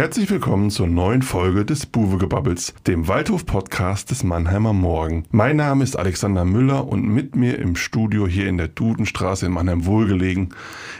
Herzlich 0.00 0.30
willkommen 0.30 0.70
zur 0.70 0.86
neuen 0.86 1.20
Folge 1.20 1.66
des 1.66 1.84
Buwegebabbels, 1.84 2.72
dem 2.86 3.06
Waldhof-Podcast 3.06 4.10
des 4.10 4.24
Mannheimer 4.24 4.72
Morgen. 4.72 5.26
Mein 5.30 5.56
Name 5.56 5.84
ist 5.84 5.94
Alexander 5.94 6.46
Müller 6.46 6.88
und 6.88 7.06
mit 7.06 7.36
mir 7.36 7.58
im 7.58 7.76
Studio 7.76 8.26
hier 8.26 8.48
in 8.48 8.56
der 8.56 8.68
Dudenstraße 8.68 9.44
in 9.44 9.52
Mannheim 9.52 9.84
wohlgelegen 9.84 10.54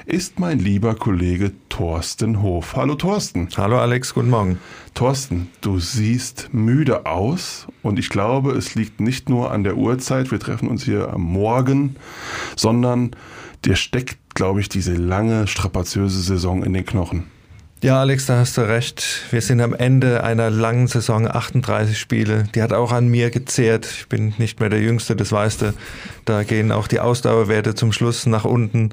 ist 0.05 0.39
mein 0.39 0.59
lieber 0.59 0.97
Kollege 0.97 1.53
Thorsten 1.71 2.43
Hof. 2.43 2.77
Hallo 2.77 2.95
Thorsten. 2.95 3.49
Hallo 3.57 3.79
Alex, 3.79 4.13
guten 4.13 4.29
Morgen. 4.29 4.59
Thorsten, 4.93 5.49
du 5.63 5.79
siehst 5.79 6.51
müde 6.53 7.07
aus 7.07 7.69
und 7.81 7.99
ich 7.99 8.11
glaube, 8.11 8.53
es 8.53 8.75
liegt 8.75 9.01
nicht 9.01 9.31
nur 9.31 9.51
an 9.51 9.65
der 9.65 9.79
Uhrzeit, 9.79 10.31
wir 10.31 10.41
treffen 10.41 10.69
uns 10.69 10.85
hier 10.85 11.11
am 11.11 11.23
Morgen, 11.23 11.97
sondern 12.55 13.13
dir 13.65 13.77
steckt, 13.77 14.19
glaube 14.35 14.61
ich, 14.61 14.69
diese 14.69 14.93
lange, 14.93 15.47
strapaziöse 15.47 16.21
Saison 16.21 16.63
in 16.63 16.75
den 16.75 16.85
Knochen. 16.85 17.40
Ja, 17.83 17.99
Alex, 18.01 18.27
da 18.27 18.37
hast 18.37 18.59
du 18.59 18.61
recht. 18.61 19.03
Wir 19.31 19.41
sind 19.41 19.63
am 19.63 19.73
Ende 19.73 20.23
einer 20.23 20.51
langen 20.51 20.87
Saison, 20.87 21.27
38 21.27 21.99
Spiele. 21.99 22.45
Die 22.55 22.61
hat 22.61 22.75
auch 22.75 22.93
an 22.93 23.09
mir 23.09 23.31
gezehrt. 23.31 23.87
Ich 23.87 24.07
bin 24.07 24.35
nicht 24.37 24.61
mehr 24.61 24.69
der 24.69 24.83
Jüngste, 24.83 25.17
das 25.17 25.33
weißt 25.33 25.63
du. 25.63 25.75
Da 26.27 26.43
gehen 26.43 26.73
auch 26.73 26.89
die 26.89 27.01
Ausdauerwerte 27.01 27.75
zum 27.75 27.93
Schluss 27.93 28.27
nach 28.27 28.45
unten. 28.45 28.91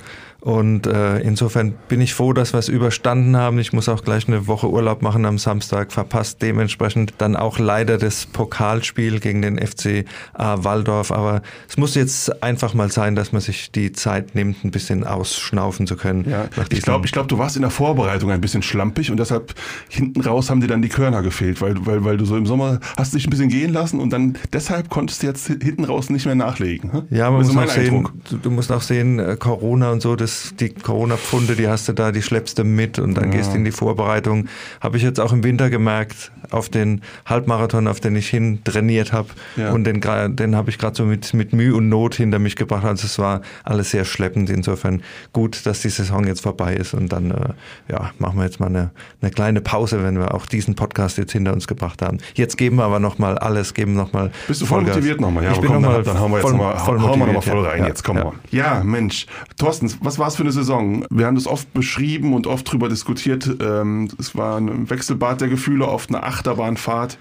Und 0.48 0.88
äh, 0.88 1.20
insofern 1.20 1.74
bin 1.90 2.00
ich 2.00 2.14
froh, 2.14 2.32
dass 2.32 2.54
wir 2.54 2.60
es 2.60 2.70
überstanden 2.70 3.36
haben. 3.36 3.60
Ich 3.60 3.74
muss 3.74 3.90
auch 3.90 4.02
gleich 4.02 4.30
eine 4.30 4.48
Woche 4.48 4.70
Urlaub 4.70 5.02
machen 5.02 5.26
am 5.26 5.38
Samstag, 5.38 5.92
verpasst 5.92 6.42
dementsprechend 6.42 7.16
dann 7.18 7.36
auch 7.36 7.60
leider 7.60 7.98
das 7.98 8.26
Pokalspiel 8.26 9.20
gegen 9.20 9.42
den 9.42 9.58
FC 9.60 10.06
A 10.34 10.64
Waldorf. 10.64 11.12
Aber 11.12 11.42
es 11.68 11.76
muss 11.76 11.96
jetzt 11.96 12.42
einfach 12.42 12.74
mal 12.74 12.90
sein, 12.90 13.14
dass 13.14 13.34
man 13.34 13.42
sich 13.42 13.72
die 13.74 13.92
Zeit 13.92 14.36
nimmt, 14.36 14.64
ein 14.64 14.72
bisschen 14.72 15.04
ausschnaufen 15.04 15.86
zu 15.86 15.98
können. 15.98 16.24
Ja, 16.30 16.46
ich 16.70 16.82
glaube, 16.82 17.06
ich 17.06 17.12
glaub, 17.12 17.28
du 17.28 17.38
warst 17.38 17.58
in 17.58 17.64
der 17.64 17.72
Vorbereitung 17.72 18.32
ein 18.32 18.40
bisschen 18.40 18.62
schlampig 18.62 19.12
und 19.12 19.18
deshalb 19.18 19.54
hinten 19.90 20.22
raus 20.22 20.50
haben 20.50 20.62
dir 20.62 20.68
dann 20.68 20.82
die 20.82 20.88
Körner 20.88 21.24
gefehlt, 21.24 21.60
weil, 21.60 21.86
weil, 21.86 22.06
weil 22.06 22.16
du 22.16 22.24
so 22.24 22.38
im 22.38 22.46
Sommer 22.46 22.80
hast 22.96 23.14
dich 23.14 23.28
ein 23.28 23.32
bisschen 23.32 23.50
gehen 23.50 23.74
lassen 23.74 24.00
und 24.00 24.14
dann 24.14 24.38
deshalb 24.54 24.90
konntest 24.90 25.24
du 25.24 25.28
jetzt 25.28 25.48
hinten 25.48 25.84
raus 25.84 26.10
nicht 26.10 26.26
mehr 26.26 26.36
nachlegen. 26.36 26.94
Hm? 26.94 27.02
Ja, 27.10 27.30
man 27.32 27.46
muss 27.46 27.58
auch 27.58 27.68
sehen, 27.68 28.08
du, 28.30 28.38
du 28.38 28.50
musst 28.50 28.72
auch 28.72 28.82
sehen, 28.82 29.20
äh, 29.20 29.36
Corona 29.38 29.92
und 29.92 30.02
so, 30.02 30.16
das 30.16 30.37
das, 30.38 30.56
die 30.56 30.70
Corona-Pfunde, 30.70 31.56
die 31.56 31.68
hast 31.68 31.88
du 31.88 31.94
da, 31.94 32.12
die 32.12 32.22
schleppst 32.22 32.58
du 32.60 32.64
mit 32.64 33.00
und 33.00 33.16
dann 33.16 33.32
ja. 33.32 33.38
gehst 33.38 33.52
du 33.52 33.58
in 33.58 33.66
die 33.66 33.72
Vorbereitung. 33.72 34.48
Habe 34.82 34.98
ich 34.98 35.04
jetzt 35.04 35.20
auch 35.20 35.34
im 35.34 35.44
Winter 35.44 35.70
gemerkt, 35.70 36.32
auf 36.52 36.70
den 36.70 37.02
Halbmarathon, 37.26 37.88
auf 37.88 38.00
den 38.00 38.16
ich 38.16 38.30
hin 38.30 38.60
trainiert 38.64 39.14
habe. 39.14 39.30
Ja. 39.56 39.72
Und 39.72 39.84
den, 39.84 40.02
den 40.36 40.56
habe 40.56 40.70
ich 40.70 40.78
gerade 40.78 40.96
so 40.96 41.04
mit, 41.04 41.34
mit 41.34 41.54
Mühe 41.54 41.76
und 41.76 41.90
Not 41.90 42.16
hinter 42.16 42.40
mich 42.40 42.56
gebracht. 42.56 42.86
Also 42.86 43.06
es 43.06 43.20
war 43.20 43.42
alles 43.64 43.92
sehr 43.92 44.06
schleppend. 44.06 44.50
Insofern 44.50 45.02
gut, 45.34 45.66
dass 45.66 45.82
die 45.82 45.90
Saison 45.90 46.26
jetzt 46.26 46.42
vorbei 46.42 46.76
ist. 46.76 46.94
Und 46.94 47.12
dann 47.12 47.32
äh, 47.32 47.50
ja, 47.92 48.12
machen 48.20 48.38
wir 48.38 48.46
jetzt 48.46 48.60
mal 48.60 48.68
eine, 48.68 48.92
eine 49.22 49.32
kleine 49.32 49.62
Pause, 49.62 50.04
wenn 50.04 50.18
wir 50.18 50.34
auch 50.34 50.46
diesen 50.46 50.76
Podcast 50.76 51.18
jetzt 51.18 51.34
hinter 51.34 51.54
uns 51.54 51.68
gebracht 51.68 52.02
haben. 52.02 52.20
Jetzt 52.36 52.58
geben 52.58 52.78
wir 52.78 52.86
aber 52.86 53.00
nochmal 53.00 53.38
alles, 53.38 53.74
geben 53.74 53.94
nochmal. 53.94 54.32
Bist 54.48 54.62
du 54.62 54.66
voll 54.66 54.80
Vollgas. 54.80 54.96
motiviert 54.96 55.22
nochmal? 55.22 55.44
Ja, 55.44 55.52
ich 55.52 55.60
bin 55.60 55.72
komm, 55.72 55.82
noch 55.82 55.90
mal 55.90 56.04
dann, 56.04 56.16
dann 56.16 56.20
hauen 56.20 56.32
wir 56.32 56.38
jetzt 56.38 56.50
voll, 56.50 56.58
mal, 56.58 56.78
voll 56.78 57.02
hauen 57.02 57.20
wir 57.20 57.26
nochmal 57.28 57.42
voll 57.42 57.66
rein. 57.66 57.80
Ja, 57.82 57.88
jetzt 57.88 58.04
komm 58.04 58.18
ja. 58.18 58.32
Ja, 58.52 58.84
Mensch. 58.84 59.26
Thorsten, 59.58 59.92
was 60.02 60.17
was 60.18 60.20
war 60.20 60.28
es 60.30 60.36
für 60.36 60.44
eine 60.44 60.52
Saison? 60.52 61.06
Wir 61.12 61.28
haben 61.28 61.36
das 61.36 61.46
oft 61.46 61.72
beschrieben 61.74 62.34
und 62.34 62.48
oft 62.48 62.72
drüber 62.72 62.90
diskutiert. 62.90 63.48
Ähm, 63.62 64.10
es 64.18 64.36
war 64.36 64.58
ein 64.58 64.90
Wechselbad 64.90 65.42
der 65.42 65.48
Gefühle, 65.48 65.88
oft 65.88 66.10
eine 66.10 66.24
Achterbahnfahrt. 66.24 67.20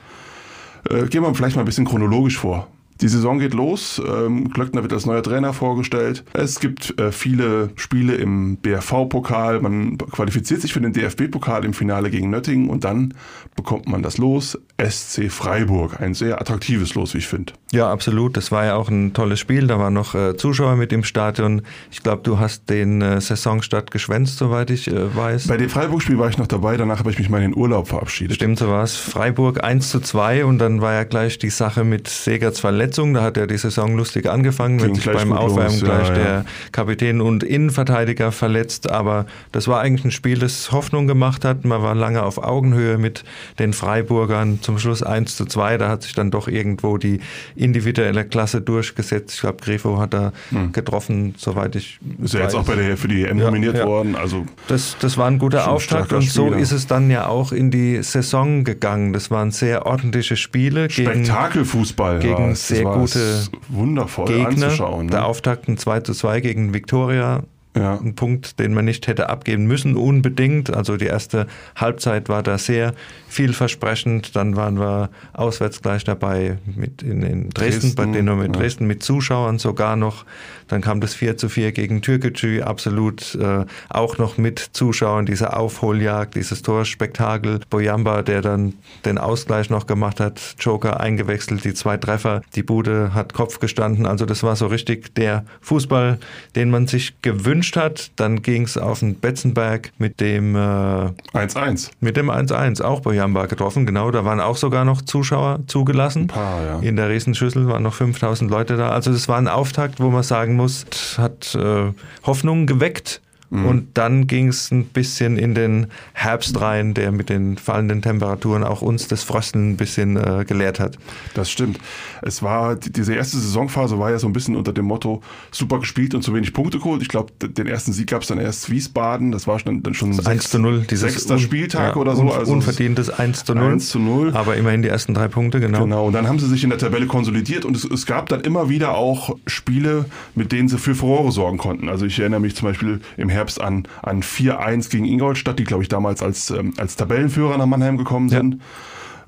Äh, 0.88 1.06
gehen 1.06 1.22
wir 1.22 1.34
vielleicht 1.34 1.56
mal 1.56 1.62
ein 1.62 1.66
bisschen 1.66 1.84
chronologisch 1.84 2.38
vor. 2.38 2.68
Die 3.00 3.08
Saison 3.08 3.38
geht 3.38 3.52
los. 3.52 4.00
Ähm, 4.04 4.48
Glöckner 4.48 4.82
wird 4.82 4.92
als 4.92 5.04
neuer 5.04 5.22
Trainer 5.22 5.52
vorgestellt. 5.52 6.24
Es 6.32 6.60
gibt 6.60 6.98
äh, 6.98 7.12
viele 7.12 7.70
Spiele 7.76 8.14
im 8.14 8.56
BRV-Pokal. 8.56 9.60
Man 9.60 9.98
qualifiziert 9.98 10.62
sich 10.62 10.72
für 10.72 10.80
den 10.80 10.92
DFB-Pokal 10.92 11.64
im 11.64 11.74
Finale 11.74 12.10
gegen 12.10 12.30
Nöttingen 12.30 12.70
und 12.70 12.84
dann 12.84 13.14
bekommt 13.54 13.86
man 13.86 14.02
das 14.02 14.16
Los 14.16 14.58
SC 14.82 15.30
Freiburg. 15.30 16.00
Ein 16.00 16.14
sehr 16.14 16.40
attraktives 16.40 16.94
Los, 16.94 17.12
wie 17.14 17.18
ich 17.18 17.26
finde. 17.26 17.52
Ja, 17.72 17.90
absolut. 17.90 18.36
Das 18.36 18.50
war 18.50 18.64
ja 18.64 18.76
auch 18.76 18.88
ein 18.88 19.12
tolles 19.12 19.40
Spiel. 19.40 19.66
Da 19.66 19.78
waren 19.78 19.92
noch 19.92 20.14
äh, 20.14 20.36
Zuschauer 20.36 20.76
mit 20.76 20.92
im 20.92 21.04
Stadion. 21.04 21.62
Ich 21.90 22.02
glaube, 22.02 22.22
du 22.22 22.38
hast 22.38 22.70
den 22.70 23.02
äh, 23.02 23.20
Saisonstart 23.20 23.90
geschwänzt, 23.90 24.38
soweit 24.38 24.70
ich 24.70 24.90
weiß. 24.90 25.48
Bei 25.48 25.56
dem 25.56 25.68
Freiburg-Spiel 25.68 26.18
war 26.18 26.30
ich 26.30 26.38
noch 26.38 26.46
dabei. 26.46 26.76
Danach 26.76 27.00
habe 27.00 27.10
ich 27.10 27.18
mich 27.18 27.28
mal 27.28 27.42
in 27.42 27.50
den 27.50 27.56
Urlaub 27.56 27.88
verabschiedet. 27.88 28.36
Stimmt, 28.36 28.58
so 28.58 28.68
war 28.68 28.84
es. 28.84 28.96
Freiburg 28.96 29.62
1 29.62 29.90
zu 29.90 30.00
2 30.00 30.44
und 30.44 30.58
dann 30.58 30.80
war 30.80 30.94
ja 30.94 31.04
gleich 31.04 31.38
die 31.38 31.50
Sache 31.50 31.84
mit 31.84 32.08
Segerts 32.08 32.60
Verletzung 32.60 32.85
Verletzung. 32.86 33.14
Da 33.14 33.22
hat 33.22 33.36
er 33.36 33.46
die 33.46 33.58
Saison 33.58 33.96
lustig 33.96 34.28
angefangen, 34.28 34.80
wenn 34.80 34.94
sich 34.94 35.04
beim 35.04 35.32
Aufwärmen 35.32 35.80
gleich 35.80 36.08
ja, 36.08 36.16
ja. 36.16 36.22
der 36.22 36.44
Kapitän 36.72 37.20
und 37.20 37.42
Innenverteidiger 37.42 38.32
verletzt. 38.32 38.90
Aber 38.90 39.26
das 39.52 39.68
war 39.68 39.80
eigentlich 39.80 40.04
ein 40.04 40.10
Spiel, 40.10 40.38
das 40.38 40.72
Hoffnung 40.72 41.06
gemacht 41.06 41.44
hat. 41.44 41.64
Man 41.64 41.82
war 41.82 41.94
lange 41.94 42.22
auf 42.22 42.38
Augenhöhe 42.38 42.98
mit 42.98 43.24
den 43.58 43.72
Freiburgern. 43.72 44.60
Zum 44.62 44.78
Schluss 44.78 45.02
1 45.02 45.36
zu 45.36 45.46
2. 45.46 45.78
Da 45.78 45.88
hat 45.88 46.02
sich 46.02 46.14
dann 46.14 46.30
doch 46.30 46.48
irgendwo 46.48 46.98
die 46.98 47.20
individuelle 47.54 48.24
Klasse 48.24 48.60
durchgesetzt. 48.60 49.34
Ich 49.34 49.40
glaube, 49.40 49.58
Grefo 49.62 49.98
hat 49.98 50.14
da 50.14 50.32
hm. 50.50 50.72
getroffen, 50.72 51.34
soweit 51.36 51.74
ich. 51.76 51.98
Ist 52.22 52.34
ja 52.34 52.40
jetzt 52.40 52.54
auch 52.54 52.64
bei 52.64 52.76
der, 52.76 52.96
für 52.96 53.08
die 53.08 53.24
EM 53.24 53.38
nominiert 53.38 53.76
ja, 53.76 53.86
worden. 53.86 54.14
Also 54.14 54.46
das, 54.68 54.96
das 55.00 55.16
war 55.18 55.26
ein 55.26 55.38
guter 55.38 55.70
Auftakt 55.70 56.12
und 56.12 56.22
so 56.22 56.52
ist 56.52 56.72
es 56.72 56.86
dann 56.86 57.10
ja 57.10 57.26
auch 57.26 57.52
in 57.52 57.70
die 57.70 58.02
Saison 58.02 58.64
gegangen. 58.64 59.12
Das 59.12 59.30
waren 59.30 59.50
sehr 59.50 59.86
ordentliche 59.86 60.36
Spiele. 60.36 60.88
Spektakelfußball. 60.90 62.20
Gegen 62.20 62.54
sehr 62.54 62.75
sehr 62.76 62.84
gute 62.84 63.46
wundervoll 63.68 64.26
Gegner. 64.26 64.48
anzuschauen. 64.66 65.06
Ne? 65.06 65.12
Der 65.12 65.26
Auftakt 65.26 65.68
ein 65.68 65.76
2 65.76 66.00
zu 66.00 66.14
2 66.14 66.40
gegen 66.40 66.74
Victoria 66.74 67.42
ja. 67.76 67.98
Ein 67.98 68.14
Punkt, 68.14 68.58
den 68.58 68.74
man 68.74 68.86
nicht 68.86 69.06
hätte 69.06 69.28
abgeben 69.28 69.66
müssen, 69.66 69.96
unbedingt. 69.96 70.74
Also 70.74 70.96
die 70.96 71.06
erste 71.06 71.46
Halbzeit 71.76 72.28
war 72.28 72.42
da 72.42 72.58
sehr 72.58 72.94
vielversprechend. 73.28 74.34
Dann 74.34 74.56
waren 74.56 74.78
wir 74.78 75.10
auswärts 75.34 75.82
gleich 75.82 76.04
dabei 76.04 76.58
mit 76.74 77.02
in, 77.02 77.22
in 77.22 77.50
Dresden, 77.50 77.80
Dresden, 77.80 77.94
bei 77.94 78.06
denen 78.06 78.38
mit 78.38 78.54
ja. 78.54 78.60
Dresden 78.60 78.86
mit 78.86 79.02
Zuschauern 79.02 79.58
sogar 79.58 79.96
noch. 79.96 80.24
Dann 80.68 80.80
kam 80.80 81.00
das 81.00 81.14
4 81.14 81.36
zu 81.36 81.48
4 81.48 81.72
gegen 81.72 82.02
Türkgücü, 82.02 82.62
absolut 82.62 83.34
äh, 83.36 83.64
auch 83.88 84.18
noch 84.18 84.38
mit 84.38 84.58
Zuschauern, 84.58 85.26
diese 85.26 85.56
Aufholjagd, 85.56 86.34
dieses 86.34 86.62
Torspektakel. 86.62 87.60
Boyamba, 87.70 88.22
der 88.22 88.40
dann 88.40 88.74
den 89.04 89.18
Ausgleich 89.18 89.70
noch 89.70 89.86
gemacht 89.86 90.18
hat, 90.18 90.56
Joker 90.58 90.98
eingewechselt, 91.00 91.64
die 91.64 91.74
zwei 91.74 91.98
Treffer, 91.98 92.42
die 92.54 92.62
Bude 92.62 93.14
hat 93.14 93.34
Kopf 93.34 93.60
gestanden. 93.60 94.06
Also 94.06 94.24
das 94.26 94.42
war 94.42 94.56
so 94.56 94.66
richtig 94.66 95.14
der 95.14 95.44
Fußball, 95.60 96.18
den 96.56 96.70
man 96.70 96.86
sich 96.86 97.14
gewünscht 97.22 97.65
hat. 97.74 98.10
Dann 98.16 98.42
ging 98.42 98.62
es 98.62 98.78
auf 98.78 99.00
den 99.00 99.16
Betzenberg 99.16 99.90
mit 99.98 100.20
dem 100.20 100.54
1-1. 100.54 101.88
Äh, 101.88 101.90
mit 102.00 102.16
dem 102.16 102.30
1-1, 102.30 102.82
auch 102.82 103.00
bei 103.00 103.14
Jamba 103.14 103.46
getroffen, 103.46 103.86
genau. 103.86 104.10
Da 104.10 104.24
waren 104.24 104.40
auch 104.40 104.56
sogar 104.56 104.84
noch 104.84 105.02
Zuschauer 105.02 105.60
zugelassen. 105.66 106.22
Ein 106.22 106.28
paar, 106.28 106.62
ja. 106.62 106.78
In 106.80 106.96
der 106.96 107.08
Riesenschüssel 107.08 107.66
waren 107.66 107.82
noch 107.82 107.94
5000 107.94 108.50
Leute 108.50 108.76
da. 108.76 108.90
Also 108.90 109.10
das 109.10 109.26
war 109.28 109.38
ein 109.38 109.48
Auftakt, 109.48 109.98
wo 109.98 110.10
man 110.10 110.22
sagen 110.22 110.54
muss, 110.54 110.84
hat 111.16 111.54
äh, 111.54 111.92
Hoffnung 112.24 112.66
geweckt 112.66 113.22
Mhm. 113.50 113.66
Und 113.66 113.88
dann 113.94 114.26
ging 114.26 114.48
es 114.48 114.70
ein 114.70 114.84
bisschen 114.84 115.38
in 115.38 115.54
den 115.54 115.86
Herbst 116.12 116.60
rein, 116.60 116.94
der 116.94 117.12
mit 117.12 117.30
den 117.30 117.56
fallenden 117.56 118.02
Temperaturen 118.02 118.64
auch 118.64 118.82
uns 118.82 119.08
das 119.08 119.22
Frösteln 119.22 119.72
ein 119.72 119.76
bisschen 119.76 120.16
äh, 120.16 120.44
gelehrt 120.46 120.80
hat. 120.80 120.98
Das 121.34 121.50
stimmt. 121.50 121.78
Es 122.22 122.42
war, 122.42 122.76
diese 122.76 123.14
erste 123.14 123.38
Saisonphase 123.38 123.98
war 123.98 124.10
ja 124.10 124.18
so 124.18 124.26
ein 124.26 124.32
bisschen 124.32 124.56
unter 124.56 124.72
dem 124.72 124.86
Motto, 124.86 125.22
super 125.50 125.78
gespielt 125.78 126.14
und 126.14 126.22
zu 126.22 126.34
wenig 126.34 126.52
Punkte 126.52 126.78
geholt. 126.78 127.02
Ich 127.02 127.08
glaube, 127.08 127.32
den 127.40 127.66
ersten 127.66 127.92
Sieg 127.92 128.08
gab 128.08 128.22
es 128.22 128.28
dann 128.28 128.38
erst 128.38 128.70
Wiesbaden. 128.70 129.32
Das 129.32 129.46
war 129.46 129.58
dann 129.58 129.94
schon 129.94 130.16
das 130.16 130.26
1 130.26 130.50
zu 130.50 130.58
0, 130.58 130.86
dieses 130.90 131.12
sechster 131.12 131.38
Spieltag 131.38 131.94
ja, 131.94 132.00
oder 132.00 132.16
so. 132.16 132.32
Also 132.32 132.52
unverdientes 132.52 133.10
1 133.10 133.44
zu 133.44 133.54
0. 133.54 133.72
1 133.72 133.88
zu 133.88 133.98
0. 133.98 134.34
Aber 134.34 134.56
immerhin 134.56 134.82
die 134.82 134.88
ersten 134.88 135.14
drei 135.14 135.28
Punkte, 135.28 135.60
genau. 135.60 135.84
Genau. 135.84 136.06
Und 136.06 136.12
dann 136.12 136.28
haben 136.28 136.38
sie 136.38 136.48
sich 136.48 136.64
in 136.64 136.70
der 136.70 136.78
Tabelle 136.78 137.06
konsolidiert 137.06 137.64
und 137.64 137.76
es, 137.76 137.84
es 137.84 138.06
gab 138.06 138.28
dann 138.28 138.40
immer 138.40 138.68
wieder 138.68 138.96
auch 138.96 139.36
Spiele, 139.46 140.06
mit 140.34 140.52
denen 140.52 140.68
sie 140.68 140.78
für 140.78 140.94
Furore 140.94 141.32
sorgen 141.32 141.58
konnten. 141.58 141.88
Also 141.88 142.06
ich 142.06 142.18
erinnere 142.18 142.40
mich 142.40 142.56
zum 142.56 142.68
Beispiel 142.68 143.00
im 143.16 143.28
Herbst 143.36 143.60
an, 143.60 143.86
an 144.02 144.16
ein 144.16 144.22
4-1 144.22 144.90
gegen 144.90 145.04
Ingolstadt, 145.04 145.58
die, 145.58 145.64
glaube 145.64 145.82
ich, 145.82 145.88
damals 145.88 146.22
als, 146.22 146.50
ähm, 146.50 146.74
als 146.76 146.96
Tabellenführer 146.96 147.56
nach 147.58 147.66
Mannheim 147.66 147.96
gekommen 147.98 148.28
sind. 148.28 148.60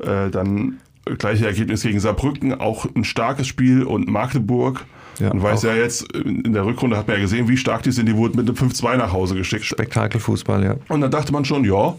Ja. 0.05 0.27
Äh, 0.27 0.31
dann 0.31 0.79
gleiche 1.17 1.47
Ergebnis 1.47 1.83
gegen 1.83 2.01
Saarbrücken, 2.01 2.61
auch 2.61 2.87
ein 2.95 3.05
starkes 3.05 3.47
Spiel 3.47 3.83
und 3.85 4.09
Magdeburg. 4.09 4.85
Ja, 5.19 5.31
Man 5.31 5.43
weiß 5.43 5.63
ja 5.63 5.75
jetzt, 5.75 6.13
in 6.13 6.53
der 6.53 6.65
Rückrunde 6.65 6.97
hat 6.97 7.09
man 7.09 7.17
ja 7.17 7.23
gesehen, 7.23 7.49
wie 7.49 7.57
stark 7.57 7.83
die 7.83 7.91
sind. 7.91 8.07
Die 8.07 8.17
wurden 8.17 8.37
mit 8.37 8.49
einem 8.49 8.71
5-2 8.71 8.97
nach 8.97 9.13
Hause 9.13 9.35
geschickt. 9.35 9.65
Spektakelfußball, 9.65 10.63
ja. 10.63 10.77
Und 10.89 11.01
dann 11.01 11.11
dachte 11.11 11.33
man 11.33 11.45
schon, 11.45 11.65
ja, 11.65 11.97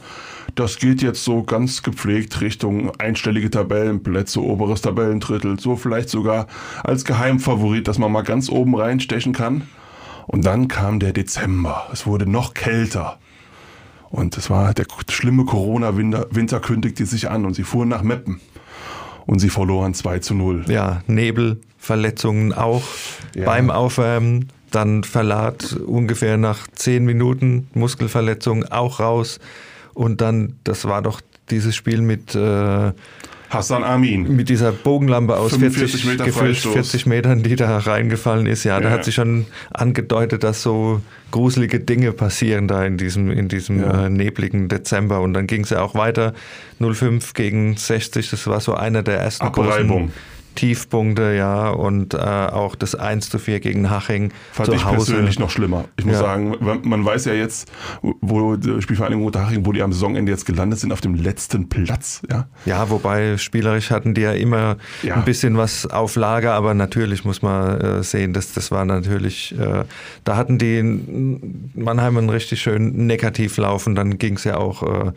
das 0.55 0.77
geht 0.77 1.01
jetzt 1.01 1.23
so 1.23 1.43
ganz 1.43 1.83
gepflegt 1.83 2.39
Richtung 2.41 2.91
einstellige 2.97 3.49
Tabellenplätze, 3.49 4.41
oberes 4.41 4.81
Tabellendrittel, 4.81 5.59
so 5.59 5.75
vielleicht 5.75 6.09
sogar 6.09 6.47
als 6.83 7.03
Geheimfavorit, 7.03 7.87
dass 7.87 7.97
man 7.97 8.11
mal 8.11 8.21
ganz 8.21 8.49
oben 8.49 8.75
reinstechen 8.75 9.33
kann. 9.33 9.63
Und 10.31 10.45
dann 10.45 10.67
kam 10.67 10.99
der 10.99 11.11
Dezember. 11.11 11.87
Es 11.91 12.05
wurde 12.05 12.29
noch 12.29 12.53
kälter. 12.53 13.17
Und 14.11 14.37
es 14.37 14.51
war 14.51 14.75
der 14.75 14.85
schlimme 15.09 15.43
Corona-Winter 15.43 16.27
Winter 16.29 16.59
kündigte 16.59 17.07
sich 17.07 17.31
an 17.31 17.45
und 17.45 17.55
sie 17.55 17.63
fuhren 17.63 17.89
nach 17.89 18.03
Meppen. 18.03 18.39
Und 19.25 19.39
sie 19.39 19.49
verloren 19.49 19.95
2 19.95 20.19
zu 20.19 20.35
0. 20.35 20.65
Ja, 20.67 21.01
Nebel, 21.07 21.59
Verletzungen 21.79 22.53
auch 22.53 22.83
ja. 23.35 23.45
beim 23.45 23.71
Aufwärmen. 23.71 24.51
Dann 24.69 25.03
Verlat 25.03 25.73
ungefähr 25.73 26.37
nach 26.37 26.67
10 26.67 27.05
Minuten, 27.05 27.67
Muskelverletzung 27.73 28.65
auch 28.65 28.99
raus. 28.99 29.39
Und 29.95 30.21
dann, 30.21 30.57
das 30.63 30.85
war 30.85 31.01
doch 31.01 31.21
dieses 31.49 31.75
Spiel 31.75 32.01
mit 32.01 32.35
äh, 32.35 32.91
Hassan 33.49 33.83
Amin. 33.83 34.35
Mit 34.35 34.49
dieser 34.49 34.71
Bogenlampe 34.71 35.35
aus 35.37 35.55
40, 35.55 36.05
Meter 36.05 36.25
40 36.25 37.05
Metern, 37.07 37.41
die 37.41 37.55
da 37.55 37.79
reingefallen 37.79 38.45
ist. 38.45 38.63
Ja, 38.63 38.75
ja, 38.75 38.81
da 38.81 38.89
hat 38.91 39.05
sich 39.05 39.15
schon 39.15 39.47
angedeutet, 39.71 40.43
dass 40.43 40.61
so 40.61 41.01
gruselige 41.31 41.79
Dinge 41.79 42.11
passieren 42.11 42.67
da 42.67 42.85
in 42.85 42.97
diesem, 42.97 43.31
in 43.31 43.47
diesem 43.47 43.81
ja. 43.81 44.05
äh, 44.05 44.09
nebligen 44.09 44.67
Dezember. 44.67 45.21
Und 45.21 45.33
dann 45.33 45.47
ging 45.47 45.63
es 45.63 45.71
ja 45.71 45.81
auch 45.81 45.95
weiter. 45.95 46.33
05 46.79 47.33
gegen 47.33 47.75
60, 47.75 48.29
das 48.29 48.45
war 48.45 48.59
so 48.59 48.75
einer 48.75 49.01
der 49.01 49.19
ersten 49.19 49.45
Abreibung. 49.45 50.07
großen 50.07 50.38
Tiefpunkte, 50.55 51.33
ja, 51.35 51.69
und 51.69 52.13
äh, 52.13 52.17
auch 52.17 52.75
das 52.75 52.95
1 52.95 53.29
zu 53.29 53.39
4 53.39 53.59
gegen 53.59 53.89
Haching 53.89 54.31
Fand 54.51 54.69
zu 54.69 54.75
ich 54.75 54.85
Hause. 54.85 55.13
persönlich 55.13 55.39
noch 55.39 55.49
schlimmer. 55.49 55.85
Ich 55.97 56.05
muss 56.05 56.15
ja. 56.15 56.21
sagen, 56.21 56.55
man 56.83 57.05
weiß 57.05 57.25
ja 57.25 57.33
jetzt, 57.33 57.71
wo 58.01 58.55
die 58.55 58.81
Spielvereinigung 58.81 59.25
Unterhaching, 59.25 59.65
wo 59.65 59.71
die 59.71 59.81
am 59.81 59.93
Saisonende 59.93 60.31
jetzt 60.31 60.45
gelandet 60.45 60.79
sind, 60.79 60.91
auf 60.91 61.01
dem 61.01 61.15
letzten 61.15 61.69
Platz, 61.69 62.21
ja. 62.29 62.47
Ja, 62.65 62.89
wobei 62.89 63.37
spielerisch 63.37 63.91
hatten 63.91 64.13
die 64.13 64.21
ja 64.21 64.33
immer 64.33 64.77
ja. 65.03 65.15
ein 65.15 65.25
bisschen 65.25 65.57
was 65.57 65.85
auf 65.85 66.15
Lager, 66.15 66.53
aber 66.53 66.73
natürlich 66.73 67.25
muss 67.25 67.41
man 67.41 67.79
äh, 67.79 68.03
sehen, 68.03 68.33
dass 68.33 68.53
das 68.53 68.71
war 68.71 68.85
natürlich, 68.85 69.57
äh, 69.57 69.83
da 70.23 70.35
hatten 70.35 70.57
die 70.57 70.81
Mannheim 71.73 72.17
einen 72.17 72.29
richtig 72.29 72.61
schön 72.61 73.07
Negativlauf 73.07 73.87
und 73.87 73.95
dann 73.95 74.17
ging 74.17 74.35
es 74.35 74.43
ja 74.43 74.57
auch 74.57 74.83
äh, 74.83 75.11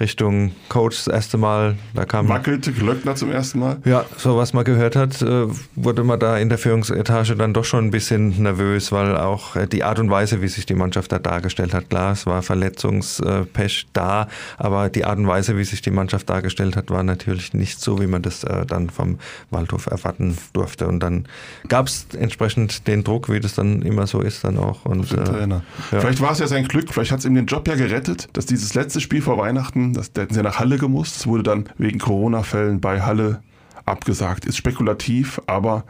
Richtung 0.00 0.52
Coach 0.68 0.96
das 1.04 1.12
erste 1.12 1.38
Mal. 1.38 1.76
Da 1.94 2.04
kam 2.04 2.28
Wackelte 2.28 2.72
Glöckner 2.72 3.16
zum 3.16 3.32
ersten 3.32 3.58
Mal? 3.58 3.78
Ja, 3.84 4.04
so 4.16 4.36
was 4.36 4.52
man 4.52 4.64
gehört 4.64 4.96
hat, 4.96 5.20
äh, 5.22 5.46
wurde 5.74 6.04
man 6.04 6.20
da 6.20 6.38
in 6.38 6.48
der 6.48 6.58
Führungsetage 6.58 7.34
dann 7.34 7.52
doch 7.52 7.64
schon 7.64 7.86
ein 7.86 7.90
bisschen 7.90 8.42
nervös, 8.42 8.92
weil 8.92 9.16
auch 9.16 9.56
äh, 9.56 9.66
die 9.66 9.82
Art 9.82 9.98
und 9.98 10.10
Weise, 10.10 10.40
wie 10.40 10.48
sich 10.48 10.66
die 10.66 10.74
Mannschaft 10.74 11.10
da 11.10 11.18
dargestellt 11.18 11.74
hat, 11.74 11.90
klar, 11.90 12.12
es 12.12 12.26
war 12.26 12.42
Verletzungspech 12.42 13.88
da, 13.92 14.28
aber 14.56 14.88
die 14.88 15.04
Art 15.04 15.18
und 15.18 15.26
Weise, 15.26 15.56
wie 15.56 15.64
sich 15.64 15.82
die 15.82 15.90
Mannschaft 15.90 16.28
dargestellt 16.30 16.76
hat, 16.76 16.90
war 16.90 17.02
natürlich 17.02 17.52
nicht 17.54 17.80
so, 17.80 18.00
wie 18.00 18.06
man 18.06 18.22
das 18.22 18.44
äh, 18.44 18.66
dann 18.66 18.90
vom 18.90 19.18
Waldhof 19.50 19.86
erwarten 19.86 20.38
durfte. 20.52 20.86
Und 20.86 21.00
dann 21.00 21.26
gab 21.68 21.88
es 21.88 22.06
entsprechend 22.16 22.86
den 22.86 23.02
Druck, 23.02 23.30
wie 23.30 23.40
das 23.40 23.54
dann 23.54 23.82
immer 23.82 24.06
so 24.06 24.20
ist, 24.20 24.44
dann 24.44 24.58
auch. 24.58 24.84
Und, 24.84 25.12
äh. 25.12 25.48
Ja. 25.48 25.62
Vielleicht 26.00 26.20
war 26.20 26.32
es 26.32 26.38
ja 26.38 26.46
sein 26.46 26.66
Glück, 26.68 26.92
vielleicht 26.92 27.12
hat 27.12 27.20
es 27.20 27.24
ihm 27.24 27.34
den 27.34 27.46
Job 27.46 27.66
ja 27.66 27.74
gerettet, 27.74 28.28
dass 28.32 28.46
dieses 28.46 28.74
letzte 28.74 29.00
Spiel 29.00 29.22
vor 29.22 29.38
Weihnachten 29.38 29.87
das, 29.92 30.12
da 30.12 30.22
hätten 30.22 30.34
sie 30.34 30.42
nach 30.42 30.58
Halle 30.58 30.78
gemusst. 30.78 31.16
Es 31.16 31.26
wurde 31.26 31.42
dann 31.42 31.68
wegen 31.78 31.98
Corona-Fällen 31.98 32.80
bei 32.80 33.02
Halle 33.02 33.42
abgesagt. 33.84 34.44
Ist 34.44 34.56
spekulativ, 34.56 35.40
aber 35.46 35.84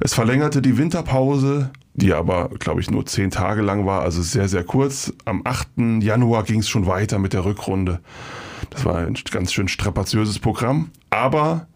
es 0.00 0.14
verlängerte 0.14 0.62
die 0.62 0.78
Winterpause, 0.78 1.70
die 1.94 2.12
aber, 2.12 2.48
glaube 2.58 2.80
ich, 2.80 2.90
nur 2.90 3.06
zehn 3.06 3.30
Tage 3.30 3.62
lang 3.62 3.86
war, 3.86 4.02
also 4.02 4.22
sehr, 4.22 4.48
sehr 4.48 4.64
kurz. 4.64 5.12
Am 5.24 5.42
8. 5.44 5.68
Januar 6.00 6.42
ging 6.42 6.60
es 6.60 6.68
schon 6.68 6.86
weiter 6.86 7.18
mit 7.18 7.32
der 7.32 7.44
Rückrunde. 7.44 8.00
Das 8.70 8.84
war 8.84 8.96
ein 8.96 9.16
ganz 9.30 9.52
schön 9.52 9.68
strapaziöses 9.68 10.38
Programm. 10.38 10.90
Aber 11.10 11.68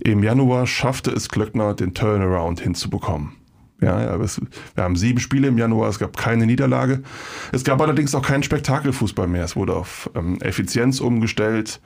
im 0.00 0.22
Januar 0.22 0.66
schaffte 0.66 1.10
es 1.10 1.28
Glöckner, 1.28 1.74
den 1.74 1.94
Turnaround 1.94 2.60
hinzubekommen. 2.60 3.32
Ja, 3.80 4.16
es, 4.16 4.40
wir 4.74 4.84
haben 4.84 4.96
sieben 4.96 5.18
Spiele 5.18 5.48
im 5.48 5.58
Januar, 5.58 5.88
es 5.88 5.98
gab 5.98 6.16
keine 6.16 6.46
Niederlage. 6.46 7.02
Es 7.52 7.64
gab 7.64 7.80
allerdings 7.80 8.14
auch 8.14 8.22
keinen 8.22 8.42
Spektakelfußball 8.42 9.26
mehr. 9.26 9.44
Es 9.44 9.56
wurde 9.56 9.74
auf 9.74 10.10
ähm, 10.14 10.38
Effizienz 10.40 11.00
umgestellt, 11.00 11.80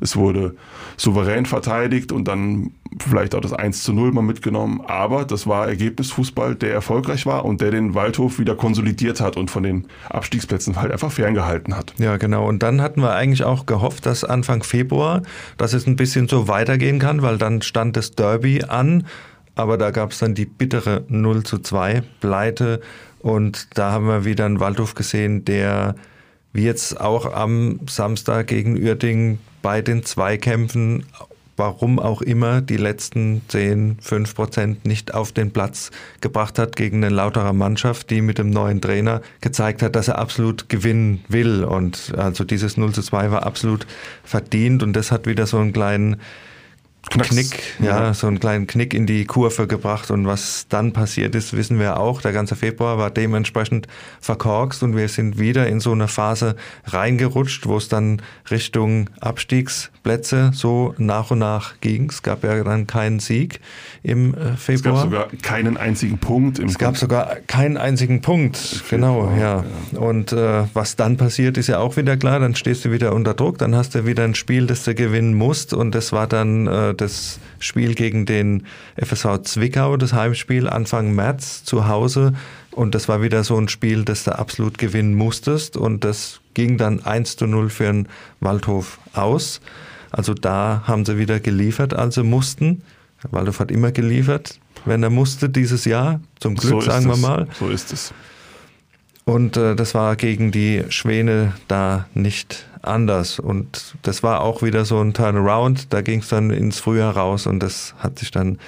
es 0.00 0.16
wurde 0.16 0.56
souverän 0.96 1.44
verteidigt 1.44 2.12
und 2.12 2.26
dann 2.28 2.72
vielleicht 2.98 3.34
auch 3.34 3.40
das 3.40 3.52
1 3.52 3.82
zu 3.82 3.92
0 3.92 4.12
mal 4.12 4.22
mitgenommen. 4.22 4.80
Aber 4.86 5.24
das 5.24 5.46
war 5.46 5.68
Ergebnisfußball, 5.68 6.54
der 6.54 6.72
erfolgreich 6.72 7.26
war 7.26 7.44
und 7.44 7.60
der 7.60 7.70
den 7.70 7.94
Waldhof 7.94 8.38
wieder 8.38 8.56
konsolidiert 8.56 9.20
hat 9.20 9.36
und 9.36 9.50
von 9.50 9.62
den 9.62 9.86
Abstiegsplätzen 10.08 10.80
halt 10.80 10.92
einfach 10.92 11.12
ferngehalten 11.12 11.76
hat. 11.76 11.94
Ja, 11.98 12.16
genau. 12.16 12.48
Und 12.48 12.62
dann 12.62 12.80
hatten 12.80 13.02
wir 13.02 13.14
eigentlich 13.14 13.44
auch 13.44 13.66
gehofft, 13.66 14.06
dass 14.06 14.24
Anfang 14.24 14.62
Februar, 14.62 15.22
dass 15.58 15.74
es 15.74 15.86
ein 15.86 15.96
bisschen 15.96 16.26
so 16.26 16.48
weitergehen 16.48 16.98
kann, 16.98 17.22
weil 17.22 17.36
dann 17.36 17.60
stand 17.62 17.96
das 17.96 18.12
Derby 18.12 18.64
an 18.64 19.04
aber 19.54 19.78
da 19.78 19.90
gab 19.90 20.12
es 20.12 20.18
dann 20.18 20.34
die 20.34 20.46
bittere 20.46 21.04
0 21.08 21.42
zu 21.44 21.58
2 21.58 22.02
Pleite 22.20 22.80
und 23.20 23.68
da 23.78 23.92
haben 23.92 24.06
wir 24.06 24.24
wieder 24.24 24.44
einen 24.46 24.60
Waldhof 24.60 24.94
gesehen, 24.94 25.44
der 25.44 25.94
wie 26.52 26.64
jetzt 26.64 27.00
auch 27.00 27.32
am 27.32 27.80
Samstag 27.88 28.46
gegen 28.46 28.76
Uerding 28.76 29.38
bei 29.60 29.82
den 29.82 30.04
Zweikämpfen, 30.04 31.04
warum 31.56 31.98
auch 31.98 32.22
immer, 32.22 32.60
die 32.60 32.76
letzten 32.76 33.42
10, 33.48 33.98
5 34.00 34.34
Prozent 34.34 34.84
nicht 34.84 35.14
auf 35.14 35.32
den 35.32 35.52
Platz 35.52 35.90
gebracht 36.20 36.58
hat 36.58 36.76
gegen 36.76 37.04
eine 37.04 37.14
lauterer 37.14 37.52
Mannschaft, 37.52 38.10
die 38.10 38.20
mit 38.20 38.38
dem 38.38 38.50
neuen 38.50 38.80
Trainer 38.80 39.20
gezeigt 39.40 39.82
hat, 39.82 39.96
dass 39.96 40.08
er 40.08 40.18
absolut 40.18 40.68
gewinnen 40.68 41.24
will. 41.28 41.64
Und 41.64 42.12
also 42.16 42.44
dieses 42.44 42.76
0 42.76 42.92
zu 42.92 43.02
2 43.02 43.30
war 43.30 43.44
absolut 43.44 43.86
verdient 44.22 44.82
und 44.82 44.94
das 44.94 45.10
hat 45.10 45.26
wieder 45.26 45.46
so 45.46 45.58
einen 45.58 45.72
kleinen 45.72 46.20
Knacks. 47.10 47.28
Knick, 47.30 47.62
ja, 47.80 48.04
ja, 48.04 48.14
so 48.14 48.26
einen 48.26 48.40
kleinen 48.40 48.66
Knick 48.66 48.94
in 48.94 49.06
die 49.06 49.24
Kurve 49.24 49.66
gebracht. 49.66 50.10
Und 50.10 50.26
was 50.26 50.66
dann 50.68 50.92
passiert 50.92 51.34
ist, 51.34 51.56
wissen 51.56 51.78
wir 51.78 51.98
auch. 51.98 52.22
Der 52.22 52.32
ganze 52.32 52.56
Februar 52.56 52.98
war 52.98 53.10
dementsprechend 53.10 53.86
verkorkst 54.20 54.82
und 54.82 54.96
wir 54.96 55.08
sind 55.08 55.38
wieder 55.38 55.66
in 55.66 55.80
so 55.80 55.92
eine 55.92 56.08
Phase 56.08 56.56
reingerutscht, 56.86 57.66
wo 57.66 57.76
es 57.76 57.88
dann 57.88 58.22
Richtung 58.50 59.10
Abstiegsplätze 59.20 60.50
so 60.54 60.94
nach 60.98 61.30
und 61.30 61.40
nach 61.40 61.80
ging. 61.80 62.10
Es 62.10 62.22
gab 62.22 62.42
ja 62.42 62.62
dann 62.64 62.86
keinen 62.86 63.20
Sieg 63.20 63.60
im 64.02 64.34
Februar. 64.56 64.68
Äh, 64.68 64.72
es 64.74 64.82
gab 64.82 64.96
sogar 64.98 65.28
keinen 65.42 65.76
einzigen 65.76 66.18
Punkt. 66.18 66.58
es 66.58 66.78
gab 66.78 66.96
sogar 66.96 67.36
keinen 67.46 67.76
einzigen 67.76 68.22
Punkt, 68.22 68.56
Februar, 68.56 69.28
genau, 69.28 69.40
ja. 69.40 69.64
ja. 69.92 69.98
Und 69.98 70.32
äh, 70.32 70.64
was 70.72 70.96
dann 70.96 71.16
passiert, 71.16 71.58
ist 71.58 71.68
ja 71.68 71.78
auch 71.78 71.96
wieder 71.96 72.16
klar. 72.16 72.40
Dann 72.40 72.54
stehst 72.54 72.84
du 72.84 72.92
wieder 72.92 73.14
unter 73.14 73.34
Druck, 73.34 73.58
dann 73.58 73.74
hast 73.74 73.94
du 73.94 74.06
wieder 74.06 74.24
ein 74.24 74.34
Spiel, 74.34 74.66
das 74.66 74.84
du 74.84 74.94
gewinnen 74.94 75.34
musst. 75.34 75.74
Und 75.74 75.94
das 75.94 76.12
war 76.12 76.26
dann 76.26 76.66
äh, 76.66 76.93
das 77.00 77.38
Spiel 77.58 77.94
gegen 77.94 78.26
den 78.26 78.66
FSV 78.96 79.42
Zwickau, 79.42 79.96
das 79.96 80.12
Heimspiel 80.12 80.68
Anfang 80.68 81.14
März 81.14 81.64
zu 81.64 81.88
Hause. 81.88 82.34
Und 82.70 82.94
das 82.94 83.08
war 83.08 83.22
wieder 83.22 83.44
so 83.44 83.56
ein 83.56 83.68
Spiel, 83.68 84.04
das 84.04 84.24
du 84.24 84.38
absolut 84.38 84.78
gewinnen 84.78 85.14
musstest. 85.14 85.76
Und 85.76 86.04
das 86.04 86.40
ging 86.54 86.78
dann 86.78 87.04
1 87.04 87.36
zu 87.36 87.46
0 87.46 87.70
für 87.70 87.84
den 87.84 88.08
Waldhof 88.40 88.98
aus. 89.12 89.60
Also 90.10 90.34
da 90.34 90.82
haben 90.86 91.04
sie 91.04 91.18
wieder 91.18 91.40
geliefert, 91.40 91.94
als 91.94 92.14
sie 92.14 92.22
mussten. 92.22 92.82
Waldhof 93.30 93.60
hat 93.60 93.70
immer 93.70 93.90
geliefert, 93.90 94.58
wenn 94.84 95.02
er 95.02 95.10
musste 95.10 95.48
dieses 95.48 95.84
Jahr. 95.84 96.20
Zum 96.38 96.56
Glück, 96.56 96.72
so 96.72 96.80
sagen 96.80 97.06
wir 97.06 97.16
mal. 97.16 97.48
So 97.58 97.68
ist 97.68 97.92
es. 97.92 98.12
Und 99.24 99.56
äh, 99.56 99.74
das 99.74 99.94
war 99.94 100.16
gegen 100.16 100.50
die 100.50 100.84
Schwäne 100.90 101.54
da 101.66 102.06
nicht 102.14 102.66
anders. 102.82 103.38
Und 103.38 103.94
das 104.02 104.22
war 104.22 104.42
auch 104.42 104.62
wieder 104.62 104.84
so 104.84 105.00
ein 105.00 105.14
Turnaround. 105.14 105.92
Da 105.92 106.02
ging 106.02 106.20
es 106.20 106.28
dann 106.28 106.50
ins 106.50 106.78
Frühjahr 106.78 107.16
raus 107.16 107.46
und 107.46 107.60
das 107.60 107.94
hat 107.98 108.18
sich 108.18 108.30
dann 108.30 108.58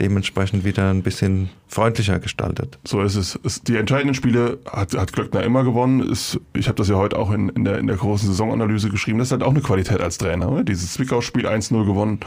dementsprechend 0.00 0.64
wieder 0.64 0.90
ein 0.90 1.02
bisschen 1.02 1.50
freundlicher 1.68 2.18
gestaltet. 2.18 2.78
So 2.84 3.02
ist 3.02 3.16
es. 3.16 3.38
es 3.42 3.62
die 3.62 3.76
entscheidenden 3.76 4.14
Spiele 4.14 4.58
hat, 4.70 4.94
hat 4.94 5.12
Glöckner 5.12 5.42
immer 5.42 5.64
gewonnen. 5.64 6.00
Ist, 6.00 6.40
ich 6.54 6.68
habe 6.68 6.76
das 6.76 6.88
ja 6.88 6.96
heute 6.96 7.18
auch 7.18 7.30
in, 7.30 7.48
in, 7.50 7.64
der, 7.64 7.78
in 7.78 7.86
der 7.86 7.96
großen 7.96 8.28
Saisonanalyse 8.28 8.88
geschrieben. 8.88 9.18
Das 9.18 9.28
ist 9.28 9.32
halt 9.32 9.42
auch 9.42 9.50
eine 9.50 9.60
Qualität 9.60 10.00
als 10.00 10.18
Trainer. 10.18 10.50
Ne? 10.50 10.64
Dieses 10.64 10.92
Zwickau-Spiel 10.94 11.46
1-0 11.46 11.84
gewonnen. 11.84 12.20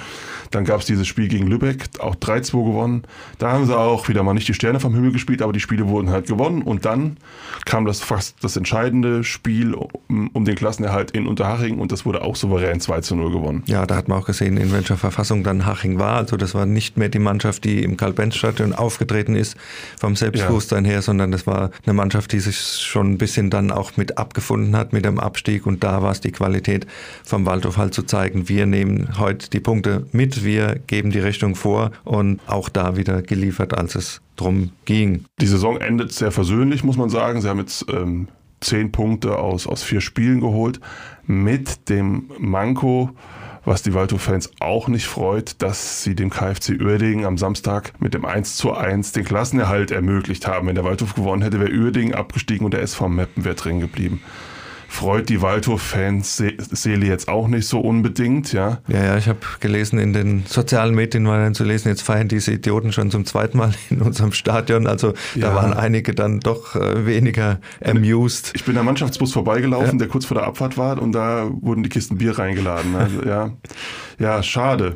Dann 0.52 0.66
gab 0.66 0.82
es 0.82 0.86
dieses 0.86 1.08
Spiel 1.08 1.28
gegen 1.28 1.48
Lübeck, 1.48 1.86
auch 2.00 2.16
3-2 2.16 2.66
gewonnen. 2.66 3.04
Da 3.38 3.52
haben 3.52 3.66
sie 3.66 3.78
auch 3.78 4.08
wieder 4.08 4.24
mal 4.24 4.34
nicht 4.34 4.48
die 4.48 4.54
Sterne 4.54 4.80
vom 4.80 4.94
Himmel 4.94 5.12
gespielt, 5.12 5.42
aber 5.42 5.54
die 5.54 5.60
Spiele 5.60 5.88
wurden 5.88 6.10
halt 6.10 6.28
gewonnen. 6.28 6.62
Und 6.62 6.86
dann 6.86 7.18
kam 7.66 7.86
das 7.86 8.02
fast 8.02 8.44
das 8.44 8.58
entscheidende 8.58 9.24
Spiel 9.24 9.74
um, 9.74 10.30
um 10.34 10.46
den 10.46 10.56
Klassenerhalt 10.56 11.12
in 11.12 11.28
Unterhaching 11.28 11.80
und 11.80 11.92
das 11.92 12.06
wurde 12.06 12.22
auch 12.22 12.36
souverän 12.36 12.80
2-0 12.80 13.32
gewonnen. 13.32 13.64
Ja, 13.68 13.86
da 13.86 13.96
hat 13.96 14.08
man 14.08 14.20
auch 14.20 14.26
gesehen, 14.26 14.58
in 14.58 14.72
welcher 14.72 14.98
Verfassung 14.98 15.44
dann 15.44 15.66
Haching 15.66 16.00
war. 16.00 16.18
Also 16.18 16.38
das 16.38 16.54
war 16.54 16.66
nicht 16.66 16.98
mehr 16.98 17.10
die 17.10 17.20
Mannschaft, 17.20 17.64
die 17.64 17.84
im 17.84 17.98
Karl-Benz-Stadion 17.98 18.74
aufgetreten 18.74 19.29
aufgetreten 19.30 19.36
ist 19.36 19.56
vom 20.00 20.16
Selbstbewusstsein 20.16 20.86
ja. 20.86 20.92
her, 20.92 21.02
sondern 21.02 21.32
das 21.32 21.46
war 21.48 21.72
eine 21.86 21.94
Mannschaft, 21.94 22.32
die 22.32 22.40
sich 22.40 22.58
schon 22.58 23.14
ein 23.14 23.18
bisschen 23.18 23.50
dann 23.50 23.72
auch 23.72 23.98
mit 23.98 24.18
abgefunden 24.18 24.76
hat 24.76 24.94
mit 24.94 25.06
dem 25.06 25.20
Abstieg 25.20 25.66
und 25.66 25.84
da 25.84 26.02
war 26.02 26.12
es 26.12 26.22
die 26.22 26.32
Qualität 26.32 26.88
vom 27.24 27.46
Waldhof 27.46 27.78
halt 27.78 27.94
zu 27.94 28.04
zeigen, 28.04 28.50
wir 28.50 28.66
nehmen 28.66 29.18
heute 29.18 29.50
die 29.50 29.60
Punkte 29.60 30.06
mit, 30.12 30.44
wir 30.44 30.80
geben 30.88 31.12
die 31.12 31.20
Richtung 31.20 31.56
vor 31.56 31.92
und 32.04 32.40
auch 32.48 32.70
da 32.70 32.96
wieder 32.96 33.22
geliefert, 33.22 33.78
als 33.78 33.96
es 33.96 34.22
drum 34.36 34.72
ging. 34.86 35.26
Die 35.42 35.48
Saison 35.48 35.78
endet 35.78 36.14
sehr 36.14 36.32
versöhnlich, 36.32 36.84
muss 36.84 36.98
man 36.98 37.10
sagen. 37.10 37.42
Sie 37.42 37.50
haben 37.50 37.60
jetzt 37.60 37.86
ähm, 37.90 38.30
zehn 38.62 38.92
Punkte 38.92 39.38
aus, 39.38 39.68
aus 39.68 39.84
vier 39.84 40.02
Spielen 40.02 40.42
geholt 40.42 40.80
mit 41.26 41.90
dem 41.90 42.30
Manko, 42.40 43.12
was 43.66 43.84
die 43.84 43.94
Waldhof-Fans 43.94 44.52
auch 44.60 44.88
nicht 44.88 45.06
freut, 45.06 45.62
dass 45.62 46.04
sie 46.04 46.16
dem 46.16 46.30
KfC 46.30 46.80
Uerdingen 46.82 47.26
am 47.26 47.38
Samstag 47.38 47.94
mit 48.00 48.14
dem 48.14 48.26
1 48.26 48.56
zu 48.56 48.74
1 48.74 49.12
den 49.12 49.26
Klassenerhalt 49.26 49.92
ermöglicht 49.92 50.48
haben. 50.48 50.68
Wenn 50.68 50.76
der 50.76 50.86
Waldhof 50.86 51.14
gewonnen 51.14 51.42
hätte, 51.42 51.60
wäre 51.60 51.72
Uerdingen 51.72 52.16
abgestiegen 52.16 52.66
und 52.66 52.74
der 52.74 52.82
SV 52.82 53.10
Meppen 53.10 53.46
wäre 53.46 53.56
drin 53.56 53.80
geblieben. 53.80 54.22
Freut 54.90 55.30
die 55.30 55.42
Waldhof-Fans 55.42 56.44
Seele 56.72 57.06
jetzt 57.06 57.28
auch 57.28 57.48
nicht 57.48 57.68
so 57.68 57.80
unbedingt, 57.80 58.52
ja. 58.54 58.80
Ja, 58.88 59.04
ja, 59.04 59.18
ich 59.18 59.28
habe 59.28 59.40
gelesen, 59.60 60.00
in 60.00 60.14
den 60.14 60.44
sozialen 60.48 60.96
Medien 60.96 61.28
war 61.28 61.38
dann 61.38 61.54
zu 61.54 61.64
lesen, 61.64 61.90
jetzt 61.90 62.02
feiern 62.02 62.28
diese 62.28 62.54
Idioten 62.54 62.92
schon 62.92 63.12
zum 63.12 63.24
zweiten 63.24 63.60
Mal 63.60 63.72
in 63.92 64.02
unserem 64.02 64.32
Stadion. 64.34 64.88
Also 64.88 65.14
ja. 65.36 65.50
da 65.50 65.56
waren 65.56 65.74
einige 65.74 66.16
dann 66.16 66.40
doch 66.40 66.76
äh, 66.76 67.06
weniger 67.06 67.60
amused. 67.86 68.52
Ich 68.56 68.66
bin 68.66 68.78
am 68.78 68.86
Mannschaftsbus 68.86 69.32
vorbeigelaufen, 69.32 69.92
ja. 69.92 69.98
der 70.00 70.08
kurz 70.08 70.26
vor 70.26 70.36
der 70.36 70.48
Abfahrt 70.48 70.78
war 70.78 71.00
und 71.00 71.12
da 71.12 71.48
wurden 71.62 71.84
die 71.84 71.90
Kisten 71.90 72.18
Bier 72.18 72.38
reingeladen. 72.38 72.96
Also, 72.96 73.24
ja. 73.24 73.52
ja, 74.18 74.42
schade. 74.42 74.96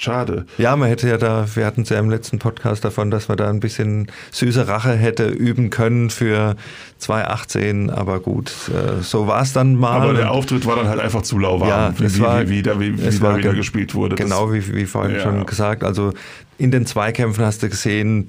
Schade. 0.00 0.46
Ja, 0.56 0.76
man 0.76 0.88
hätte 0.88 1.06
ja 1.10 1.18
da, 1.18 1.46
wir 1.54 1.66
hatten 1.66 1.82
es 1.82 1.90
ja 1.90 1.98
im 1.98 2.08
letzten 2.08 2.38
Podcast 2.38 2.86
davon, 2.86 3.10
dass 3.10 3.28
man 3.28 3.36
da 3.36 3.50
ein 3.50 3.60
bisschen 3.60 4.10
süße 4.30 4.66
Rache 4.66 4.94
hätte 4.94 5.28
üben 5.28 5.68
können 5.68 6.08
für 6.08 6.56
2018, 6.96 7.90
aber 7.90 8.20
gut, 8.20 8.50
äh, 8.70 9.02
so 9.02 9.26
war 9.26 9.42
es 9.42 9.52
dann 9.52 9.74
mal. 9.74 10.00
Aber 10.00 10.14
der 10.14 10.30
Auftritt 10.30 10.64
war 10.64 10.76
dann 10.76 10.88
halt 10.88 11.00
einfach 11.00 11.20
zu 11.20 11.38
lauwarm, 11.38 11.68
ja, 11.68 11.92
wie, 11.98 12.18
war, 12.18 12.40
wie, 12.44 12.48
wie, 12.48 12.62
da, 12.62 12.80
wie, 12.80 12.96
wie 12.96 13.18
da 13.18 13.36
wieder 13.36 13.52
gespielt 13.52 13.94
wurde. 13.94 14.16
Genau, 14.16 14.54
wie, 14.54 14.74
wie 14.74 14.86
vorhin 14.86 15.16
ja. 15.16 15.20
schon 15.20 15.44
gesagt. 15.44 15.84
Also 15.84 16.14
in 16.56 16.70
den 16.70 16.86
Zweikämpfen 16.86 17.44
hast 17.44 17.62
du 17.62 17.68
gesehen, 17.68 18.28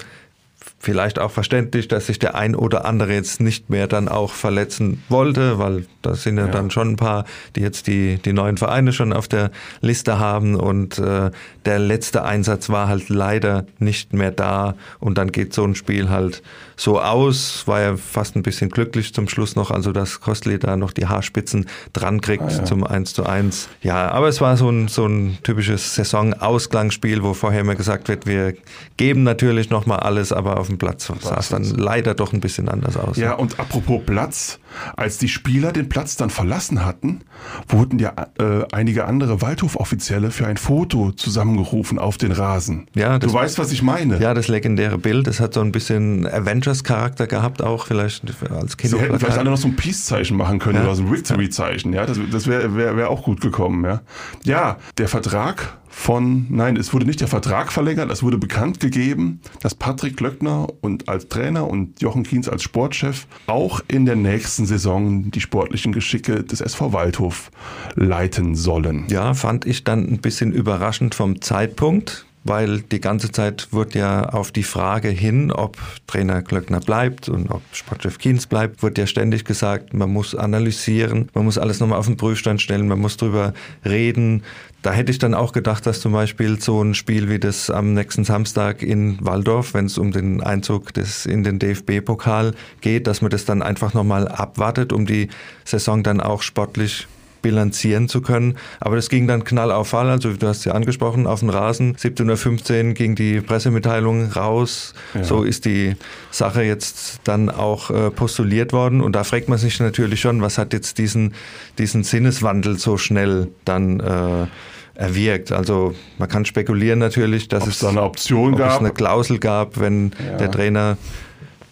vielleicht 0.82 1.20
auch 1.20 1.30
verständlich, 1.30 1.88
dass 1.88 2.08
sich 2.08 2.18
der 2.18 2.34
ein 2.34 2.56
oder 2.56 2.86
andere 2.86 3.14
jetzt 3.14 3.40
nicht 3.40 3.70
mehr 3.70 3.88
dann 3.88 4.08
auch 4.08 4.34
verletzen 4.34 5.04
wollte, 5.10 5.60
weil 5.60 5.86
da 6.02 6.16
sind 6.16 6.38
ja, 6.38 6.48
ja. 6.48 6.52
dann 6.52 6.72
schon 6.72 6.92
ein 6.92 6.96
paar, 6.96 7.26
die 7.56 7.62
jetzt 7.62 7.86
die, 7.86 8.18
die 8.18 8.34
neuen 8.34 8.58
Vereine 8.58 8.92
schon 8.92 9.14
auf 9.14 9.28
der 9.28 9.52
Liste 9.82 10.18
haben 10.18 10.56
und 10.56 10.98
äh, 10.98 11.30
der 11.66 11.80
letzte 11.80 12.24
Einsatz 12.24 12.70
war 12.70 12.88
halt 12.88 13.10
leider 13.10 13.66
nicht 13.78 14.14
mehr 14.14 14.32
da 14.32 14.74
und 15.00 15.20
dann 15.20 15.32
geht 15.32 15.54
so 15.54 15.64
ein 15.64 15.76
Spiel 15.76 16.10
halt 16.10 16.42
so 16.76 17.00
aus. 17.00 17.68
War 17.68 17.82
ja 17.82 17.96
fast 17.96 18.36
ein 18.36 18.42
bisschen 18.42 18.70
glücklich 18.70 19.14
zum 19.14 19.30
Schluss 19.30 19.56
noch, 19.56 19.70
also 19.70 19.92
dass 19.92 20.20
Kostli 20.20 20.58
da 20.58 20.76
noch 20.78 20.94
die 20.94 21.06
Haarspitzen 21.06 21.68
dran 21.94 22.22
kriegt 22.22 22.44
ah, 22.44 22.50
ja. 22.50 22.66
zum 22.66 22.84
1 22.84 23.14
zu 23.14 23.24
1. 23.24 23.70
Ja, 23.84 24.10
aber 24.10 24.28
es 24.30 24.42
war 24.42 24.58
so 24.58 24.70
ein, 24.70 24.88
so 24.88 25.06
ein 25.06 25.38
typisches 25.44 25.94
Saison-Ausgangsspiel, 25.94 27.22
wo 27.22 27.36
vorher 27.36 27.62
immer 27.62 27.76
gesagt 27.76 28.10
wird, 28.10 28.26
wir 28.26 28.56
geben 28.98 29.22
natürlich 29.22 29.70
nochmal 29.70 30.00
alles, 30.00 30.32
aber 30.32 30.60
auf 30.60 30.71
dem 30.72 30.78
Platz 30.78 31.12
sah 31.22 31.38
es 31.38 31.50
dann 31.50 31.64
leider 31.64 32.14
doch 32.14 32.34
ein 32.34 32.40
bisschen 32.40 32.70
anders 32.70 32.98
aus. 32.98 33.18
Ja, 33.18 33.34
und 33.34 33.60
apropos 33.60 34.02
Platz, 34.06 34.60
als 34.96 35.18
die 35.18 35.28
Spieler 35.28 35.72
den 35.72 35.90
Platz 35.90 36.16
dann 36.16 36.30
verlassen 36.30 36.86
hatten, 36.86 37.22
wurden 37.68 38.00
ja 38.00 38.14
äh, 38.40 38.66
einige 38.72 39.06
andere 39.06 39.42
Waldhof-Offizielle 39.42 40.32
für 40.32 40.48
ein 40.48 40.58
Foto 40.58 41.12
zusammengerufen 41.12 42.00
auf 42.00 42.18
den 42.18 42.32
Rasen. 42.32 42.88
Ja, 42.96 43.20
das, 43.20 43.32
du 43.32 43.38
weißt, 43.38 43.60
was 43.60 43.72
ich 43.72 43.82
meine. 43.82 44.20
Ja, 44.20 44.34
das 44.34 44.48
legendäre 44.48 44.98
Bild, 44.98 45.28
das 45.28 45.40
hat 45.40 45.54
so 45.54 45.62
ein 45.62 45.72
bisschen 45.72 46.26
Avengers-Charakter 46.26 47.28
gehabt, 47.28 47.62
auch 47.62 47.86
vielleicht 47.86 48.24
als 48.50 48.78
Kino. 48.78 48.98
Sie 48.98 49.04
hätten 49.04 49.20
vielleicht 49.20 49.38
alle 49.38 49.50
noch 49.50 49.58
so 49.58 49.68
ein 49.68 49.76
Peace-Zeichen 49.76 50.38
machen 50.38 50.60
können 50.60 50.78
ja. 50.78 50.84
oder 50.84 50.96
so 50.96 51.04
ein 51.04 51.12
Victory-Zeichen. 51.12 51.94
Ja, 51.94 52.06
das, 52.06 52.20
das 52.32 52.48
wäre 52.48 52.76
wär, 52.76 52.96
wär 52.96 53.10
auch 53.10 53.24
gut 53.24 53.42
gekommen. 53.42 53.84
Ja, 53.84 54.02
ja 54.44 54.78
der 54.98 55.08
Vertrag 55.08 55.78
von, 55.92 56.48
nein, 56.50 56.78
es 56.78 56.94
wurde 56.94 57.06
nicht 57.06 57.20
der 57.20 57.28
Vertrag 57.28 57.72
verlängert, 57.72 58.10
es 58.12 58.24
wurde 58.24 58.38
bekannt 58.38 58.80
gegeben, 58.80 59.42
dass 59.62 59.76
Patrick 59.76 60.20
Löckner 60.22 60.68
und 60.80 61.10
als 61.10 61.28
Trainer 61.28 61.68
und 61.68 62.02
Jochen 62.02 62.24
Kienz 62.24 62.48
als 62.48 62.64
Sportchef 62.64 63.28
auch 63.46 63.82
in 63.88 64.06
der 64.06 64.16
nächsten 64.16 64.66
Saison 64.66 65.30
die 65.30 65.42
sportlichen 65.42 65.92
Geschicke 65.92 66.44
des 66.44 66.62
SV 66.62 66.94
Waldhof 66.94 67.52
leiten 67.96 68.56
sollen. 68.56 69.06
Ja, 69.10 69.34
fand 69.34 69.66
ich 69.66 69.84
dann 69.84 70.08
ein 70.08 70.20
bisschen 70.20 70.54
überraschend 70.54 71.14
vom 71.14 71.42
Zeitpunkt 71.42 72.26
weil 72.44 72.82
die 72.82 73.00
ganze 73.00 73.32
Zeit 73.32 73.68
wird 73.72 73.94
ja 73.94 74.30
auf 74.30 74.52
die 74.52 74.64
Frage 74.64 75.10
hin, 75.10 75.52
ob 75.52 75.78
Trainer 76.08 76.42
Glöckner 76.42 76.80
bleibt 76.80 77.30
und 77.30 77.52
ob 77.52 77.62
Sportchef 77.72 78.18
Kienz 78.18 78.48
bleibt, 78.48 78.82
wird 78.82 78.98
ja 78.98 79.06
ständig 79.06 79.46
gesagt, 79.46 79.94
man 79.94 80.12
muss 80.12 80.34
analysieren, 80.34 81.30
man 81.34 81.46
muss 81.46 81.58
alles 81.58 81.80
nochmal 81.80 82.00
auf 82.00 82.08
den 82.08 82.18
Prüfstand 82.18 82.62
stellen, 82.62 82.88
man 82.88 83.00
muss 83.00 83.18
drüber 83.18 83.54
reden. 83.86 84.44
Da 84.82 84.92
hätte 84.92 85.12
ich 85.12 85.20
dann 85.20 85.36
auch 85.36 85.52
gedacht, 85.52 85.86
dass 85.86 86.02
zum 86.02 86.14
Beispiel 86.14 86.60
so 86.60 86.82
ein 86.84 86.96
Spiel 86.96 87.30
wie 87.30 87.38
das 87.38 87.70
am 87.70 87.94
nächsten 87.94 88.24
Samstag 88.24 88.82
in 88.82 89.24
Waldorf, 89.24 89.76
wenn 89.76 89.86
es 89.86 90.00
um 90.00 90.12
den 90.12 90.42
Einzug 90.42 90.94
des, 90.94 91.28
in 91.28 91.44
den 91.44 91.60
DFB-Pokal 91.60 92.56
geht, 92.82 93.06
dass 93.06 93.22
man 93.22 93.30
das 93.30 93.46
dann 93.46 93.62
einfach 93.62 93.94
nochmal 93.94 94.28
abwartet, 94.28 94.92
um 94.92 95.06
die 95.06 95.30
Saison 95.66 96.02
dann 96.02 96.20
auch 96.20 96.42
sportlich 96.42 97.08
bilanzieren 97.42 98.08
zu 98.08 98.22
können. 98.22 98.58
Aber 98.80 98.96
das 98.96 99.10
ging 99.10 99.28
dann 99.28 99.44
knall 99.44 99.72
auf 99.72 99.92
Fall. 99.92 100.10
Also 100.10 100.34
du 100.34 100.48
hast 100.48 100.66
ja 100.66 100.72
angesprochen, 100.72 101.28
auf 101.28 101.42
den 101.42 101.50
Rasen. 101.50 101.96
17.15 101.96 102.88
Uhr 102.88 102.94
ging 102.94 103.16
die 103.16 103.42
Pressemitteilung 103.42 104.32
raus. 104.32 104.94
Ja. 105.14 105.24
So 105.24 105.44
ist 105.44 105.66
die 105.66 105.96
Sache 106.32 106.64
jetzt 106.64 107.20
dann 107.26 107.50
auch 107.50 107.92
äh, 107.92 108.10
postuliert 108.10 108.74
worden. 108.74 109.02
Und 109.02 109.14
da 109.16 109.24
fragt 109.24 109.50
man 109.50 109.60
sich 109.60 109.80
natürlich 109.80 110.22
schon, 110.22 110.42
was 110.42 110.58
hat 110.58 110.74
jetzt 110.74 110.98
diesen, 110.98 111.34
diesen 111.78 112.04
Sinneswandel 112.04 112.80
so 112.80 112.98
schnell 112.98 113.50
dann 113.66 114.00
äh, 114.00 114.48
erwirkt. 114.96 115.52
Also 115.52 115.94
man 116.18 116.30
kann 116.30 116.46
spekulieren 116.46 117.00
natürlich, 117.00 117.48
dass 117.48 117.68
es, 117.68 117.80
da 117.80 117.90
eine 117.90 118.04
Option 118.04 118.56
gab. 118.56 118.72
es 118.72 118.80
eine 118.80 118.92
Klausel 118.92 119.40
gab, 119.40 119.80
wenn 119.80 120.12
ja. 120.26 120.38
der 120.38 120.52
Trainer 120.52 120.98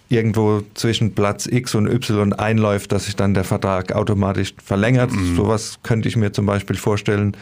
irgendwo 0.10 0.64
zwischen 0.74 1.14
Platz 1.14 1.46
X 1.46 1.76
und 1.76 1.88
Y 1.88 2.34
einläuft, 2.34 2.92
dass 2.92 3.06
sich 3.06 3.16
dann 3.16 3.34
der 3.34 3.44
Vertrag 3.44 3.94
automatisch 3.94 4.56
verlängert. 4.64 5.12
Mhm. 5.12 5.36
Sowas 5.36 5.80
könnte 5.84 6.10
ich 6.10 6.18
mir 6.18 6.34
zum 6.34 6.46
Beispiel 6.46 6.76
vorstellen. 6.76 7.38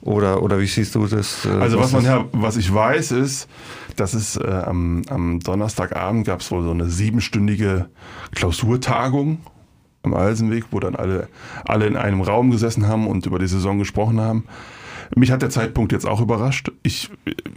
Oder, 0.00 0.42
oder 0.42 0.60
wie 0.60 0.66
siehst 0.66 0.94
du 0.94 1.06
das? 1.06 1.44
Äh, 1.44 1.48
also 1.48 1.78
was, 1.78 1.92
man 1.92 2.04
ja, 2.04 2.24
was 2.32 2.56
ich 2.56 2.72
weiß 2.72 3.12
ist, 3.12 3.48
dass 3.96 4.14
es 4.14 4.36
äh, 4.36 4.46
am, 4.46 5.02
am 5.08 5.40
Donnerstagabend 5.40 6.26
gab 6.26 6.40
es 6.40 6.50
wohl 6.50 6.62
so 6.62 6.70
eine 6.70 6.88
siebenstündige 6.88 7.86
Klausurtagung 8.34 9.38
am 10.02 10.14
Alsenweg, 10.14 10.66
wo 10.70 10.80
dann 10.80 10.94
alle, 10.94 11.28
alle 11.64 11.86
in 11.86 11.96
einem 11.96 12.20
Raum 12.20 12.50
gesessen 12.50 12.86
haben 12.86 13.06
und 13.08 13.26
über 13.26 13.38
die 13.38 13.48
Saison 13.48 13.78
gesprochen 13.78 14.20
haben. 14.20 14.44
Mich 15.14 15.30
hat 15.30 15.42
der 15.42 15.50
Zeitpunkt 15.50 15.92
jetzt 15.92 16.06
auch 16.06 16.20
überrascht. 16.20 16.72
Ich, 16.82 17.10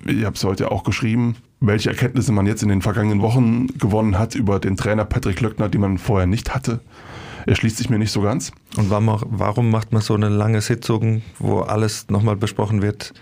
ich 0.05 0.25
habe 0.25 0.35
es 0.35 0.43
heute 0.43 0.71
auch 0.71 0.83
geschrieben, 0.83 1.35
welche 1.59 1.89
Erkenntnisse 1.89 2.31
man 2.31 2.45
jetzt 2.45 2.63
in 2.63 2.69
den 2.69 2.81
vergangenen 2.81 3.21
Wochen 3.21 3.67
gewonnen 3.79 4.17
hat 4.17 4.35
über 4.35 4.59
den 4.59 4.77
Trainer 4.77 5.05
Patrick 5.05 5.41
Löckner, 5.41 5.69
die 5.69 5.77
man 5.77 5.97
vorher 5.97 6.27
nicht 6.27 6.53
hatte. 6.53 6.81
Erschließt 7.45 7.77
sich 7.77 7.89
mir 7.89 7.97
nicht 7.97 8.11
so 8.11 8.21
ganz. 8.21 8.51
Und 8.77 8.89
warum 8.89 9.71
macht 9.71 9.91
man 9.91 10.01
so 10.01 10.13
eine 10.13 10.29
lange 10.29 10.61
Sitzung, 10.61 11.21
wo 11.39 11.61
alles 11.61 12.07
nochmal 12.09 12.35
besprochen 12.35 12.81
wird, 12.81 13.13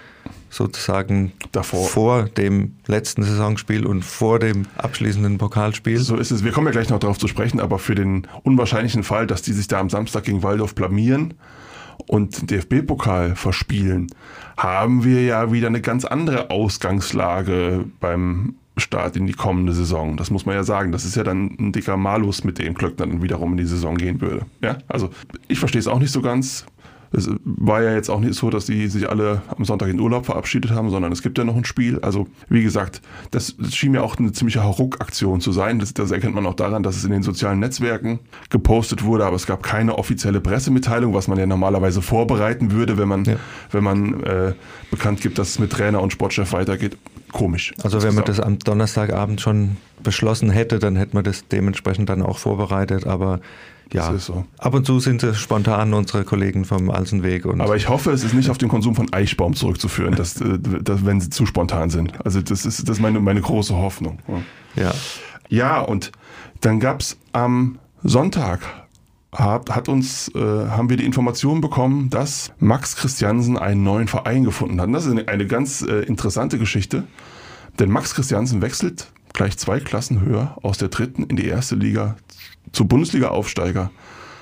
sozusagen 0.49 1.31
davor 1.51 1.87
vor 1.87 2.23
dem 2.23 2.73
letzten 2.87 3.23
Saisonspiel 3.23 3.85
und 3.85 4.03
vor 4.03 4.39
dem 4.39 4.65
abschließenden 4.75 5.37
Pokalspiel? 5.37 5.99
So 5.99 6.17
ist 6.17 6.31
es. 6.31 6.43
Wir 6.43 6.51
kommen 6.51 6.67
ja 6.67 6.71
gleich 6.71 6.89
noch 6.89 6.99
darauf 6.99 7.19
zu 7.19 7.27
sprechen, 7.27 7.59
aber 7.59 7.79
für 7.79 7.95
den 7.95 8.27
unwahrscheinlichen 8.43 9.03
Fall, 9.03 9.27
dass 9.27 9.43
die 9.43 9.53
sich 9.53 9.67
da 9.67 9.79
am 9.79 9.89
Samstag 9.89 10.23
gegen 10.23 10.43
Waldorf 10.43 10.75
blamieren, 10.75 11.35
und 12.07 12.49
DFB-Pokal 12.49 13.35
verspielen, 13.35 14.07
haben 14.57 15.03
wir 15.03 15.23
ja 15.23 15.51
wieder 15.51 15.67
eine 15.67 15.81
ganz 15.81 16.05
andere 16.05 16.49
Ausgangslage 16.49 17.85
beim 17.99 18.55
Start 18.77 19.15
in 19.15 19.25
die 19.25 19.33
kommende 19.33 19.73
Saison. 19.73 20.17
Das 20.17 20.29
muss 20.29 20.45
man 20.45 20.55
ja 20.55 20.63
sagen. 20.63 20.91
Das 20.91 21.03
ist 21.03 21.15
ja 21.15 21.23
dann 21.23 21.55
ein 21.59 21.71
dicker 21.71 21.97
Malus, 21.97 22.43
mit 22.43 22.59
dem 22.59 22.75
Klöckner 22.75 23.07
dann 23.07 23.23
wiederum 23.23 23.51
in 23.51 23.57
die 23.57 23.65
Saison 23.65 23.97
gehen 23.97 24.21
würde. 24.21 24.45
Ja, 24.61 24.77
also 24.87 25.09
ich 25.47 25.59
verstehe 25.59 25.79
es 25.79 25.87
auch 25.87 25.99
nicht 25.99 26.11
so 26.11 26.21
ganz. 26.21 26.65
Es 27.11 27.29
war 27.43 27.81
ja 27.81 27.93
jetzt 27.93 28.09
auch 28.09 28.19
nicht 28.19 28.35
so, 28.35 28.49
dass 28.49 28.65
die 28.65 28.87
sich 28.87 29.09
alle 29.09 29.41
am 29.55 29.65
Sonntag 29.65 29.89
in 29.89 29.99
Urlaub 29.99 30.25
verabschiedet 30.25 30.71
haben, 30.71 30.89
sondern 30.89 31.11
es 31.11 31.21
gibt 31.21 31.37
ja 31.37 31.43
noch 31.43 31.55
ein 31.55 31.65
Spiel. 31.65 31.99
Also 32.01 32.27
wie 32.49 32.63
gesagt, 32.63 33.01
das 33.31 33.55
schien 33.69 33.91
mir 33.91 34.03
auch 34.03 34.17
eine 34.17 34.31
ziemliche 34.31 34.63
Hauruck-Aktion 34.63 35.41
zu 35.41 35.51
sein. 35.51 35.79
Das, 35.79 35.93
das, 35.93 36.11
erkennt 36.11 36.35
man 36.35 36.45
auch 36.45 36.55
daran, 36.55 36.83
dass 36.83 36.97
es 36.97 37.03
in 37.03 37.11
den 37.11 37.23
sozialen 37.23 37.59
Netzwerken 37.59 38.19
gepostet 38.49 39.03
wurde, 39.03 39.25
aber 39.25 39.35
es 39.35 39.45
gab 39.45 39.63
keine 39.63 39.97
offizielle 39.97 40.41
Pressemitteilung, 40.41 41.13
was 41.13 41.27
man 41.27 41.37
ja 41.37 41.45
normalerweise 41.45 42.01
vorbereiten 42.01 42.71
würde, 42.71 42.97
wenn 42.97 43.07
man, 43.07 43.25
ja. 43.25 43.35
wenn 43.71 43.83
man 43.83 44.23
äh, 44.23 44.53
bekannt 44.91 45.21
gibt, 45.21 45.37
dass 45.37 45.49
es 45.49 45.59
mit 45.59 45.71
Trainer 45.71 46.01
und 46.01 46.11
Sportchef 46.11 46.53
weitergeht. 46.53 46.97
Komisch. 47.31 47.73
Also 47.83 48.01
wenn 48.03 48.15
man 48.15 48.23
das 48.23 48.39
am 48.39 48.57
Donnerstagabend 48.59 49.41
schon 49.41 49.77
beschlossen 50.01 50.49
hätte, 50.49 50.79
dann 50.79 50.95
hätte 50.95 51.15
man 51.15 51.23
das 51.23 51.47
dementsprechend 51.47 52.09
dann 52.09 52.21
auch 52.21 52.37
vorbereitet, 52.37 53.05
aber 53.05 53.41
ja, 53.93 54.17
so. 54.17 54.45
ab 54.57 54.73
und 54.73 54.85
zu 54.85 54.99
sind 54.99 55.21
sie 55.21 55.33
spontan, 55.35 55.93
unsere 55.93 56.23
Kollegen 56.23 56.65
vom 56.65 56.89
Alsenweg. 56.89 57.45
Und 57.45 57.61
Aber 57.61 57.75
ich 57.75 57.89
hoffe, 57.89 58.11
es 58.11 58.23
ist 58.23 58.33
nicht 58.33 58.49
auf 58.49 58.57
den 58.57 58.69
Konsum 58.69 58.95
von 58.95 59.11
Eichbaum 59.13 59.55
zurückzuführen, 59.55 60.15
dass, 60.15 60.41
äh, 60.41 60.59
dass, 60.59 61.05
wenn 61.05 61.21
sie 61.21 61.29
zu 61.29 61.45
spontan 61.45 61.89
sind. 61.89 62.13
Also 62.25 62.41
das 62.41 62.65
ist, 62.65 62.83
das 62.83 62.97
ist 62.97 63.01
meine, 63.01 63.19
meine 63.19 63.41
große 63.41 63.75
Hoffnung. 63.75 64.19
Ja, 64.75 64.93
ja 65.49 65.79
und 65.81 66.11
dann 66.61 66.79
gab 66.79 67.01
es 67.01 67.17
am 67.33 67.79
Sonntag 68.03 68.61
hat, 69.31 69.69
hat 69.69 69.89
uns, 69.89 70.29
äh, 70.35 70.39
haben 70.39 70.89
wir 70.89 70.97
die 70.97 71.05
Information 71.05 71.61
bekommen, 71.61 72.09
dass 72.09 72.51
Max 72.59 72.95
Christiansen 72.95 73.57
einen 73.57 73.83
neuen 73.83 74.07
Verein 74.07 74.43
gefunden 74.43 74.79
hat. 74.79 74.87
Und 74.87 74.93
das 74.93 75.05
ist 75.05 75.11
eine, 75.11 75.27
eine 75.27 75.45
ganz 75.45 75.81
äh, 75.81 76.01
interessante 76.03 76.57
Geschichte, 76.57 77.03
denn 77.79 77.91
Max 77.91 78.15
Christiansen 78.15 78.61
wechselt 78.61 79.11
gleich 79.33 79.57
zwei 79.57 79.79
Klassen 79.79 80.21
höher 80.21 80.57
aus 80.63 80.77
der 80.77 80.87
dritten 80.87 81.23
in 81.23 81.35
die 81.35 81.45
erste 81.45 81.75
Liga 81.75 82.15
zu 82.71 82.85
Bundesliga-Aufsteiger 82.85 83.91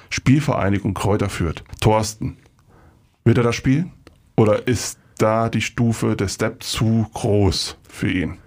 Spielvereinigung 0.10 0.94
Kräuter 0.94 1.29
führt. 1.29 1.63
Thorsten, 1.82 2.38
wird 3.24 3.38
er 3.38 3.44
das 3.44 3.55
spielen? 3.55 3.91
Oder 4.38 4.67
ist 4.67 5.00
da 5.17 5.50
die 5.50 5.62
Stufe, 5.62 6.15
der 6.15 6.27
Step 6.27 6.63
zu 6.63 7.08
groß 7.13 7.77
für 7.88 8.12
ihn? 8.12 8.38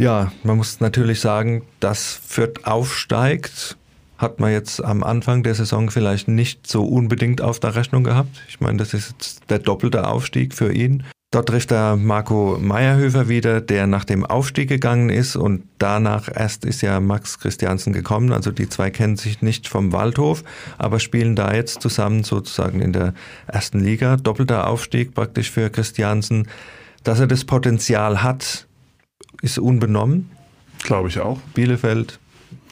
Ja, 0.00 0.32
man 0.42 0.56
muss 0.56 0.80
natürlich 0.80 1.20
sagen, 1.20 1.62
dass 1.80 2.20
Fürth 2.26 2.64
aufsteigt, 2.64 3.76
hat 4.18 4.40
man 4.40 4.52
jetzt 4.52 4.82
am 4.84 5.02
Anfang 5.02 5.42
der 5.42 5.54
Saison 5.54 5.90
vielleicht 5.90 6.28
nicht 6.28 6.66
so 6.66 6.84
unbedingt 6.84 7.40
auf 7.40 7.60
der 7.60 7.74
Rechnung 7.74 8.04
gehabt. 8.04 8.42
Ich 8.48 8.60
meine, 8.60 8.78
das 8.78 8.94
ist 8.94 9.12
jetzt 9.12 9.50
der 9.50 9.58
doppelte 9.58 10.06
Aufstieg 10.06 10.54
für 10.54 10.72
ihn. 10.72 11.04
Dort 11.34 11.48
trifft 11.48 11.72
er 11.72 11.96
Marco 11.96 12.58
Meyerhöfer 12.60 13.28
wieder, 13.28 13.60
der 13.60 13.88
nach 13.88 14.04
dem 14.04 14.24
Aufstieg 14.24 14.68
gegangen 14.68 15.10
ist 15.10 15.34
und 15.34 15.64
danach 15.78 16.28
erst 16.32 16.64
ist 16.64 16.80
ja 16.80 17.00
Max 17.00 17.40
Christiansen 17.40 17.92
gekommen. 17.92 18.32
Also 18.32 18.52
die 18.52 18.68
zwei 18.68 18.90
kennen 18.92 19.16
sich 19.16 19.42
nicht 19.42 19.66
vom 19.66 19.90
Waldhof, 19.90 20.44
aber 20.78 21.00
spielen 21.00 21.34
da 21.34 21.52
jetzt 21.52 21.82
zusammen 21.82 22.22
sozusagen 22.22 22.80
in 22.80 22.92
der 22.92 23.14
ersten 23.48 23.80
Liga. 23.80 24.16
Doppelter 24.16 24.68
Aufstieg 24.68 25.12
praktisch 25.12 25.50
für 25.50 25.70
Christiansen. 25.70 26.46
Dass 27.02 27.18
er 27.18 27.26
das 27.26 27.44
Potenzial 27.44 28.22
hat, 28.22 28.68
ist 29.42 29.58
unbenommen. 29.58 30.30
Glaube 30.84 31.08
ich 31.08 31.18
auch. 31.18 31.40
Bielefeld, 31.52 32.20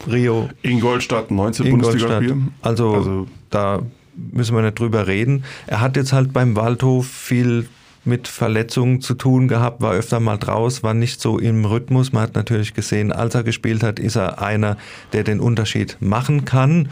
Rio. 0.09 0.51
Ingolstadt, 0.63 1.33
19 1.33 1.69
Bundesliga-Spiel. 1.69 2.37
Also, 2.61 2.95
also 2.95 3.27
da 3.51 3.83
müssen 4.15 4.55
wir 4.55 4.63
nicht 4.63 4.79
drüber 4.79 5.09
reden. 5.09 5.43
Er 5.67 5.81
hat 5.81 5.97
jetzt 5.97 6.13
halt 6.13 6.33
beim 6.33 6.55
Waldhof 6.55 7.09
viel 7.09 7.67
mit 8.05 8.29
Verletzungen 8.29 9.01
zu 9.01 9.15
tun 9.15 9.49
gehabt, 9.49 9.81
war 9.81 9.93
öfter 9.93 10.21
mal 10.21 10.37
draus, 10.37 10.83
war 10.83 10.95
nicht 10.95 11.21
so 11.21 11.39
im 11.39 11.65
Rhythmus. 11.65 12.13
Man 12.13 12.23
hat 12.23 12.35
natürlich 12.35 12.75
gesehen, 12.75 13.13
als 13.13 13.35
er 13.35 13.45
gespielt 13.45 13.83
hat, 13.83 13.99
ist 13.99 14.17
er 14.17 14.43
einer, 14.43 14.77
der 15.13 15.25
den 15.25 15.41
Unterschied 15.41 15.97
machen 16.01 16.45
kann. 16.45 16.89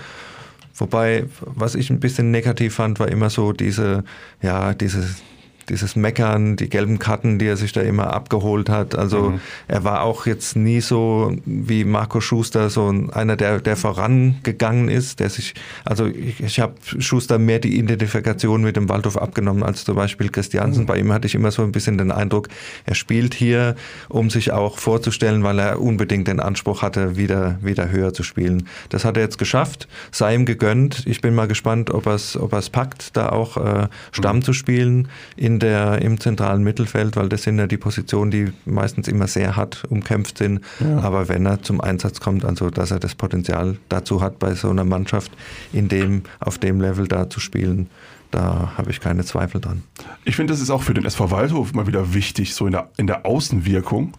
Wobei, 0.76 1.26
was 1.40 1.74
ich 1.74 1.90
ein 1.90 2.00
bisschen 2.00 2.30
negativ 2.30 2.74
fand, 2.74 3.00
war 3.00 3.08
immer 3.08 3.28
so 3.28 3.52
diese, 3.52 4.04
ja, 4.40 4.72
dieses 4.72 5.22
dieses 5.70 5.96
Meckern, 5.96 6.56
die 6.56 6.68
gelben 6.68 6.98
Karten, 6.98 7.38
die 7.38 7.46
er 7.46 7.56
sich 7.56 7.72
da 7.72 7.80
immer 7.80 8.12
abgeholt 8.12 8.68
hat. 8.68 8.94
Also 8.94 9.30
mhm. 9.30 9.40
er 9.68 9.84
war 9.84 10.02
auch 10.02 10.26
jetzt 10.26 10.56
nie 10.56 10.80
so 10.80 11.34
wie 11.46 11.84
Marco 11.84 12.20
Schuster, 12.20 12.68
so 12.68 12.92
einer, 13.12 13.36
der, 13.36 13.60
der 13.60 13.76
vorangegangen 13.76 14.88
ist, 14.88 15.20
der 15.20 15.30
sich, 15.30 15.54
also 15.84 16.06
ich, 16.06 16.40
ich 16.40 16.60
habe 16.60 16.74
Schuster 16.98 17.38
mehr 17.38 17.60
die 17.60 17.78
Identifikation 17.78 18.62
mit 18.62 18.76
dem 18.76 18.88
Waldhof 18.88 19.16
abgenommen 19.16 19.62
als 19.62 19.84
zum 19.84 19.94
Beispiel 19.94 20.28
Christiansen. 20.28 20.82
Mhm. 20.82 20.86
Bei 20.86 20.98
ihm 20.98 21.12
hatte 21.12 21.26
ich 21.26 21.34
immer 21.34 21.52
so 21.52 21.62
ein 21.62 21.72
bisschen 21.72 21.96
den 21.96 22.10
Eindruck, 22.10 22.48
er 22.84 22.94
spielt 22.94 23.34
hier, 23.34 23.76
um 24.08 24.28
sich 24.28 24.52
auch 24.52 24.78
vorzustellen, 24.78 25.44
weil 25.44 25.58
er 25.58 25.80
unbedingt 25.80 26.26
den 26.26 26.40
Anspruch 26.40 26.82
hatte, 26.82 27.16
wieder, 27.16 27.58
wieder 27.62 27.90
höher 27.90 28.12
zu 28.12 28.24
spielen. 28.24 28.66
Das 28.88 29.04
hat 29.04 29.16
er 29.16 29.22
jetzt 29.22 29.38
geschafft, 29.38 29.86
sei 30.10 30.34
ihm 30.34 30.46
gegönnt. 30.46 31.06
Ich 31.06 31.20
bin 31.20 31.34
mal 31.34 31.46
gespannt, 31.46 31.90
ob 31.90 32.06
er 32.06 32.14
es 32.14 32.36
ob 32.36 32.50
packt, 32.72 33.16
da 33.16 33.28
auch 33.28 33.56
äh, 33.56 33.88
Stamm 34.10 34.36
mhm. 34.36 34.42
zu 34.42 34.52
spielen 34.52 35.08
in 35.36 35.59
der, 35.60 36.02
im 36.02 36.18
zentralen 36.18 36.62
Mittelfeld, 36.62 37.16
weil 37.16 37.28
das 37.28 37.44
sind 37.44 37.58
ja 37.58 37.66
die 37.66 37.76
Positionen, 37.76 38.30
die 38.30 38.52
meistens 38.64 39.08
immer 39.08 39.26
sehr 39.26 39.56
hart 39.56 39.84
umkämpft 39.88 40.38
sind. 40.38 40.60
Ja. 40.80 40.98
Aber 41.00 41.28
wenn 41.28 41.46
er 41.46 41.62
zum 41.62 41.80
Einsatz 41.80 42.20
kommt, 42.20 42.44
also 42.44 42.70
dass 42.70 42.90
er 42.90 42.98
das 42.98 43.14
Potenzial 43.14 43.76
dazu 43.88 44.20
hat, 44.20 44.38
bei 44.38 44.54
so 44.54 44.70
einer 44.70 44.84
Mannschaft 44.84 45.32
in 45.72 45.88
dem, 45.88 46.22
auf 46.40 46.58
dem 46.58 46.80
Level 46.80 47.06
da 47.06 47.30
zu 47.30 47.40
spielen, 47.40 47.88
da 48.30 48.72
habe 48.76 48.90
ich 48.90 49.00
keine 49.00 49.24
Zweifel 49.24 49.60
dran. 49.60 49.82
Ich 50.24 50.36
finde, 50.36 50.52
das 50.52 50.60
ist 50.60 50.70
auch 50.70 50.82
für 50.82 50.94
den 50.94 51.04
SV 51.04 51.30
Waldhof 51.30 51.72
immer 51.72 51.86
wieder 51.86 52.14
wichtig, 52.14 52.54
so 52.54 52.66
in 52.66 52.72
der, 52.72 52.90
in 52.96 53.06
der 53.06 53.26
Außenwirkung. 53.26 54.12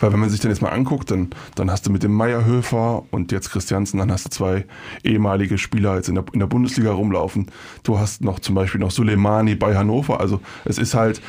Weil 0.00 0.12
wenn 0.12 0.20
man 0.20 0.30
sich 0.30 0.40
den 0.40 0.50
jetzt 0.50 0.62
mal 0.62 0.70
anguckt, 0.70 1.10
dann, 1.10 1.30
dann 1.54 1.70
hast 1.70 1.86
du 1.86 1.92
mit 1.92 2.02
dem 2.02 2.12
Meierhöfer 2.12 3.04
und 3.10 3.30
jetzt 3.30 3.50
Christiansen, 3.50 3.98
dann 3.98 4.10
hast 4.10 4.26
du 4.26 4.30
zwei 4.30 4.66
ehemalige 5.04 5.58
Spieler 5.58 5.96
jetzt 5.96 6.08
in 6.08 6.16
der, 6.16 6.24
in 6.32 6.40
der 6.40 6.46
Bundesliga 6.46 6.92
rumlaufen. 6.92 7.46
Du 7.82 7.98
hast 7.98 8.22
noch 8.22 8.40
zum 8.40 8.54
Beispiel 8.54 8.80
noch 8.80 8.90
Suleimani 8.90 9.54
bei 9.54 9.76
Hannover. 9.76 10.20
Also 10.20 10.40
es 10.64 10.78
ist 10.78 10.94
halt 10.94 11.22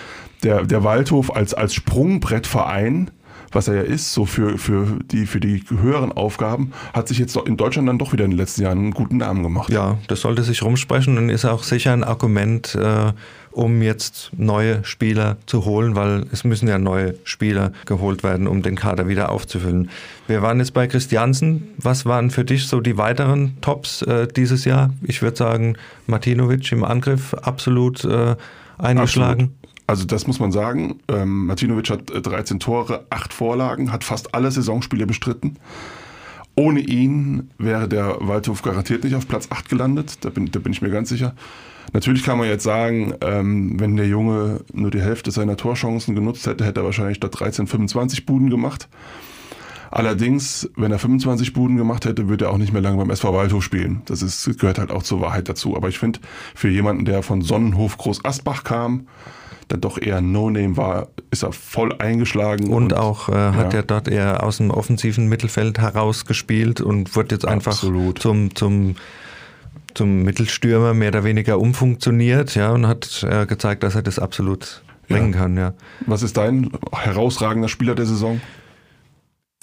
der, 0.43 0.63
der 0.63 0.83
Waldhof 0.83 1.35
als, 1.35 1.53
als 1.53 1.73
Sprungbrettverein 1.73 3.11
was 3.53 3.67
er 3.67 3.75
ja 3.75 3.81
ist, 3.81 4.13
so 4.13 4.25
für, 4.25 4.57
für, 4.57 4.99
die, 5.11 5.25
für 5.25 5.39
die 5.39 5.63
höheren 5.69 6.11
Aufgaben, 6.11 6.71
hat 6.93 7.07
sich 7.07 7.19
jetzt 7.19 7.35
in 7.35 7.57
Deutschland 7.57 7.87
dann 7.87 7.97
doch 7.97 8.13
wieder 8.13 8.25
in 8.25 8.31
den 8.31 8.37
letzten 8.37 8.63
Jahren 8.63 8.79
einen 8.79 8.91
guten 8.91 9.17
Namen 9.17 9.43
gemacht. 9.43 9.71
Ja, 9.71 9.97
das 10.07 10.21
sollte 10.21 10.43
sich 10.43 10.63
rumsprechen 10.63 11.17
und 11.17 11.29
ist 11.29 11.45
auch 11.45 11.63
sicher 11.63 11.93
ein 11.93 12.03
Argument, 12.03 12.75
äh, 12.75 13.13
um 13.51 13.81
jetzt 13.81 14.31
neue 14.35 14.83
Spieler 14.83 15.37
zu 15.45 15.65
holen, 15.65 15.95
weil 15.95 16.25
es 16.31 16.43
müssen 16.43 16.67
ja 16.67 16.79
neue 16.79 17.15
Spieler 17.23 17.71
geholt 17.85 18.23
werden, 18.23 18.47
um 18.47 18.63
den 18.63 18.75
Kader 18.75 19.07
wieder 19.07 19.29
aufzufüllen. 19.31 19.89
Wir 20.27 20.41
waren 20.41 20.59
jetzt 20.59 20.73
bei 20.73 20.87
Christiansen. 20.87 21.69
Was 21.77 22.05
waren 22.05 22.31
für 22.31 22.43
dich 22.43 22.67
so 22.67 22.81
die 22.81 22.97
weiteren 22.97 23.57
Tops 23.61 24.01
äh, 24.01 24.27
dieses 24.27 24.65
Jahr? 24.65 24.91
Ich 25.03 25.21
würde 25.21 25.37
sagen, 25.37 25.77
Martinovic 26.07 26.71
im 26.71 26.83
Angriff 26.83 27.33
absolut 27.35 28.03
äh, 28.05 28.35
eingeschlagen. 28.77 29.41
Absolut. 29.41 29.62
Also 29.87 30.05
das 30.05 30.27
muss 30.27 30.39
man 30.39 30.51
sagen. 30.51 30.99
Ähm, 31.07 31.47
Martinovic 31.47 31.89
hat 31.89 32.03
13 32.09 32.57
äh, 32.57 32.59
Tore, 32.59 33.05
8 33.09 33.33
Vorlagen, 33.33 33.91
hat 33.91 34.03
fast 34.03 34.33
alle 34.33 34.51
Saisonspiele 34.51 35.05
bestritten. 35.05 35.57
Ohne 36.55 36.81
ihn 36.81 37.49
wäre 37.57 37.87
der 37.87 38.17
Waldhof 38.19 38.61
garantiert 38.61 39.03
nicht 39.03 39.15
auf 39.15 39.27
Platz 39.27 39.47
8 39.49 39.69
gelandet, 39.69 40.19
da 40.21 40.29
bin, 40.29 40.51
da 40.51 40.59
bin 40.59 40.71
ich 40.71 40.81
mir 40.81 40.91
ganz 40.91 41.09
sicher. 41.09 41.33
Natürlich 41.91 42.23
kann 42.23 42.37
man 42.37 42.47
jetzt 42.47 42.63
sagen, 42.63 43.13
ähm, 43.21 43.79
wenn 43.79 43.97
der 43.97 44.07
Junge 44.07 44.61
nur 44.71 44.91
die 44.91 45.01
Hälfte 45.01 45.31
seiner 45.31 45.57
Torchancen 45.57 46.15
genutzt 46.15 46.45
hätte, 46.47 46.63
hätte 46.63 46.81
er 46.81 46.85
wahrscheinlich 46.85 47.17
statt 47.17 47.39
13 47.39 47.67
25 47.67 48.25
Buden 48.25 48.49
gemacht. 48.49 48.87
Allerdings, 49.95 50.67
wenn 50.75 50.91
er 50.91 50.97
25 50.97 51.53
Buden 51.53 51.77
gemacht 51.77 52.05
hätte, 52.05 52.27
würde 52.27 52.45
er 52.45 52.51
auch 52.51 52.57
nicht 52.57 52.73
mehr 52.73 52.81
lange 52.81 52.97
beim 52.97 53.11
SV 53.11 53.31
Waldhof 53.31 53.63
spielen. 53.63 54.01
Das 54.05 54.23
ist, 54.23 54.57
gehört 54.57 54.79
halt 54.79 54.89
auch 54.89 55.03
zur 55.03 55.21
Wahrheit 55.21 55.47
dazu. 55.47 55.77
Aber 55.77 55.87
ich 55.87 55.99
finde, 55.99 56.19
für 56.55 56.67
jemanden, 56.67 57.05
der 57.05 57.21
von 57.21 57.43
Sonnenhof 57.43 57.99
Groß 57.99 58.25
Asbach 58.25 58.63
kam, 58.63 59.05
dann 59.67 59.81
doch 59.81 60.01
eher 60.01 60.19
No-Name 60.19 60.77
war, 60.77 61.09
ist 61.29 61.43
er 61.43 61.51
voll 61.51 61.93
eingeschlagen. 61.99 62.69
Und, 62.69 62.85
und 62.85 62.93
auch 62.95 63.29
äh, 63.29 63.33
hat 63.33 63.73
ja. 63.73 63.81
er 63.81 63.83
dort 63.83 64.07
eher 64.07 64.41
aus 64.41 64.57
dem 64.57 64.71
offensiven 64.71 65.29
Mittelfeld 65.29 65.77
heraus 65.77 66.25
gespielt 66.25 66.81
und 66.81 67.15
wird 67.15 67.31
jetzt 67.31 67.47
einfach 67.47 67.73
Absolut. 67.73 68.17
zum, 68.17 68.55
zum 68.55 68.95
zum 69.93 70.23
Mittelstürmer 70.23 70.95
mehr 70.95 71.09
oder 71.09 71.23
weniger 71.23 71.59
umfunktioniert, 71.59 72.55
ja, 72.55 72.71
und 72.71 72.87
hat 72.87 73.23
äh, 73.29 73.45
gezeigt, 73.45 73.83
dass 73.83 73.93
er 73.93 74.01
das 74.01 74.17
absolut 74.17 74.81
bringen 75.07 75.33
ja. 75.33 75.39
kann, 75.39 75.55
ja. 75.55 75.73
Was 76.07 76.23
ist 76.23 76.35
dein 76.35 76.71
herausragender 76.91 77.67
Spieler 77.67 77.93
der 77.93 78.07
Saison? 78.07 78.41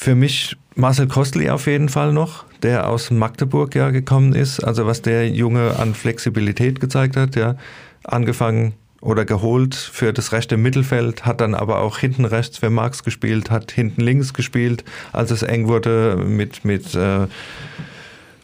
Für 0.02 0.14
mich 0.14 0.56
Marcel 0.76 1.08
Kostli 1.08 1.50
auf 1.50 1.66
jeden 1.66 1.90
Fall 1.90 2.14
noch, 2.14 2.46
der 2.62 2.88
aus 2.88 3.10
Magdeburg 3.10 3.74
ja 3.74 3.90
gekommen 3.90 4.34
ist. 4.34 4.60
Also 4.60 4.86
was 4.86 5.02
der 5.02 5.28
Junge 5.28 5.76
an 5.78 5.94
Flexibilität 5.94 6.80
gezeigt 6.80 7.18
hat, 7.18 7.36
ja. 7.36 7.56
Angefangen 8.02 8.72
oder 9.02 9.26
geholt 9.26 9.74
für 9.74 10.14
das 10.14 10.32
rechte 10.32 10.56
Mittelfeld, 10.56 11.26
hat 11.26 11.42
dann 11.42 11.54
aber 11.54 11.80
auch 11.80 11.98
hinten 11.98 12.24
rechts 12.24 12.56
für 12.56 12.70
Marx 12.70 13.04
gespielt, 13.04 13.50
hat 13.50 13.72
hinten 13.72 14.00
links 14.00 14.32
gespielt, 14.32 14.84
als 15.12 15.32
es 15.32 15.42
eng 15.42 15.68
wurde 15.68 16.16
mit, 16.16 16.64
mit 16.64 16.94
äh, 16.94 17.26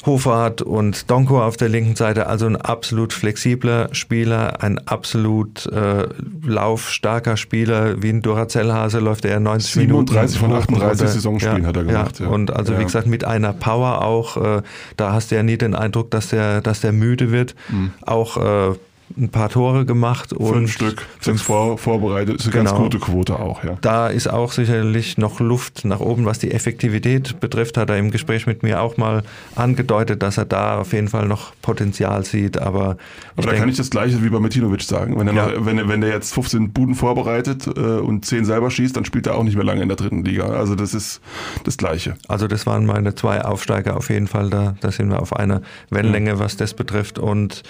Hofart 0.07 0.62
und 0.62 1.11
Donko 1.11 1.42
auf 1.42 1.57
der 1.57 1.69
linken 1.69 1.97
Seite. 1.97 2.29
Also 2.29 2.47
ein 2.47 2.57
absolut 2.57 3.12
flexibler 3.12 3.88
Spieler, 3.92 4.62
ein 4.62 4.79
absolut 4.87 5.66
äh, 5.66 6.07
laufstarker 6.45 7.37
Spieler. 7.37 8.03
Wie 8.03 8.11
ein 8.11 8.23
Duracell-Hase 8.23 9.01
läuft 9.01 9.25
er 9.25 9.40
90 9.40 9.73
37 9.73 9.88
Minuten. 9.88 10.12
37 10.12 10.38
von 10.38 10.53
38 10.53 11.09
Saisonspielen 11.09 11.62
ja, 11.62 11.69
hat 11.69 11.77
er 11.77 11.85
gemacht. 11.85 12.21
Ja. 12.21 12.29
Und 12.29 12.55
also 12.55 12.79
wie 12.79 12.85
gesagt 12.85 13.07
mit 13.07 13.25
einer 13.25 13.53
Power 13.53 14.03
auch. 14.03 14.37
Äh, 14.37 14.62
da 14.97 15.12
hast 15.12 15.31
du 15.31 15.35
ja 15.35 15.42
nie 15.42 15.59
den 15.59 15.75
Eindruck, 15.75 16.11
dass 16.11 16.29
der, 16.29 16.61
dass 16.61 16.81
der 16.81 16.92
müde 16.92 17.31
wird. 17.33 17.55
Mhm. 17.69 17.92
Auch 18.03 18.37
äh, 18.37 18.77
ein 19.16 19.29
paar 19.29 19.49
Tore 19.49 19.85
gemacht. 19.85 20.33
Und 20.33 20.53
fünf 20.53 20.73
Stück 20.73 21.07
sind 21.21 21.40
vor, 21.40 21.79
vorbereitet. 21.79 22.37
Ist 22.37 22.47
eine 22.47 22.53
genau. 22.53 22.71
ganz 22.71 22.83
gute 22.83 22.99
Quote 22.99 23.38
auch, 23.38 23.62
ja. 23.62 23.79
Da 23.81 24.09
ist 24.09 24.29
auch 24.29 24.53
sicherlich 24.53 25.16
noch 25.16 25.40
Luft 25.40 25.85
nach 25.85 26.01
oben, 26.01 26.25
was 26.25 26.38
die 26.38 26.51
Effektivität 26.51 27.38
betrifft. 27.40 27.77
Hat 27.77 27.90
er 27.90 27.99
im 27.99 28.11
Gespräch 28.11 28.47
mit 28.47 28.62
mir 28.62 28.81
auch 28.81 28.97
mal 28.97 29.23
angedeutet, 29.55 30.23
dass 30.23 30.38
er 30.38 30.45
da 30.45 30.81
auf 30.81 30.92
jeden 30.92 31.09
Fall 31.09 31.27
noch 31.27 31.53
Potenzial 31.62 32.25
sieht. 32.25 32.59
Aber, 32.59 32.81
aber 32.81 32.97
da 33.37 33.42
denk, 33.42 33.59
kann 33.59 33.69
ich 33.69 33.77
das 33.77 33.90
Gleiche 33.90 34.23
wie 34.23 34.29
bei 34.29 34.40
Metinovic 34.40 34.83
sagen. 34.83 35.19
Wenn 35.19 35.29
er, 35.29 35.35
ja. 35.35 35.47
noch, 35.47 35.66
wenn, 35.66 35.79
er, 35.79 35.88
wenn 35.88 36.03
er 36.03 36.11
jetzt 36.11 36.35
15 36.35 36.73
Buden 36.73 36.95
vorbereitet 36.95 37.66
äh, 37.66 37.81
und 37.81 38.25
10 38.25 38.45
selber 38.45 38.71
schießt, 38.71 38.97
dann 38.97 39.05
spielt 39.05 39.27
er 39.27 39.37
auch 39.37 39.45
nicht 39.45 39.57
mehr 39.57 39.64
lange 39.64 39.83
in 39.83 39.88
der 39.88 39.97
dritten 39.97 40.25
Liga. 40.25 40.47
Also 40.47 40.75
das 40.75 40.95
ist 40.95 41.21
das 41.64 41.77
Gleiche. 41.77 42.16
Also 42.29 42.49
das 42.49 42.66
waren 42.66 42.87
meine 42.87 43.14
zwei 43.14 43.45
Aufsteiger 43.45 43.97
auf 43.97 44.11
jeden 44.11 44.27
Fall. 44.27 44.51
Da, 44.51 44.75
da 44.81 44.90
sind 44.90 45.11
wir 45.11 45.23
auf 45.23 45.35
einer 45.35 45.62
Wellenlänge, 45.90 46.38
was 46.38 46.57
das 46.57 46.75
betrifft. 46.75 47.19
Und 47.19 47.62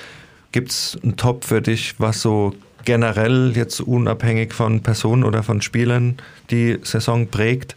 Gibt 0.56 0.70
es 0.70 0.98
einen 1.02 1.18
Top 1.18 1.44
für 1.44 1.60
dich, 1.60 1.96
was 1.98 2.22
so 2.22 2.54
generell 2.86 3.52
jetzt 3.54 3.78
unabhängig 3.78 4.54
von 4.54 4.80
Personen 4.80 5.22
oder 5.22 5.42
von 5.42 5.60
Spielern 5.60 6.16
die 6.50 6.78
Saison 6.82 7.26
prägt? 7.26 7.76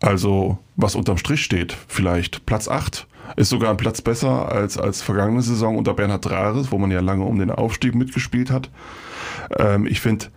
Also, 0.00 0.56
was 0.76 0.94
unterm 0.94 1.18
Strich 1.18 1.44
steht, 1.44 1.76
vielleicht 1.86 2.46
Platz 2.46 2.68
8 2.68 3.06
ist 3.36 3.50
sogar 3.50 3.68
ein 3.68 3.76
Platz 3.76 4.00
besser 4.00 4.50
als, 4.50 4.78
als 4.78 5.02
vergangene 5.02 5.42
Saison 5.42 5.76
unter 5.76 5.92
Bernhard 5.92 6.24
Drares, 6.24 6.72
wo 6.72 6.78
man 6.78 6.90
ja 6.90 7.00
lange 7.00 7.24
um 7.24 7.38
den 7.38 7.50
Aufstieg 7.50 7.94
mitgespielt 7.94 8.50
hat. 8.50 8.70
Ähm, 9.58 9.84
ich 9.86 10.00
finde, 10.00 10.28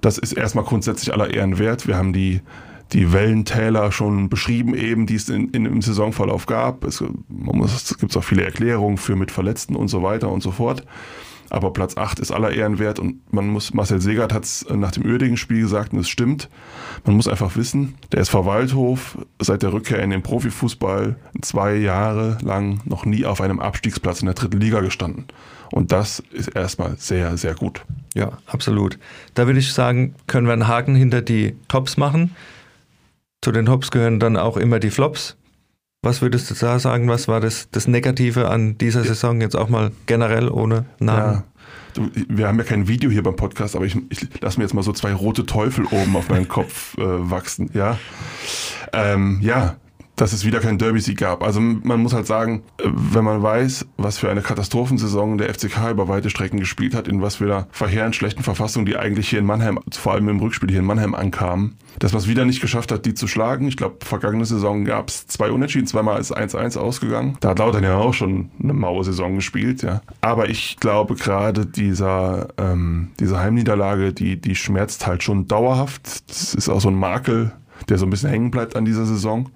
das 0.00 0.18
ist 0.18 0.32
erstmal 0.32 0.64
grundsätzlich 0.64 1.12
aller 1.12 1.32
Ehren 1.32 1.60
wert. 1.60 1.86
Wir 1.86 1.96
haben 1.96 2.12
die, 2.12 2.40
die 2.92 3.12
Wellentäler 3.12 3.92
schon 3.92 4.28
beschrieben 4.28 4.74
eben, 4.74 5.06
die 5.06 5.14
es 5.14 5.28
in, 5.28 5.48
in, 5.50 5.66
im 5.66 5.82
Saisonverlauf 5.82 6.46
gab. 6.46 6.84
Es, 6.84 7.02
es 7.02 7.98
gibt 7.98 8.16
auch 8.16 8.24
viele 8.24 8.44
Erklärungen 8.44 8.96
für 8.96 9.16
mit 9.16 9.30
Verletzten 9.30 9.76
und 9.76 9.88
so 9.88 10.02
weiter 10.02 10.30
und 10.30 10.42
so 10.42 10.50
fort. 10.50 10.84
aber 11.50 11.72
Platz 11.72 11.96
8 11.96 12.20
ist 12.20 12.30
aller 12.30 12.52
Ehren 12.52 12.78
wert 12.78 12.98
und 12.98 13.32
man 13.32 13.48
muss, 13.48 13.74
Marcel 13.74 14.00
Segert 14.00 14.32
hat 14.32 14.44
es 14.44 14.64
nach 14.70 14.92
dem 14.92 15.04
Uerdingen-Spiel 15.04 15.60
gesagt 15.60 15.92
und 15.92 15.98
es 15.98 16.08
stimmt, 16.08 16.48
man 17.04 17.16
muss 17.16 17.28
einfach 17.28 17.56
wissen, 17.56 17.94
der 18.12 18.20
SV 18.20 18.46
Waldhof 18.46 19.18
seit 19.40 19.62
der 19.62 19.72
Rückkehr 19.72 19.98
in 19.98 20.10
den 20.10 20.22
Profifußball 20.22 21.16
zwei 21.42 21.74
Jahre 21.74 22.38
lang 22.42 22.80
noch 22.84 23.04
nie 23.04 23.26
auf 23.26 23.40
einem 23.40 23.60
Abstiegsplatz 23.60 24.20
in 24.20 24.26
der 24.26 24.34
dritten 24.34 24.60
Liga 24.60 24.80
gestanden. 24.80 25.26
Und 25.72 25.92
das 25.92 26.22
ist 26.32 26.48
erstmal 26.48 26.96
sehr, 26.98 27.36
sehr 27.36 27.54
gut. 27.54 27.84
Ja, 28.14 28.38
absolut. 28.46 28.98
Da 29.34 29.46
würde 29.46 29.60
ich 29.60 29.72
sagen, 29.72 30.14
können 30.26 30.46
wir 30.46 30.52
einen 30.52 30.68
Haken 30.68 30.96
hinter 30.96 31.22
die 31.22 31.56
Tops 31.68 31.96
machen. 31.96 32.34
Zu 33.42 33.52
den 33.52 33.66
Tops 33.66 33.90
gehören 33.90 34.20
dann 34.20 34.36
auch 34.36 34.56
immer 34.56 34.80
die 34.80 34.90
Flops. 34.90 35.36
Was 36.02 36.22
würdest 36.22 36.50
du 36.50 36.54
da 36.54 36.78
sagen? 36.78 37.08
Was 37.08 37.28
war 37.28 37.40
das, 37.40 37.68
das 37.70 37.86
Negative 37.86 38.48
an 38.48 38.78
dieser 38.78 39.04
Saison 39.04 39.40
jetzt 39.40 39.56
auch 39.56 39.68
mal 39.68 39.92
generell 40.06 40.48
ohne 40.48 40.86
Namen? 40.98 41.42
Ja. 41.96 42.10
Wir 42.28 42.48
haben 42.48 42.58
ja 42.58 42.64
kein 42.64 42.88
Video 42.88 43.10
hier 43.10 43.22
beim 43.22 43.36
Podcast, 43.36 43.76
aber 43.76 43.84
ich, 43.84 43.96
ich 44.10 44.40
lasse 44.40 44.58
mir 44.58 44.64
jetzt 44.64 44.74
mal 44.74 44.82
so 44.82 44.92
zwei 44.92 45.12
rote 45.12 45.44
Teufel 45.44 45.84
oben 45.90 46.16
auf 46.16 46.28
meinen 46.28 46.48
Kopf 46.48 46.96
äh, 46.96 47.02
wachsen. 47.02 47.70
Ja, 47.74 47.98
ähm, 48.92 49.40
ja, 49.42 49.76
dass 50.20 50.34
es 50.34 50.44
wieder 50.44 50.60
keinen 50.60 50.76
Derby-Sieg 50.76 51.16
gab. 51.16 51.42
Also 51.42 51.60
man 51.60 52.02
muss 52.02 52.12
halt 52.12 52.26
sagen, 52.26 52.62
äh, 52.76 52.84
wenn 52.92 53.24
man 53.24 53.42
weiß, 53.42 53.86
was 53.96 54.18
für 54.18 54.30
eine 54.30 54.42
Katastrophensaison 54.42 55.38
der 55.38 55.48
FCK 55.48 55.90
über 55.92 56.08
weite 56.08 56.28
Strecken 56.28 56.60
gespielt 56.60 56.94
hat, 56.94 57.08
in 57.08 57.22
was 57.22 57.36
für 57.36 57.44
einer 57.44 57.68
verheerend 57.70 58.14
schlechten 58.14 58.42
Verfassung 58.42 58.84
die 58.84 58.96
eigentlich 58.96 59.30
hier 59.30 59.38
in 59.38 59.46
Mannheim, 59.46 59.78
vor 59.90 60.12
allem 60.12 60.28
im 60.28 60.38
Rückspiel 60.40 60.68
hier 60.68 60.80
in 60.80 60.84
Mannheim 60.84 61.14
ankamen, 61.14 61.78
dass 62.00 62.12
man 62.12 62.20
es 62.20 62.28
wieder 62.28 62.44
nicht 62.44 62.60
geschafft 62.60 62.92
hat, 62.92 63.06
die 63.06 63.14
zu 63.14 63.26
schlagen. 63.26 63.66
Ich 63.66 63.78
glaube, 63.78 64.04
vergangene 64.04 64.44
Saison 64.44 64.84
gab 64.84 65.08
es 65.08 65.26
zwei 65.26 65.50
Unentschieden, 65.50 65.86
zweimal 65.86 66.20
ist 66.20 66.36
1-1 66.36 66.76
ausgegangen. 66.76 67.38
Da 67.40 67.50
hat 67.50 67.58
Lautern 67.58 67.84
ja 67.84 67.96
auch 67.96 68.12
schon 68.12 68.50
eine 68.62 68.74
maue 68.74 69.04
Saison 69.04 69.36
gespielt, 69.36 69.82
ja. 69.82 70.02
Aber 70.20 70.50
ich 70.50 70.76
glaube 70.76 71.14
gerade 71.14 71.64
dieser, 71.64 72.48
ähm, 72.58 73.12
diese 73.18 73.38
Heimniederlage, 73.38 74.12
die, 74.12 74.38
die 74.38 74.54
schmerzt 74.54 75.06
halt 75.06 75.22
schon 75.22 75.48
dauerhaft. 75.48 76.28
Das 76.28 76.52
ist 76.52 76.68
auch 76.68 76.80
so 76.80 76.90
ein 76.90 76.94
Makel, 76.94 77.52
der 77.88 77.98
so 77.98 78.06
ein 78.06 78.10
bisschen 78.10 78.30
hängen 78.30 78.50
bleibt 78.50 78.76
an 78.76 78.84
dieser 78.84 79.06
Saison. 79.06 79.48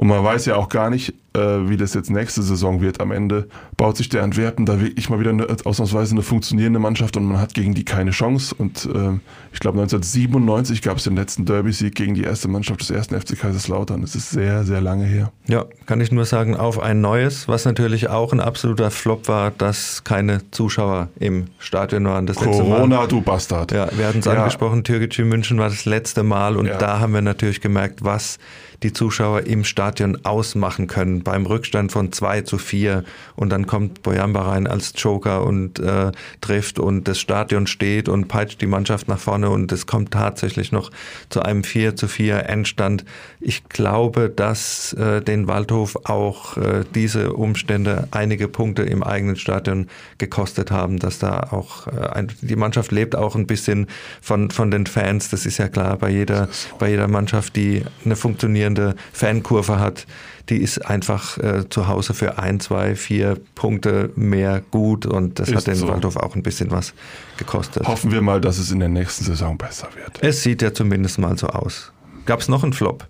Und 0.00 0.08
man 0.08 0.24
weiß 0.24 0.46
ja 0.46 0.56
auch 0.56 0.70
gar 0.70 0.88
nicht, 0.88 1.12
äh, 1.34 1.68
wie 1.68 1.76
das 1.76 1.92
jetzt 1.92 2.08
nächste 2.08 2.40
Saison 2.40 2.80
wird. 2.80 3.02
Am 3.02 3.12
Ende 3.12 3.48
baut 3.76 3.98
sich 3.98 4.08
der 4.08 4.22
Antwerpen 4.22 4.64
da 4.64 4.80
wirklich 4.80 5.10
mal 5.10 5.20
wieder 5.20 5.28
eine, 5.28 5.46
ausnahmsweise 5.64 6.14
eine 6.14 6.22
funktionierende 6.22 6.78
Mannschaft 6.78 7.18
und 7.18 7.26
man 7.26 7.38
hat 7.38 7.52
gegen 7.52 7.74
die 7.74 7.84
keine 7.84 8.10
Chance. 8.10 8.54
Und 8.56 8.86
äh, 8.86 9.18
ich 9.52 9.60
glaube 9.60 9.78
1997 9.78 10.80
gab 10.80 10.96
es 10.96 11.04
den 11.04 11.16
letzten 11.16 11.44
Derby-Sieg 11.44 11.94
gegen 11.94 12.14
die 12.14 12.22
erste 12.22 12.48
Mannschaft 12.48 12.80
des 12.80 12.88
ersten 12.88 13.20
FC 13.20 13.38
Kaiserslautern. 13.38 14.00
Das 14.00 14.14
ist 14.14 14.30
sehr, 14.30 14.64
sehr 14.64 14.80
lange 14.80 15.04
her. 15.04 15.32
Ja, 15.48 15.66
kann 15.84 16.00
ich 16.00 16.10
nur 16.10 16.24
sagen, 16.24 16.56
auf 16.56 16.80
ein 16.80 17.02
neues, 17.02 17.46
was 17.46 17.66
natürlich 17.66 18.08
auch 18.08 18.32
ein 18.32 18.40
absoluter 18.40 18.90
Flop 18.90 19.28
war, 19.28 19.50
dass 19.50 20.02
keine 20.02 20.50
Zuschauer 20.50 21.08
im 21.18 21.48
Stadion 21.58 22.06
waren. 22.06 22.24
Das 22.24 22.38
Corona, 22.38 23.06
du 23.06 23.20
Bastard. 23.20 23.72
Ja, 23.72 23.90
wir 23.94 24.08
hatten 24.08 24.20
es 24.20 24.24
ja. 24.24 24.32
angesprochen, 24.32 24.82
Türkgücü 24.82 25.26
München 25.26 25.58
war 25.58 25.68
das 25.68 25.84
letzte 25.84 26.22
Mal 26.22 26.56
und 26.56 26.68
ja. 26.68 26.78
da 26.78 27.00
haben 27.00 27.12
wir 27.12 27.20
natürlich 27.20 27.60
gemerkt, 27.60 28.02
was 28.02 28.38
die 28.82 28.92
Zuschauer 28.92 29.42
im 29.46 29.64
Stadion 29.64 30.24
ausmachen 30.24 30.86
können 30.86 31.22
beim 31.22 31.46
Rückstand 31.46 31.92
von 31.92 32.12
2 32.12 32.42
zu 32.42 32.58
4 32.58 33.04
und 33.36 33.50
dann 33.50 33.66
kommt 33.66 34.02
Boyamba 34.02 34.42
rein 34.42 34.66
als 34.66 34.92
Joker 34.96 35.44
und 35.44 35.78
äh, 35.78 36.12
trifft 36.40 36.78
und 36.78 37.06
das 37.08 37.18
Stadion 37.18 37.66
steht 37.66 38.08
und 38.08 38.28
peitscht 38.28 38.60
die 38.60 38.66
Mannschaft 38.66 39.08
nach 39.08 39.18
vorne 39.18 39.50
und 39.50 39.70
es 39.72 39.86
kommt 39.86 40.12
tatsächlich 40.12 40.72
noch 40.72 40.90
zu 41.28 41.42
einem 41.42 41.64
4 41.64 41.96
zu 41.96 42.08
4 42.08 42.48
Endstand. 42.48 43.04
Ich 43.40 43.68
glaube, 43.68 44.30
dass 44.30 44.92
äh, 44.94 45.20
den 45.20 45.46
Waldhof 45.46 45.96
auch 46.04 46.56
äh, 46.56 46.84
diese 46.94 47.32
Umstände 47.32 48.08
einige 48.10 48.48
Punkte 48.48 48.82
im 48.82 49.02
eigenen 49.02 49.36
Stadion 49.36 49.88
gekostet 50.18 50.70
haben, 50.70 50.98
dass 50.98 51.18
da 51.18 51.48
auch 51.50 51.86
äh, 51.86 51.90
ein, 52.12 52.28
die 52.40 52.56
Mannschaft 52.56 52.92
lebt 52.92 53.14
auch 53.16 53.34
ein 53.34 53.46
bisschen 53.46 53.86
von, 54.20 54.50
von 54.50 54.70
den 54.70 54.86
Fans. 54.86 55.30
Das 55.30 55.46
ist 55.46 55.58
ja 55.58 55.68
klar 55.68 55.96
bei 55.96 56.10
jeder, 56.10 56.48
bei 56.78 56.90
jeder 56.90 57.08
Mannschaft, 57.08 57.56
die 57.56 57.82
eine 58.04 58.16
funktionierende 58.16 58.69
Fankurve 59.12 59.78
hat 59.78 60.06
die 60.50 60.56
ist 60.56 60.84
einfach 60.84 61.38
äh, 61.38 61.68
zu 61.68 61.86
Hause 61.86 62.12
für 62.12 62.38
ein, 62.38 62.60
zwei, 62.60 62.96
vier 62.96 63.38
Punkte 63.54 64.10
mehr 64.16 64.60
gut 64.70 65.06
und 65.06 65.38
das 65.38 65.48
ist 65.48 65.56
hat 65.56 65.66
den 65.68 65.76
so. 65.76 65.88
Waldhof 65.88 66.16
auch 66.16 66.34
ein 66.34 66.42
bisschen 66.42 66.70
was 66.70 66.92
gekostet. 67.36 67.86
Hoffen 67.86 68.10
wir 68.10 68.20
mal, 68.20 68.40
dass 68.40 68.58
es 68.58 68.70
in 68.70 68.80
der 68.80 68.88
nächsten 68.88 69.24
Saison 69.24 69.56
besser 69.56 69.88
wird. 69.94 70.18
Es 70.22 70.42
sieht 70.42 70.60
ja 70.60 70.74
zumindest 70.74 71.18
mal 71.18 71.38
so 71.38 71.46
aus. 71.46 71.92
Gab 72.26 72.40
es 72.40 72.48
noch 72.48 72.64
einen 72.64 72.72
Flop? 72.72 73.08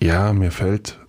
Ja, 0.00 0.32
mir 0.32 0.50
fällt 0.50 1.00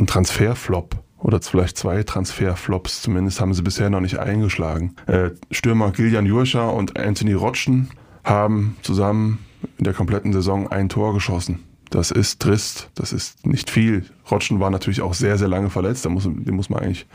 ein 0.00 0.06
Transferflop 0.06 0.96
oder 1.18 1.40
vielleicht 1.42 1.76
zwei 1.76 2.04
Transferflops, 2.04 3.02
zumindest 3.02 3.40
haben 3.40 3.52
sie 3.52 3.62
bisher 3.62 3.90
noch 3.90 4.00
nicht 4.00 4.18
eingeschlagen. 4.18 4.94
Äh, 5.06 5.30
Stürmer 5.50 5.90
Gillian 5.90 6.24
Jurscha 6.24 6.68
und 6.68 6.96
Anthony 6.96 7.32
Rotschen 7.32 7.90
haben 8.22 8.76
zusammen 8.82 9.44
in 9.76 9.84
der 9.84 9.94
kompletten 9.94 10.32
Saison 10.32 10.70
ein 10.70 10.88
Tor 10.88 11.14
geschossen. 11.14 11.64
Das 11.90 12.10
ist 12.10 12.40
trist, 12.40 12.90
das 12.94 13.12
ist 13.12 13.46
nicht 13.46 13.70
viel. 13.70 14.04
Rotschen 14.30 14.60
war 14.60 14.70
natürlich 14.70 15.00
auch 15.00 15.14
sehr, 15.14 15.38
sehr 15.38 15.48
lange 15.48 15.70
verletzt, 15.70 16.04
da 16.04 16.10
muss, 16.10 16.24
den 16.24 16.54
muss 16.54 16.68
man 16.68 16.80
eigentlich 16.80 17.06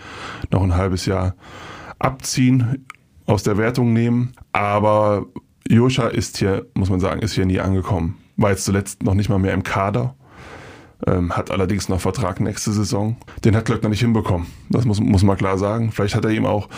noch 0.52 0.64
ein 0.64 0.76
halbes 0.76 1.06
Jahr 1.06 1.36
abziehen, 2.00 2.86
aus 3.26 3.44
der 3.44 3.58
Wertung 3.58 3.94
nehmen. 3.94 4.34
Aber 4.52 5.26
Joscha 5.68 6.08
ist 6.08 6.38
hier, 6.38 6.66
muss 6.74 6.90
man 6.90 7.00
sagen, 7.00 7.22
ist 7.22 7.34
hier 7.34 7.46
nie 7.46 7.60
angekommen. 7.60 8.18
War 8.36 8.52
jetzt 8.52 8.66
zuletzt 8.66 9.04
noch 9.04 9.14
nicht 9.14 9.30
mal 9.30 9.40
mehr 9.40 9.54
im 9.54 9.64
Kader 9.64 10.16
ähm, 11.08 11.36
hat 11.36 11.52
allerdings 11.52 11.90
noch 11.90 12.02
Vertrag 12.02 12.40
nächste 12.40 12.72
Saison. 12.72 13.18
Den 13.44 13.56
hat 13.56 13.66
Glöckner 13.66 13.90
nicht 13.90 14.00
hinbekommen. 14.00 14.48
Das 14.70 14.86
muss, 14.86 15.00
muss 15.00 15.24
man 15.24 15.38
klar 15.38 15.58
sagen. 15.58 15.92
Vielleicht 15.92 16.16
hat 16.16 16.26
er 16.26 16.32
ihm 16.32 16.46
auch, 16.46 16.70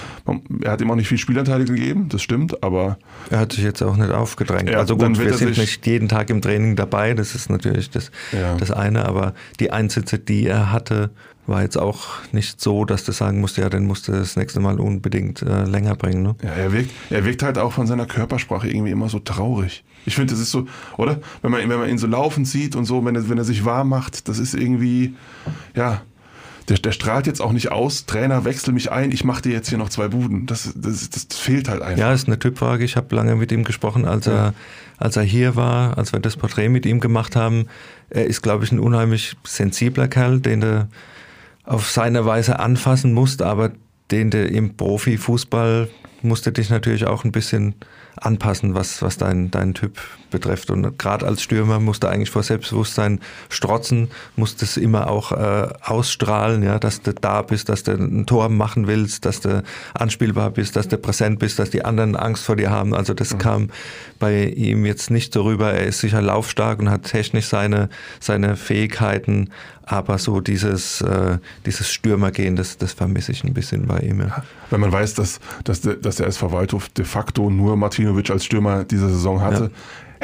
er 0.61 0.71
hat 0.71 0.81
ihm 0.81 0.91
auch 0.91 0.95
nicht 0.95 1.07
viel 1.07 1.17
Spielanteile 1.17 1.65
gegeben, 1.65 2.09
das 2.09 2.21
stimmt, 2.21 2.63
aber. 2.63 2.97
Er 3.29 3.39
hat 3.39 3.53
sich 3.53 3.63
jetzt 3.63 3.81
auch 3.81 3.97
nicht 3.97 4.11
aufgedrängt. 4.11 4.69
Ja, 4.69 4.79
also 4.79 4.97
gut, 4.97 5.19
wir 5.19 5.33
sind 5.33 5.57
nicht 5.57 5.85
jeden 5.85 6.09
Tag 6.09 6.29
im 6.29 6.41
Training 6.41 6.75
dabei, 6.75 7.13
das 7.13 7.35
ist 7.35 7.49
natürlich 7.49 7.89
das, 7.89 8.11
ja. 8.31 8.55
das 8.55 8.71
eine, 8.71 9.05
aber 9.05 9.33
die 9.59 9.71
Einsätze, 9.71 10.19
die 10.19 10.47
er 10.47 10.71
hatte, 10.71 11.11
war 11.47 11.61
jetzt 11.61 11.77
auch 11.77 12.05
nicht 12.31 12.59
so, 12.59 12.85
dass 12.85 13.03
du 13.03 13.11
sagen 13.11 13.39
musst, 13.39 13.57
ja, 13.57 13.69
den 13.69 13.85
musst 13.85 14.07
du 14.07 14.11
das 14.11 14.35
nächste 14.35 14.59
Mal 14.59 14.79
unbedingt 14.79 15.41
äh, 15.41 15.63
länger 15.63 15.95
bringen. 15.95 16.23
Ne? 16.23 16.35
Ja, 16.43 16.49
er 16.49 16.73
wirkt, 16.73 16.91
er 17.09 17.25
wirkt 17.25 17.43
halt 17.43 17.57
auch 17.57 17.71
von 17.71 17.88
seiner 17.88 18.05
Körpersprache 18.05 18.67
irgendwie 18.67 18.91
immer 18.91 19.09
so 19.09 19.19
traurig. 19.19 19.83
Ich 20.05 20.15
finde, 20.15 20.33
das 20.33 20.41
ist 20.41 20.51
so, 20.51 20.67
oder? 20.97 21.19
Wenn 21.41 21.51
man, 21.51 21.67
wenn 21.67 21.79
man 21.79 21.89
ihn 21.89 21.97
so 21.97 22.07
laufen 22.07 22.45
sieht 22.45 22.75
und 22.75 22.85
so, 22.85 23.03
wenn 23.05 23.15
er, 23.15 23.29
wenn 23.29 23.37
er 23.37 23.43
sich 23.43 23.65
warm 23.65 23.89
macht, 23.89 24.27
das 24.27 24.39
ist 24.39 24.53
irgendwie, 24.53 25.15
ja, 25.75 26.01
der, 26.69 26.77
der 26.77 26.91
strahlt 26.91 27.27
jetzt 27.27 27.41
auch 27.41 27.51
nicht 27.51 27.71
aus, 27.71 28.05
Trainer, 28.05 28.43
wechsel 28.43 28.73
mich 28.73 28.91
ein, 28.91 29.11
ich 29.11 29.23
mache 29.23 29.43
dir 29.43 29.51
jetzt 29.51 29.69
hier 29.69 29.77
noch 29.77 29.89
zwei 29.89 30.07
Buden. 30.07 30.45
Das, 30.47 30.73
das, 30.75 31.09
das 31.09 31.27
fehlt 31.37 31.69
halt 31.69 31.81
einfach. 31.81 31.99
Ja, 31.99 32.13
ist 32.13 32.27
eine 32.27 32.39
Typfrage. 32.39 32.83
Ich 32.83 32.95
habe 32.95 33.15
lange 33.15 33.35
mit 33.35 33.51
ihm 33.51 33.63
gesprochen, 33.63 34.05
als 34.05 34.25
er, 34.27 34.53
als 34.97 35.15
er 35.15 35.23
hier 35.23 35.55
war, 35.55 35.97
als 35.97 36.11
wir 36.11 36.19
das 36.19 36.37
Porträt 36.37 36.69
mit 36.69 36.85
ihm 36.85 36.99
gemacht 36.99 37.35
haben. 37.35 37.67
Er 38.09 38.25
ist, 38.25 38.41
glaube 38.41 38.63
ich, 38.63 38.71
ein 38.71 38.79
unheimlich 38.79 39.35
sensibler 39.43 40.07
Kerl, 40.07 40.39
den 40.39 40.61
du 40.61 40.87
auf 41.65 41.89
seine 41.89 42.25
Weise 42.25 42.59
anfassen 42.59 43.13
musst, 43.13 43.41
aber 43.41 43.71
den 44.11 44.31
du 44.31 44.45
im 44.45 44.75
Profifußball 44.75 45.89
musst 46.21 46.45
du 46.45 46.51
dich 46.51 46.69
natürlich 46.69 47.05
auch 47.05 47.23
ein 47.23 47.31
bisschen 47.31 47.75
anpassen, 48.21 48.75
was, 48.75 49.01
was 49.01 49.17
dein, 49.17 49.51
dein 49.51 49.73
Typ 49.73 49.97
betrifft. 50.36 50.69
Und 50.69 51.00
gerade 51.00 51.26
als 51.26 51.41
Stürmer 51.41 51.80
musst 51.80 52.04
du 52.04 52.08
eigentlich 52.08 52.30
vor 52.30 52.43
Selbstbewusstsein 52.43 53.21
strotzen, 53.50 54.10
musst 54.36 54.62
es 54.62 54.76
immer 54.76 55.10
auch 55.10 55.32
äh, 55.32 55.69
ausstrahlen, 55.82 56.62
ja, 56.62 56.78
dass 56.78 57.02
du 57.02 57.13
da 57.13 57.41
bist, 57.41 57.69
dass 57.69 57.84
du 57.84 57.93
ein 57.93 58.26
Tor 58.26 58.50
machen 58.50 58.88
willst, 58.88 59.26
dass 59.26 59.39
du 59.39 59.63
anspielbar 59.93 60.52
bist, 60.52 60.76
dass 60.76 60.88
du 60.88 60.98
präsent 60.98 61.39
bist, 61.39 61.58
dass 61.58 61.69
die 61.69 61.86
anderen 61.86 62.15
Angst 62.15 62.43
vor 62.43 62.58
dir 62.58 62.69
haben. 62.69 62.93
Also 62.93 63.13
das 63.13 63.34
mhm. 63.34 63.38
kam 63.38 63.69
bei 64.19 64.45
ihm 64.45 64.86
jetzt 64.86 65.10
nicht 65.10 65.34
so 65.34 65.43
rüber. 65.43 65.71
Er 65.71 65.86
ist 65.86 66.00
sicher 66.00 66.21
laufstark 66.21 66.80
und 66.80 66.89
hat 66.89 67.04
technisch 67.04 67.48
seine, 67.48 67.89
seine 68.19 68.58
Fähigkeiten, 68.58 69.50
aber 69.86 70.17
so 70.17 70.41
dieses, 70.41 71.02
äh, 71.02 71.38
dieses 71.65 71.91
Stürmergehen, 71.91 72.56
das, 72.56 72.78
das 72.78 72.93
vermisse 72.93 73.32
ich 73.32 73.43
ein 73.43 73.54
bisschen 73.54 73.86
bei 73.86 74.00
ihm. 74.00 74.19
Ja. 74.19 74.43
Wenn 74.69 74.82
man 74.82 74.91
weiß, 74.91 75.13
dass, 75.13 75.39
dass, 75.63 75.82
der, 75.82 75.95
dass 75.95 76.15
der 76.15 76.28
SV 76.28 76.52
Waldhof 76.52 76.89
de 76.89 77.06
facto 77.06 77.50
nur 77.50 77.78
Martinovic 77.78 78.30
als 78.32 78.45
Stürmer 78.45 78.84
dieser 78.84 79.10
Saison 79.10 79.41
hatte, 79.41 79.65
ja 79.65 79.69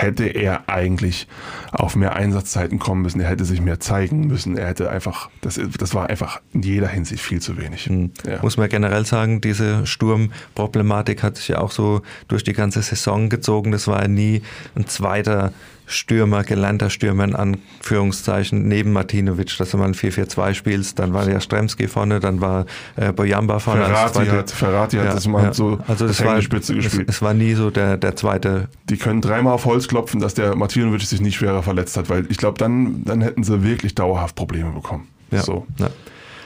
hätte 0.02 0.26
er 0.26 0.70
eigentlich 0.70 1.28
auf 1.72 1.96
mehr 1.96 2.16
Einsatzzeiten 2.16 2.80
kommen 2.80 3.02
müssen. 3.02 3.22
Er 3.22 3.30
hätte 3.30 3.46
sich 3.46 3.62
mehr 3.62 3.80
zeigen 3.80 4.28
müssen. 4.28 4.58
Er 4.58 4.68
hätte 4.68 4.90
einfach, 4.90 5.30
das, 5.42 5.60
das 5.78 5.94
war 5.94 6.10
einfach 6.10 6.42
in 6.54 6.62
jeder 6.62 6.88
Hinsicht 6.88 7.24
viel 7.24 7.42
zu 7.42 7.58
wenig. 7.58 7.90
Mhm. 7.90 8.12
Ja. 8.26 8.42
Muss 8.42 8.58
man 8.58 8.70
generell 8.70 9.06
sagen, 9.06 9.42
diese 9.42 9.86
Sturmproblematik 9.86 11.24
hat 11.24 11.38
sich 11.38 11.50
ja 11.50 11.60
auch 11.60 11.72
so 11.72 12.02
durch 12.28 12.44
die 12.44 12.54
ganze 12.54 12.82
Saison 12.82 13.30
gezogen. 13.30 13.72
Das 13.72 13.88
war 13.88 14.02
ja 14.02 14.08
nie 14.08 14.42
ein 14.76 14.88
zweiter 14.88 15.54
Stürmer, 15.92 16.44
gelernter 16.44 16.90
Stürmer 16.90 17.24
in 17.24 17.36
Anführungszeichen, 17.36 18.68
neben 18.68 18.92
Martinovic, 18.92 19.58
dass 19.58 19.72
du 19.72 19.78
mal 19.78 19.86
ein 19.86 19.96
4-4-2 19.96 20.54
spielst, 20.54 21.00
dann 21.00 21.14
war 21.14 21.30
ja 21.30 21.40
Stremski 21.40 21.88
vorne, 21.88 22.20
dann 22.20 22.42
war 22.42 22.66
äh, 22.96 23.12
Bojamba 23.12 23.60
vorne. 23.60 23.86
Ferrati, 23.86 24.26
hat, 24.26 24.52
Ferrati 24.52 24.98
hat 24.98 25.14
das 25.14 25.28
mal 25.28 25.46
ja. 25.46 25.54
so 25.54 25.80
also 25.88 26.08
das 26.08 26.24
war, 26.24 26.42
Spitze 26.42 26.76
gespielt. 26.76 27.10
Es, 27.10 27.18
es, 27.18 27.22
war 27.22 27.34
nie 27.34 27.54
so 27.54 27.70
der, 27.70 27.98
der 27.98 28.16
zweite. 28.16 28.70
Die 28.90 28.98
können 28.98 29.22
dreimal 29.22 29.54
auf 29.54 29.66
Holz 29.66 29.88
klopfen, 29.88 30.20
dass 30.20 30.34
der 30.34 30.56
Martinovic 30.56 31.02
sich 31.02 31.22
nicht 31.22 31.36
schwerer 31.36 31.64
verletzt 31.64 31.98
hat, 31.98 32.10
weil 32.10 32.26
ich 32.30 32.38
glaube, 32.38 32.58
dann, 32.58 33.04
dann 33.04 33.22
hätten 33.22 33.44
sie 33.44 33.64
wirklich 33.64 33.96
dauerhaft 33.96 34.36
Probleme 34.36 34.72
bekommen. 34.72 35.08
Ja. 35.32 35.42
So. 35.42 35.66
Ja. 35.78 35.90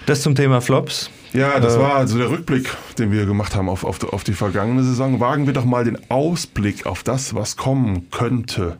Das 0.05 0.21
zum 0.21 0.35
Thema 0.35 0.61
Flops. 0.61 1.09
Ja, 1.33 1.59
das 1.59 1.75
äh, 1.75 1.79
war 1.79 1.95
also 1.95 2.17
der 2.17 2.29
Rückblick, 2.29 2.69
den 2.97 3.11
wir 3.11 3.25
gemacht 3.25 3.55
haben 3.55 3.69
auf, 3.69 3.83
auf, 3.83 4.01
auf 4.13 4.23
die 4.23 4.33
vergangene 4.33 4.83
Saison. 4.83 5.19
Wagen 5.19 5.47
wir 5.47 5.53
doch 5.53 5.65
mal 5.65 5.83
den 5.83 5.97
Ausblick 6.09 6.85
auf 6.85 7.03
das, 7.03 7.33
was 7.33 7.57
kommen 7.57 8.09
könnte. 8.11 8.77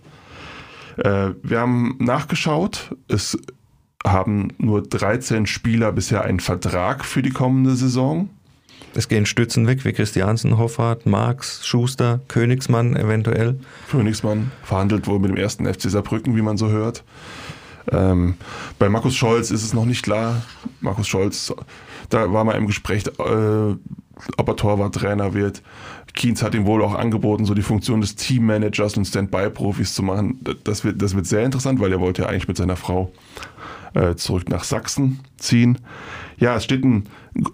Äh, 0.97 1.31
wir 1.41 1.59
haben 1.59 1.95
nachgeschaut. 1.99 2.95
Es 3.07 3.37
haben 4.05 4.49
nur 4.57 4.83
13 4.83 5.45
Spieler 5.45 5.91
bisher 5.91 6.23
einen 6.23 6.39
Vertrag 6.39 7.05
für 7.05 7.21
die 7.21 7.31
kommende 7.31 7.75
Saison. 7.75 8.29
Es 8.93 9.09
gehen 9.09 9.25
Stützen 9.25 9.67
weg 9.67 9.83
wie 9.83 9.91
Christiansen, 9.91 10.57
Hoffart, 10.57 11.05
Marx, 11.05 11.67
Schuster, 11.67 12.21
Königsmann 12.29 12.95
eventuell. 12.95 13.59
Königsmann 13.91 14.51
verhandelt 14.63 15.07
wohl 15.07 15.19
mit 15.19 15.31
dem 15.31 15.37
ersten 15.37 15.65
FC 15.65 15.89
Saarbrücken, 15.89 16.35
wie 16.37 16.41
man 16.41 16.55
so 16.55 16.69
hört. 16.69 17.03
Ähm, 17.91 18.35
bei 18.79 18.87
Markus 18.87 19.15
Scholz 19.15 19.51
ist 19.51 19.63
es 19.63 19.73
noch 19.73 19.85
nicht 19.85 20.03
klar. 20.03 20.43
Markus 20.79 21.07
Scholz, 21.07 21.53
da 22.09 22.31
war 22.31 22.45
mal 22.45 22.53
im 22.53 22.67
Gespräch, 22.67 23.05
äh, 23.05 23.11
ob 24.37 24.47
er 24.47 24.55
Torwarttrainer 24.55 25.33
wird. 25.33 25.61
Kienz 26.15 26.41
hat 26.41 26.55
ihm 26.55 26.65
wohl 26.65 26.81
auch 26.81 26.95
angeboten, 26.95 27.45
so 27.45 27.53
die 27.53 27.61
Funktion 27.61 28.01
des 28.01 28.15
Teammanagers 28.15 28.97
und 28.97 29.05
Standby-Profis 29.05 29.93
zu 29.93 30.03
machen. 30.03 30.39
Das 30.63 30.83
wird, 30.83 31.01
das 31.01 31.15
wird 31.15 31.27
sehr 31.27 31.43
interessant, 31.43 31.79
weil 31.79 31.91
er 31.91 31.99
wollte 31.99 32.23
ja 32.23 32.29
eigentlich 32.29 32.47
mit 32.47 32.57
seiner 32.57 32.77
Frau 32.77 33.11
äh, 33.93 34.15
zurück 34.15 34.49
nach 34.49 34.63
Sachsen 34.63 35.19
ziehen. 35.37 35.79
Ja, 36.37 36.55
es 36.55 36.63
steht 36.63 36.83
ein, 36.83 37.05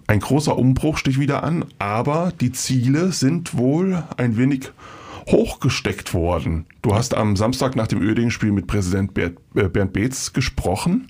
ein 0.06 0.20
großer 0.20 0.56
Umbruch 0.56 0.98
steht 0.98 1.18
wieder 1.18 1.42
an, 1.42 1.64
aber 1.78 2.32
die 2.40 2.52
Ziele 2.52 3.12
sind 3.12 3.56
wohl 3.56 4.02
ein 4.16 4.36
wenig 4.36 4.70
hochgesteckt 5.28 6.14
worden. 6.14 6.66
Du 6.82 6.94
hast 6.94 7.14
am 7.14 7.36
Samstag 7.36 7.76
nach 7.76 7.86
dem 7.86 8.00
Oerding-Spiel 8.00 8.52
mit 8.52 8.66
Präsident 8.66 9.14
Bernd, 9.14 9.38
äh, 9.54 9.68
Bernd 9.68 9.92
Beetz 9.92 10.32
gesprochen. 10.32 11.08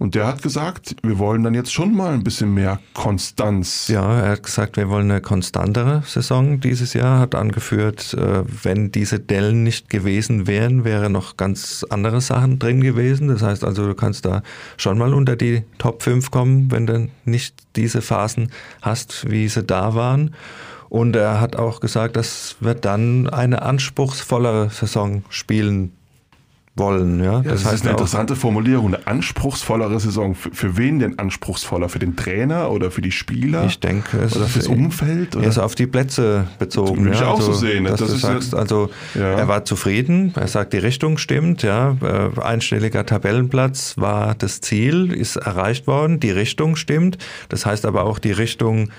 Und 0.00 0.14
der 0.14 0.26
hat 0.26 0.40
gesagt, 0.40 0.96
wir 1.02 1.18
wollen 1.18 1.42
dann 1.42 1.52
jetzt 1.52 1.74
schon 1.74 1.94
mal 1.94 2.14
ein 2.14 2.24
bisschen 2.24 2.54
mehr 2.54 2.80
Konstanz. 2.94 3.88
Ja, 3.88 4.20
er 4.20 4.30
hat 4.30 4.44
gesagt, 4.44 4.78
wir 4.78 4.88
wollen 4.88 5.10
eine 5.10 5.20
konstantere 5.20 6.02
Saison 6.06 6.58
dieses 6.58 6.94
Jahr, 6.94 7.18
hat 7.18 7.34
angeführt, 7.34 8.14
äh, 8.14 8.42
wenn 8.64 8.92
diese 8.92 9.20
Dellen 9.20 9.62
nicht 9.62 9.90
gewesen 9.90 10.46
wären, 10.46 10.86
wäre 10.86 11.10
noch 11.10 11.36
ganz 11.36 11.84
andere 11.90 12.22
Sachen 12.22 12.58
drin 12.58 12.80
gewesen. 12.80 13.28
Das 13.28 13.42
heißt 13.42 13.62
also, 13.62 13.86
du 13.86 13.94
kannst 13.94 14.24
da 14.24 14.42
schon 14.78 14.96
mal 14.96 15.12
unter 15.12 15.36
die 15.36 15.64
Top 15.76 16.02
5 16.02 16.30
kommen, 16.30 16.70
wenn 16.70 16.86
du 16.86 17.10
nicht 17.26 17.56
diese 17.76 18.00
Phasen 18.00 18.52
hast, 18.80 19.30
wie 19.30 19.48
sie 19.48 19.64
da 19.64 19.94
waren. 19.94 20.34
Und 20.88 21.14
er 21.14 21.42
hat 21.42 21.56
auch 21.56 21.80
gesagt, 21.80 22.16
dass 22.16 22.56
wir 22.60 22.74
dann 22.74 23.28
eine 23.28 23.60
anspruchsvollere 23.60 24.70
Saison 24.70 25.24
spielen 25.28 25.92
wollen. 26.76 27.22
Ja? 27.22 27.24
ja 27.24 27.42
das, 27.42 27.62
das 27.62 27.64
heißt 27.64 27.74
ist 27.74 27.82
eine 27.82 27.90
interessante 27.92 28.36
Formulierung, 28.36 28.94
eine 28.94 29.06
anspruchsvollere 29.06 29.98
Saison. 30.00 30.34
Für, 30.34 30.50
für, 30.52 30.76
wen 30.76 30.98
denn 30.98 31.18
anspruchsvoller? 31.18 31.88
Für 31.88 31.98
den 31.98 32.16
Trainer 32.16 32.70
oder 32.70 32.90
für 32.90 33.02
die 33.02 33.12
Spieler? 33.12 33.66
Ich 33.66 33.80
denke, 33.80 34.18
es 34.18 34.36
oder 34.36 34.46
fürs 34.46 34.66
Umfeld? 34.66 35.36
Oder? 35.36 35.44
Er 35.44 35.50
ist 35.50 35.58
auf 35.58 35.74
die 35.74 35.86
Plätze 35.86 36.46
bezogen. 36.58 37.04
Würde 37.04 37.16
ja? 37.16 37.22
ich 37.22 37.26
auch 37.26 37.38
also, 37.38 37.52
so 37.52 37.58
sehen. 37.58 37.84
Dass 37.84 38.00
das 38.00 38.10
du 38.10 38.16
sagst, 38.16 38.54
also 38.54 38.90
ja. 39.14 39.32
er 39.32 39.48
war 39.48 39.64
zufrieden, 39.64 40.32
er 40.36 40.48
sagt, 40.48 40.72
die 40.72 40.78
Richtung 40.78 41.18
stimmt, 41.18 41.62
ja. 41.62 41.96
Äh, 42.02 42.40
einstelliger 42.40 43.04
Tabellenplatz 43.04 43.94
war 43.96 44.34
das 44.34 44.60
Ziel, 44.60 45.12
ist 45.12 45.36
erreicht 45.36 45.86
worden, 45.86 46.20
die 46.20 46.30
Richtung 46.30 46.76
stimmt. 46.76 47.18
Das 47.48 47.66
heißt 47.66 47.84
aber 47.84 48.04
auch 48.04 48.18
die 48.18 48.32
Richtung 48.32 48.90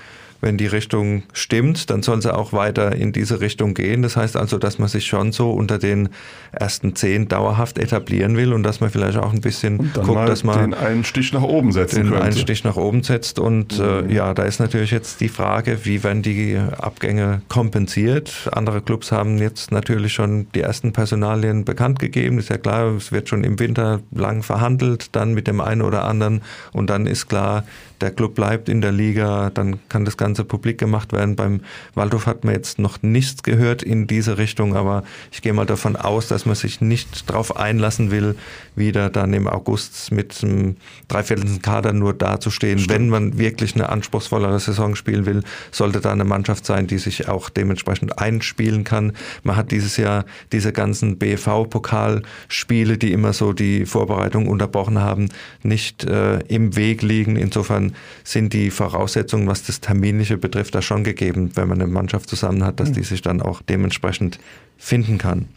wenn 0.42 0.58
die 0.58 0.66
Richtung 0.66 1.22
stimmt, 1.32 1.88
dann 1.88 2.02
soll 2.02 2.20
sie 2.20 2.34
auch 2.34 2.52
weiter 2.52 2.94
in 2.96 3.12
diese 3.12 3.40
Richtung 3.40 3.74
gehen. 3.74 4.02
Das 4.02 4.16
heißt 4.16 4.36
also, 4.36 4.58
dass 4.58 4.78
man 4.80 4.88
sich 4.88 5.06
schon 5.06 5.30
so 5.30 5.52
unter 5.52 5.78
den 5.78 6.08
ersten 6.50 6.96
zehn 6.96 7.28
dauerhaft 7.28 7.78
etablieren 7.78 8.36
will 8.36 8.52
und 8.52 8.64
dass 8.64 8.80
man 8.80 8.90
vielleicht 8.90 9.16
auch 9.16 9.32
ein 9.32 9.40
bisschen 9.40 9.92
guckt, 9.94 10.28
dass 10.28 10.42
man 10.42 10.72
den 10.72 10.74
einen 10.74 11.04
Stich 11.04 11.32
nach 11.32 11.42
oben 11.42 11.70
setzen 11.70 11.96
den 11.96 12.08
könnte. 12.10 12.24
einen 12.24 12.36
Stich 12.36 12.64
nach 12.64 12.76
oben 12.76 13.04
setzt. 13.04 13.38
Und 13.38 13.78
äh, 13.78 14.02
mhm. 14.02 14.10
äh, 14.10 14.14
ja, 14.14 14.34
da 14.34 14.42
ist 14.42 14.58
natürlich 14.58 14.90
jetzt 14.90 15.20
die 15.20 15.28
Frage, 15.28 15.84
wie 15.84 16.02
werden 16.02 16.22
die 16.22 16.58
Abgänge 16.58 17.42
kompensiert? 17.48 18.50
Andere 18.52 18.82
Clubs 18.82 19.12
haben 19.12 19.38
jetzt 19.38 19.70
natürlich 19.70 20.12
schon 20.12 20.48
die 20.56 20.60
ersten 20.60 20.92
Personalien 20.92 21.64
bekannt 21.64 22.00
gegeben. 22.00 22.38
Ist 22.38 22.50
ja 22.50 22.58
klar, 22.58 22.96
es 22.96 23.12
wird 23.12 23.28
schon 23.28 23.44
im 23.44 23.60
Winter 23.60 24.00
lang 24.10 24.42
verhandelt, 24.42 25.14
dann 25.14 25.34
mit 25.34 25.46
dem 25.46 25.60
einen 25.60 25.82
oder 25.82 26.04
anderen. 26.04 26.42
Und 26.72 26.90
dann 26.90 27.06
ist 27.06 27.28
klar, 27.28 27.62
der 28.02 28.10
Club 28.10 28.34
bleibt 28.34 28.68
in 28.68 28.80
der 28.80 28.90
Liga, 28.90 29.50
dann 29.54 29.78
kann 29.88 30.04
das 30.04 30.16
Ganze 30.16 30.31
publik 30.44 30.78
gemacht 30.78 31.12
werden. 31.12 31.36
Beim 31.36 31.60
Waldhof 31.94 32.26
hat 32.26 32.44
man 32.44 32.54
jetzt 32.54 32.78
noch 32.78 33.02
nichts 33.02 33.42
gehört 33.42 33.82
in 33.82 34.06
diese 34.06 34.38
Richtung, 34.38 34.76
aber 34.76 35.04
ich 35.30 35.42
gehe 35.42 35.52
mal 35.52 35.66
davon 35.66 35.96
aus, 35.96 36.28
dass 36.28 36.46
man 36.46 36.54
sich 36.54 36.80
nicht 36.80 37.28
darauf 37.28 37.56
einlassen 37.56 38.10
will, 38.10 38.36
wieder 38.74 39.10
dann 39.10 39.32
im 39.34 39.46
August 39.46 40.12
mit 40.12 40.42
einem 40.42 40.76
dreiviertelten 41.08 41.62
Kader 41.62 41.92
nur 41.92 42.14
dazustehen. 42.14 42.78
Stimmt. 42.78 42.94
Wenn 42.94 43.08
man 43.08 43.38
wirklich 43.38 43.74
eine 43.74 43.88
anspruchsvollere 43.88 44.58
Saison 44.60 44.96
spielen 44.96 45.26
will, 45.26 45.42
sollte 45.70 46.00
da 46.00 46.12
eine 46.12 46.24
Mannschaft 46.24 46.66
sein, 46.66 46.86
die 46.86 46.98
sich 46.98 47.28
auch 47.28 47.48
dementsprechend 47.50 48.18
einspielen 48.18 48.84
kann. 48.84 49.12
Man 49.42 49.56
hat 49.56 49.70
dieses 49.70 49.96
Jahr 49.96 50.24
diese 50.52 50.72
ganzen 50.72 51.18
BV-Pokalspiele, 51.18 52.98
die 52.98 53.12
immer 53.12 53.32
so 53.32 53.52
die 53.52 53.86
Vorbereitung 53.86 54.48
unterbrochen 54.48 54.98
haben, 54.98 55.28
nicht 55.62 56.04
äh, 56.04 56.38
im 56.48 56.76
Weg 56.76 57.02
liegen. 57.02 57.36
Insofern 57.36 57.94
sind 58.24 58.52
die 58.52 58.70
Voraussetzungen, 58.70 59.46
was 59.46 59.64
das 59.64 59.80
Terminliche 60.22 60.38
betrifft, 60.38 60.74
da 60.74 60.82
schon 60.82 61.04
gegeben, 61.04 61.50
wenn 61.54 61.68
man 61.68 61.80
eine 61.80 61.90
Mannschaft 61.90 62.28
zusammen 62.28 62.64
hat, 62.64 62.78
dass 62.80 62.88
hm. 62.88 62.94
die 62.94 63.02
sich 63.02 63.22
dann 63.22 63.42
auch 63.42 63.62
dementsprechend 63.62 64.38
finden 64.78 65.18
kann. 65.18 65.48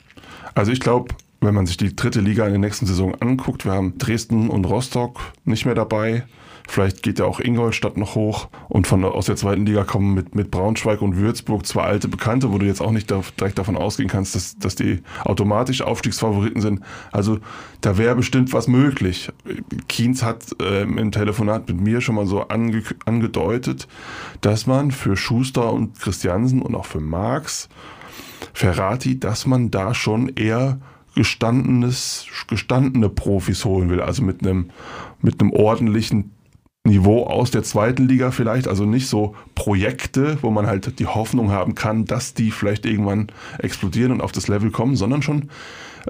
Also 0.56 0.71
ich 0.71 0.80
glaube, 0.80 1.13
wenn 1.41 1.54
man 1.54 1.67
sich 1.67 1.78
die 1.78 1.95
dritte 1.95 2.21
Liga 2.21 2.45
in 2.45 2.51
der 2.51 2.60
nächsten 2.60 2.86
Saison 2.86 3.13
anguckt, 3.21 3.65
wir 3.65 3.73
haben 3.73 3.97
Dresden 3.97 4.49
und 4.49 4.65
Rostock 4.65 5.19
nicht 5.43 5.65
mehr 5.65 5.75
dabei. 5.75 6.23
Vielleicht 6.67 7.04
geht 7.04 7.19
ja 7.19 7.25
auch 7.25 7.39
Ingolstadt 7.39 7.97
noch 7.97 8.15
hoch 8.15 8.49
und 8.69 8.88
von 8.88 9.04
aus 9.04 9.28
der 9.28 9.36
zweiten 9.36 9.65
Liga 9.65 9.84
kommen 9.84 10.13
mit, 10.13 10.36
mit 10.36 10.51
Braunschweig 10.51 11.01
und 11.01 11.15
Würzburg 11.15 11.65
zwei 11.65 11.84
alte 11.84 12.08
Bekannte, 12.08 12.51
wo 12.51 12.58
du 12.58 12.65
jetzt 12.65 12.82
auch 12.82 12.91
nicht 12.91 13.12
da, 13.12 13.21
direkt 13.39 13.60
davon 13.60 13.78
ausgehen 13.78 14.10
kannst, 14.10 14.36
dass, 14.36 14.58
dass 14.58 14.75
die 14.75 15.01
automatisch 15.23 15.82
Aufstiegsfavoriten 15.82 16.62
sind. 16.62 16.82
Also 17.12 17.39
da 17.82 17.97
wäre 17.97 18.15
bestimmt 18.15 18.54
was 18.54 18.67
möglich. 18.67 19.32
Kienz 19.88 20.23
hat 20.23 20.43
äh, 20.62 20.84
im 20.84 21.12
Telefonat 21.12 21.67
mit 21.67 21.80
mir 21.80 22.01
schon 22.01 22.15
mal 22.15 22.25
so 22.25 22.47
ange, 22.47 22.84
angedeutet, 23.06 23.88
dass 24.41 24.67
man 24.67 24.91
für 24.91 25.15
Schuster 25.15 25.71
und 25.71 25.99
Christiansen 25.99 26.62
und 26.62 26.75
auch 26.75 26.86
für 26.86 26.99
Marx, 26.99 27.69
Ferrati, 28.54 29.19
dass 29.19 29.45
man 29.45 29.71
da 29.71 29.93
schon 29.93 30.30
eher 30.30 30.80
gestandenes, 31.15 32.28
gestandene 32.47 33.10
Profis 33.10 33.65
holen 33.65 33.89
will, 33.89 34.01
also 34.01 34.21
mit 34.21 34.45
einem, 34.45 34.69
mit 35.21 35.41
einem 35.41 35.51
ordentlichen 35.51 36.35
Niveau 36.86 37.24
aus 37.24 37.52
der 37.52 37.63
zweiten 37.63 38.08
Liga 38.08 38.32
vielleicht, 38.32 38.67
also 38.67 38.86
nicht 38.86 39.08
so 39.08 39.36
Projekte, 39.56 40.38
wo 40.41 40.52
man 40.52 40.67
halt 40.67 41.00
die 41.00 41.08
Hoffnung 41.08 41.52
haben 41.52 41.76
kann, 41.76 42.06
dass 42.06 42.34
die 42.34 42.52
vielleicht 42.52 42.86
irgendwann 42.86 43.28
explodieren 43.58 44.12
und 44.12 44.21
auf 44.21 44.32
das 44.32 44.48
Level 44.48 44.69
kommen, 44.69 44.95
sondern 44.95 45.21
schon 45.21 45.50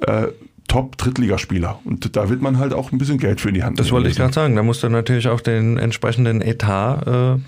äh, 0.01 0.27
Top-Drittligaspieler. 0.67 1.79
Und 1.85 2.15
da 2.15 2.29
wird 2.29 2.41
man 2.41 2.57
halt 2.57 2.73
auch 2.73 2.91
ein 2.91 2.97
bisschen 2.97 3.17
Geld 3.17 3.39
für 3.39 3.49
in 3.49 3.55
die 3.55 3.63
Hand 3.63 3.79
Das 3.79 3.91
wollte 3.91 4.09
ich 4.09 4.17
gerade 4.17 4.33
sagen. 4.33 4.55
Da 4.55 4.63
musst 4.63 4.83
du 4.83 4.89
natürlich 4.89 5.27
auch 5.27 5.41
den 5.41 5.77
entsprechenden 5.77 6.41
Etat 6.41 7.37
äh, 7.37 7.39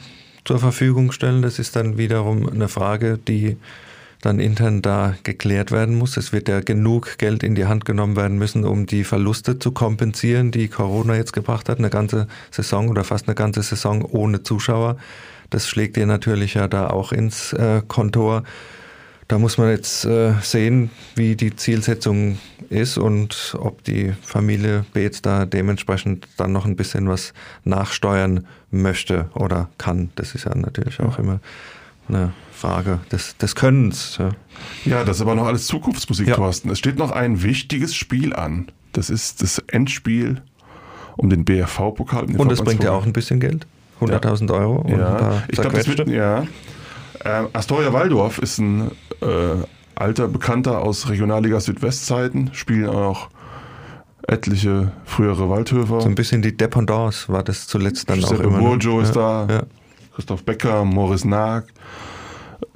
zur 0.46 0.60
Verfügung 0.60 1.12
stellen. 1.12 1.42
Das 1.42 1.60
ist 1.60 1.76
dann 1.76 1.98
wiederum 1.98 2.48
eine 2.48 2.68
Frage, 2.68 3.18
die 3.18 3.58
dann 4.22 4.40
intern 4.40 4.82
da 4.82 5.16
geklärt 5.24 5.72
werden 5.72 5.96
muss. 5.96 6.18
Es 6.18 6.34
wird 6.34 6.50
ja 6.50 6.62
genug 6.62 7.18
Geld 7.18 7.44
in 7.44 7.56
die 7.56 7.66
Hand 7.66 7.86
genommen 7.86 8.16
werden 8.16 8.38
müssen, 8.38 8.66
um 8.66 8.86
die 8.86 9.04
Verluste 9.04 9.60
zu 9.60 9.72
kompensieren, 9.72 10.52
die 10.52 10.68
Corona 10.68 11.16
jetzt 11.16 11.34
gebracht 11.34 11.70
hat. 11.70 11.80
Eine 11.80 11.90
ganze 11.90 12.28
Saison 12.52 12.90
oder 12.90 13.04
fast 13.04 13.28
eine 13.28 13.36
ganze 13.36 13.62
Saison 13.62 14.04
ohne 14.04 14.44
Zuschauer. 14.44 14.98
Das 15.50 15.68
schlägt 15.68 15.98
ihr 15.98 16.06
natürlich 16.06 16.56
ja 16.56 16.68
da 16.68 16.90
auch 16.90 17.12
ins 17.12 17.54
äh, 17.54 17.82
Kontor. 17.88 18.44
Da 19.28 19.38
muss 19.40 19.58
man 19.58 19.70
jetzt 19.70 20.06
äh, 20.06 20.34
sehen, 20.42 20.90
wie 21.16 21.36
die 21.36 21.56
Zielsetzung 21.56 22.38
ist 22.70 22.98
und 22.98 23.56
ob 23.60 23.84
die 23.84 24.14
Familie 24.22 24.86
Beetz 24.94 25.22
da 25.22 25.46
dementsprechend 25.46 26.28
dann 26.38 26.54
noch 26.54 26.66
ein 26.66 26.78
bisschen 26.78 27.10
was 27.10 27.34
nachsteuern 27.66 28.48
möchte 28.72 29.30
oder 29.34 29.70
kann. 29.78 30.12
Das 30.16 30.34
ist 30.34 30.46
ja 30.46 30.56
natürlich 30.56 31.02
auch 31.02 31.20
immer 31.20 31.42
eine 32.08 32.34
Frage 32.52 33.00
des, 33.12 33.38
des 33.38 33.56
Könnens. 33.56 34.18
Ja. 34.18 34.32
ja, 34.86 35.04
das 35.04 35.18
ist 35.18 35.22
aber 35.22 35.36
noch 35.36 35.46
alles 35.46 35.68
Zukunftsmusik, 35.68 36.28
ja. 36.28 36.36
Thorsten. 36.36 36.70
Es 36.70 36.80
steht 36.80 36.98
noch 36.98 37.12
ein 37.12 37.44
wichtiges 37.44 37.96
Spiel 37.96 38.34
an. 38.34 38.68
Das 38.94 39.10
ist 39.10 39.42
das 39.42 39.60
Endspiel 39.68 40.42
um 41.18 41.30
den 41.30 41.46
BRV-Pokal. 41.46 42.26
Und 42.36 42.52
das 42.52 42.62
bringt 42.62 42.84
ja 42.84 42.92
auch 42.92 43.06
ein 43.06 43.14
bisschen 43.14 43.40
Geld. 43.40 43.68
100.000 44.02 44.54
Euro. 44.54 44.76
Und 44.82 44.92
ja, 44.92 45.44
ich 45.48 45.60
glaube, 45.60 45.78
das 45.78 45.88
wird, 45.88 46.08
ja. 46.08 46.44
Äh, 47.24 47.44
Astoria 47.54 47.94
Waldorf 47.94 48.38
ist 48.38 48.60
ein 48.60 48.92
äh, 49.22 49.66
alter 49.96 50.28
Bekannter 50.28 50.82
aus 50.82 51.10
Regionalliga 51.10 51.60
Südwestzeiten, 51.60 52.52
spielen 52.54 52.90
auch 52.90 52.94
noch 52.94 53.30
etliche 54.28 54.92
frühere 55.06 55.50
Waldhöfer. 55.50 56.02
So 56.02 56.08
ein 56.08 56.16
bisschen 56.16 56.42
die 56.42 56.56
Dependance 56.56 57.32
war 57.32 57.44
das 57.44 57.68
zuletzt 57.68 58.10
dann 58.10 58.22
Seppe 58.22 58.36
auch 58.36 58.40
immer. 58.48 58.60
Burjo 58.60 59.00
ist 59.00 59.16
ja, 59.16 59.46
da, 59.46 59.54
ja. 59.54 59.64
Christoph 60.18 60.44
Becker, 60.46 60.84
Morris 60.84 61.26
Nag, 61.26 61.66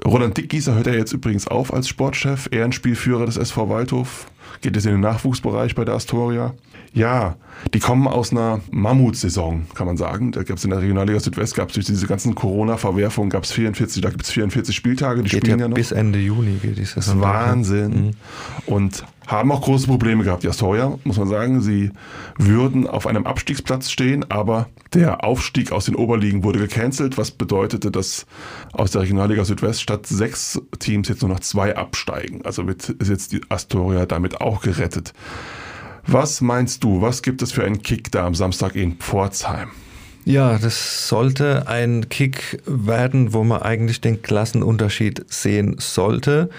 Roland 0.06 0.38
Dickgießer 0.38 0.76
hört 0.76 0.86
er 0.86 0.96
jetzt 0.96 1.12
übrigens 1.12 1.48
auf 1.48 1.74
als 1.74 1.88
Sportchef, 1.88 2.48
Ehrenspielführer 2.52 3.26
des 3.26 3.36
SV 3.36 3.68
Waldhof. 3.68 4.28
geht 4.62 4.78
es 4.78 4.86
in 4.86 4.92
den 4.92 5.00
Nachwuchsbereich 5.00 5.74
bei 5.74 5.84
der 5.84 5.96
Astoria. 5.96 6.54
Ja, 6.94 7.38
die 7.74 7.80
kommen 7.80 8.08
aus 8.08 8.32
einer 8.32 8.60
Mammutsaison, 8.70 9.66
kann 9.74 9.88
man 9.88 9.98
sagen. 9.98 10.32
Da 10.34 10.44
gab 10.44 10.58
es 10.58 10.66
in 10.66 10.70
der 10.70 10.82
Regionalliga 10.82 11.20
Südwest, 11.20 11.56
gab 11.56 11.70
es 11.70 11.74
durch 11.74 11.88
diese 11.88 12.06
ganzen 12.06 12.36
Corona-Verwerfungen, 12.36 13.32
gab 13.32 13.44
es 13.44 13.52
44, 13.52 14.04
da 14.04 14.12
gibt 14.12 14.22
es 14.22 14.30
44 14.30 14.76
Spieltage, 14.76 15.24
die 15.24 15.30
geht 15.30 15.40
spielen 15.40 15.58
ja, 15.58 15.66
ja 15.66 15.70
noch. 15.70 15.76
Bis 15.76 15.92
Ende 15.92 16.20
Juni 16.20 16.60
geht 16.62 16.78
die 16.78 16.86
Saison. 16.86 17.22
Wahnsinn. 17.22 17.92
Mhm. 17.92 18.12
Und 18.68 19.04
haben 19.28 19.52
auch 19.52 19.62
große 19.62 19.88
Probleme 19.88 20.24
gehabt, 20.24 20.44
die 20.44 20.48
Astoria, 20.48 20.98
muss 21.04 21.18
man 21.18 21.28
sagen. 21.28 21.62
Sie 21.62 21.92
würden 22.38 22.88
auf 22.88 23.08
einem 23.08 23.26
Abstiegsplatz 23.26 23.90
stehen, 23.90 24.30
aber 24.30 24.70
der 24.94 25.24
Aufstieg 25.24 25.72
aus 25.72 25.86
den 25.86 25.96
Oberligen 25.96 26.44
wurde 26.44 26.60
gecancelt, 26.60 27.18
was 27.18 27.32
bedeutete, 27.32 27.92
dass 27.92 28.26
aus 28.74 28.92
der 28.92 29.02
Regionalliga 29.02 29.46
Südwest 29.46 29.82
statt 29.82 30.08
sechs 30.08 30.60
Teams 30.80 31.08
jetzt 31.08 31.22
nur 31.22 31.30
noch 31.30 31.40
zwei 31.40 31.76
absteigen. 31.76 32.44
Also 32.46 32.68
wird, 32.68 32.90
ist 32.90 33.10
jetzt 33.10 33.32
die 33.32 33.42
Astoria 33.50 34.06
damit 34.06 34.42
auch 34.42 34.62
gerettet. 34.62 35.14
Was 36.08 36.42
meinst 36.42 36.84
du, 36.84 37.02
was 37.02 37.22
gibt 37.22 37.42
es 37.42 37.52
für 37.52 37.64
einen 37.64 37.82
Kick 37.84 38.12
da 38.12 38.26
am 38.26 38.36
Samstag 38.36 38.76
in 38.76 38.98
Pforzheim? 38.98 39.70
Ja, 40.26 40.58
das 40.58 41.08
sollte 41.08 41.68
ein 41.68 42.10
Kick 42.10 42.62
werden, 42.66 43.34
wo 43.34 43.44
man 43.44 43.62
eigentlich 43.62 44.02
den 44.02 44.22
Klassenunterschied 44.22 45.26
sehen 45.30 45.76
sollte. 45.80 46.50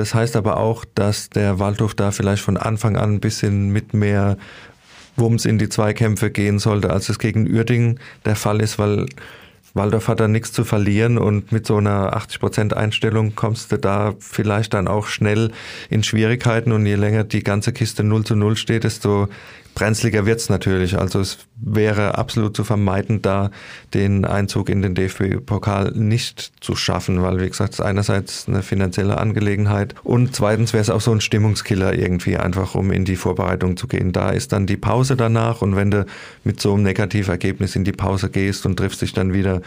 Das 0.00 0.14
heißt 0.14 0.34
aber 0.36 0.56
auch, 0.56 0.86
dass 0.94 1.28
der 1.28 1.58
Waldhof 1.58 1.94
da 1.94 2.10
vielleicht 2.10 2.42
von 2.42 2.56
Anfang 2.56 2.96
an 2.96 3.16
ein 3.16 3.20
bisschen 3.20 3.68
mit 3.68 3.92
mehr 3.92 4.38
Wumms 5.16 5.44
in 5.44 5.58
die 5.58 5.68
Zweikämpfe 5.68 6.30
gehen 6.30 6.58
sollte, 6.58 6.88
als 6.88 7.10
es 7.10 7.18
gegen 7.18 7.46
Uerdingen 7.46 8.00
der 8.24 8.34
Fall 8.34 8.62
ist, 8.62 8.78
weil 8.78 9.04
Waldorf 9.74 10.08
hat 10.08 10.20
da 10.20 10.26
nichts 10.26 10.52
zu 10.52 10.64
verlieren 10.64 11.18
und 11.18 11.52
mit 11.52 11.66
so 11.66 11.76
einer 11.76 12.16
80% 12.16 12.72
Einstellung 12.72 13.34
kommst 13.34 13.72
du 13.72 13.76
da 13.76 14.14
vielleicht 14.20 14.72
dann 14.72 14.88
auch 14.88 15.06
schnell 15.06 15.52
in 15.90 16.02
Schwierigkeiten 16.02 16.72
und 16.72 16.86
je 16.86 16.94
länger 16.94 17.24
die 17.24 17.44
ganze 17.44 17.74
Kiste 17.74 18.02
0 18.02 18.24
zu 18.24 18.36
0 18.36 18.56
steht, 18.56 18.84
desto 18.84 19.28
brenzliger 19.74 20.26
wird's 20.26 20.48
natürlich. 20.48 20.98
Also 20.98 21.20
es 21.20 21.38
wäre 21.56 22.18
absolut 22.18 22.56
zu 22.56 22.64
vermeiden, 22.64 23.22
da 23.22 23.50
den 23.94 24.24
Einzug 24.24 24.68
in 24.68 24.82
den 24.82 24.94
DFB-Pokal 24.94 25.92
nicht 25.92 26.52
zu 26.60 26.76
schaffen, 26.76 27.22
weil, 27.22 27.40
wie 27.40 27.48
gesagt, 27.48 27.74
es 27.74 27.78
ist 27.78 27.84
einerseits 27.84 28.48
eine 28.48 28.62
finanzielle 28.62 29.18
Angelegenheit 29.18 29.94
und 30.02 30.34
zweitens 30.34 30.72
wäre 30.72 30.82
es 30.82 30.90
auch 30.90 31.00
so 31.00 31.12
ein 31.12 31.20
Stimmungskiller 31.20 31.94
irgendwie 31.94 32.36
einfach, 32.36 32.74
um 32.74 32.90
in 32.92 33.04
die 33.04 33.16
Vorbereitung 33.16 33.76
zu 33.76 33.86
gehen. 33.86 34.12
Da 34.12 34.30
ist 34.30 34.52
dann 34.52 34.66
die 34.66 34.76
Pause 34.76 35.16
danach 35.16 35.62
und 35.62 35.76
wenn 35.76 35.90
du 35.90 36.06
mit 36.44 36.60
so 36.60 36.74
einem 36.74 36.82
Negativergebnis 36.82 37.76
in 37.76 37.84
die 37.84 37.92
Pause 37.92 38.30
gehst 38.30 38.66
und 38.66 38.76
triffst 38.76 39.02
dich 39.02 39.12
dann 39.12 39.32
wieder, 39.32 39.62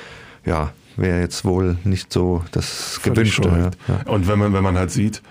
ja, 0.46 0.74
wäre 0.98 1.22
jetzt 1.22 1.46
wohl 1.46 1.78
nicht 1.84 2.14
so 2.14 2.44
das 2.52 3.00
Gewünschte. 3.04 3.72
Ja. 3.88 4.12
Und 4.12 4.28
wenn 4.28 4.40
man, 4.40 4.54
wenn 4.54 4.64
man 4.64 4.78
halt 4.78 4.92
sieht, 4.92 5.22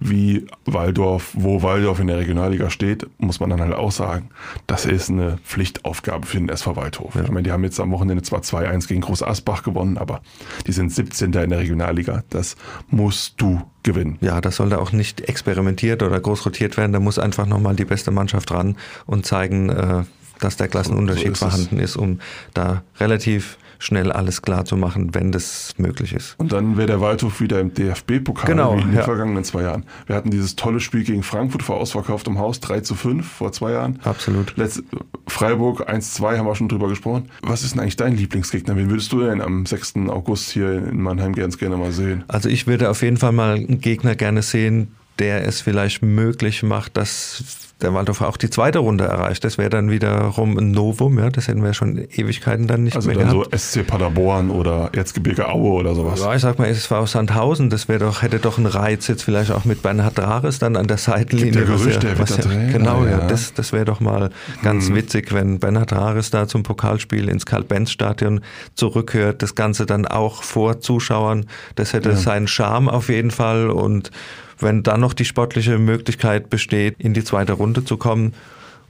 wie 0.00 0.46
Waldorf, 0.64 1.30
wo 1.34 1.62
Waldorf 1.62 2.00
in 2.00 2.06
der 2.06 2.18
Regionalliga 2.18 2.70
steht, 2.70 3.06
muss 3.18 3.40
man 3.40 3.50
dann 3.50 3.60
halt 3.60 3.74
auch 3.74 3.92
sagen, 3.92 4.30
das 4.66 4.84
ist 4.84 5.10
eine 5.10 5.38
Pflichtaufgabe 5.44 6.26
für 6.26 6.38
den 6.38 6.48
SV 6.48 6.76
Waldhof. 6.76 7.16
Ich 7.16 7.30
meine, 7.30 7.42
die 7.42 7.52
haben 7.52 7.64
jetzt 7.64 7.80
am 7.80 7.90
Wochenende 7.90 8.22
zwar 8.22 8.40
2-1 8.40 8.88
gegen 8.88 9.00
Groß 9.00 9.22
Asbach 9.22 9.62
gewonnen, 9.62 9.98
aber 9.98 10.20
die 10.66 10.72
sind 10.72 10.92
17. 10.92 11.32
in 11.32 11.50
der 11.50 11.58
Regionalliga. 11.58 12.24
Das 12.30 12.56
musst 12.88 13.40
du 13.40 13.62
gewinnen. 13.82 14.18
Ja, 14.20 14.40
das 14.40 14.56
sollte 14.56 14.80
auch 14.80 14.92
nicht 14.92 15.22
experimentiert 15.22 16.02
oder 16.02 16.20
groß 16.20 16.44
rotiert 16.46 16.76
werden. 16.76 16.92
Da 16.92 17.00
muss 17.00 17.18
einfach 17.18 17.46
nochmal 17.46 17.76
die 17.76 17.84
beste 17.84 18.10
Mannschaft 18.10 18.50
ran 18.50 18.76
und 19.06 19.24
zeigen, 19.24 19.70
äh, 19.70 20.04
dass 20.40 20.56
der 20.56 20.68
Klassenunterschied 20.68 21.36
so 21.36 21.46
vorhanden 21.46 21.78
ist, 21.78 21.96
um 21.96 22.20
da 22.54 22.82
relativ 22.98 23.58
schnell 23.78 24.12
alles 24.12 24.42
klar 24.42 24.64
zu 24.64 24.76
machen, 24.76 25.14
wenn 25.14 25.32
das 25.32 25.74
möglich 25.78 26.12
ist. 26.12 26.34
Und 26.38 26.52
dann 26.52 26.76
wäre 26.76 26.86
der 26.88 27.00
Waldhof 27.00 27.40
wieder 27.40 27.60
im 27.60 27.72
DFB-Pokal 27.72 28.46
genau, 28.46 28.76
wie 28.76 28.82
in 28.82 28.88
den 28.88 28.96
ja. 28.96 29.04
vergangenen 29.04 29.44
zwei 29.44 29.62
Jahren. 29.62 29.84
Wir 30.06 30.16
hatten 30.16 30.30
dieses 30.30 30.56
tolle 30.56 30.80
Spiel 30.80 31.04
gegen 31.04 31.22
Frankfurt 31.22 31.62
vor 31.62 31.76
ausverkauftem 31.76 32.38
Haus, 32.38 32.60
3 32.60 32.80
zu 32.80 32.94
5 32.94 33.26
vor 33.26 33.52
zwei 33.52 33.72
Jahren. 33.72 34.00
Absolut. 34.02 34.56
Letz 34.56 34.82
Freiburg 35.28 35.88
1-2 35.88 36.38
haben 36.38 36.46
wir 36.46 36.54
schon 36.54 36.68
drüber 36.68 36.88
gesprochen. 36.88 37.28
Was 37.42 37.62
ist 37.62 37.74
denn 37.74 37.80
eigentlich 37.80 37.96
dein 37.96 38.16
Lieblingsgegner? 38.16 38.76
Wen 38.76 38.90
würdest 38.90 39.12
du 39.12 39.20
denn 39.20 39.40
am 39.40 39.66
6. 39.66 39.94
August 40.08 40.50
hier 40.50 40.72
in 40.72 41.00
Mannheim 41.00 41.34
ganz 41.34 41.58
gerne 41.58 41.76
mal 41.76 41.92
sehen? 41.92 42.24
Also 42.28 42.48
ich 42.48 42.66
würde 42.66 42.90
auf 42.90 43.02
jeden 43.02 43.18
Fall 43.18 43.32
mal 43.32 43.54
einen 43.54 43.80
Gegner 43.80 44.16
gerne 44.16 44.42
sehen, 44.42 44.88
der 45.18 45.46
es 45.46 45.60
vielleicht 45.60 46.02
möglich 46.02 46.62
macht, 46.62 46.96
dass 46.96 47.67
der 47.80 47.94
Waldorf 47.94 48.22
auch 48.22 48.36
die 48.36 48.50
zweite 48.50 48.80
Runde 48.80 49.04
erreicht. 49.04 49.44
Das 49.44 49.56
wäre 49.56 49.70
dann 49.70 49.90
wiederum 49.90 50.58
ein 50.58 50.72
Novum, 50.72 51.18
ja, 51.18 51.30
das 51.30 51.46
hätten 51.46 51.62
wir 51.62 51.74
schon 51.74 51.96
Ewigkeiten 51.96 52.66
dann 52.66 52.82
nicht 52.82 52.96
also 52.96 53.08
mehr 53.08 53.18
dann 53.18 53.30
gehabt. 53.30 53.52
so 53.52 53.80
SC 53.80 53.86
Paderborn 53.86 54.50
oder 54.50 54.90
Erzgebirge 54.92 55.48
Aue 55.48 55.72
oder 55.74 55.94
sowas. 55.94 56.20
Ja, 56.20 56.34
ich 56.34 56.42
sag 56.42 56.58
mal, 56.58 56.68
es 56.68 56.90
war 56.90 57.00
aus 57.00 57.12
Sandhausen, 57.12 57.70
das 57.70 57.88
wäre 57.88 58.00
doch, 58.00 58.22
hätte 58.22 58.40
doch 58.40 58.58
einen 58.58 58.66
Reiz 58.66 59.06
jetzt 59.06 59.22
vielleicht 59.22 59.52
auch 59.52 59.64
mit 59.64 59.82
Bernhard 59.82 60.18
Rares 60.18 60.58
dann 60.58 60.76
an 60.76 60.88
der 60.88 60.98
Seitenlinie. 60.98 61.52
Gibt 61.52 61.68
der 61.68 61.76
Gerücht, 61.76 62.02
der 62.02 62.18
wird 62.18 62.30
ja, 62.30 62.72
Genau, 62.72 63.04
ja, 63.04 63.10
ja. 63.10 63.26
das, 63.28 63.54
das 63.54 63.72
wäre 63.72 63.84
doch 63.84 64.00
mal 64.00 64.30
ganz 64.62 64.88
hm. 64.88 64.96
witzig, 64.96 65.32
wenn 65.32 65.60
Bernhard 65.60 65.92
Rares 65.92 66.30
da 66.30 66.48
zum 66.48 66.64
Pokalspiel 66.64 67.28
ins 67.28 67.46
Karl-Benz-Stadion 67.46 68.40
zurückhört, 68.74 69.42
das 69.42 69.54
Ganze 69.54 69.86
dann 69.86 70.04
auch 70.04 70.42
vor 70.42 70.80
Zuschauern, 70.80 71.46
das 71.76 71.92
hätte 71.92 72.10
ja. 72.10 72.16
seinen 72.16 72.48
Charme 72.48 72.88
auf 72.88 73.08
jeden 73.08 73.30
Fall 73.30 73.70
und 73.70 74.10
wenn 74.58 74.82
dann 74.82 75.00
noch 75.00 75.12
die 75.12 75.24
sportliche 75.24 75.78
Möglichkeit 75.78 76.50
besteht, 76.50 76.96
in 76.98 77.14
die 77.14 77.24
zweite 77.24 77.52
Runde 77.52 77.84
zu 77.84 77.96
kommen 77.96 78.34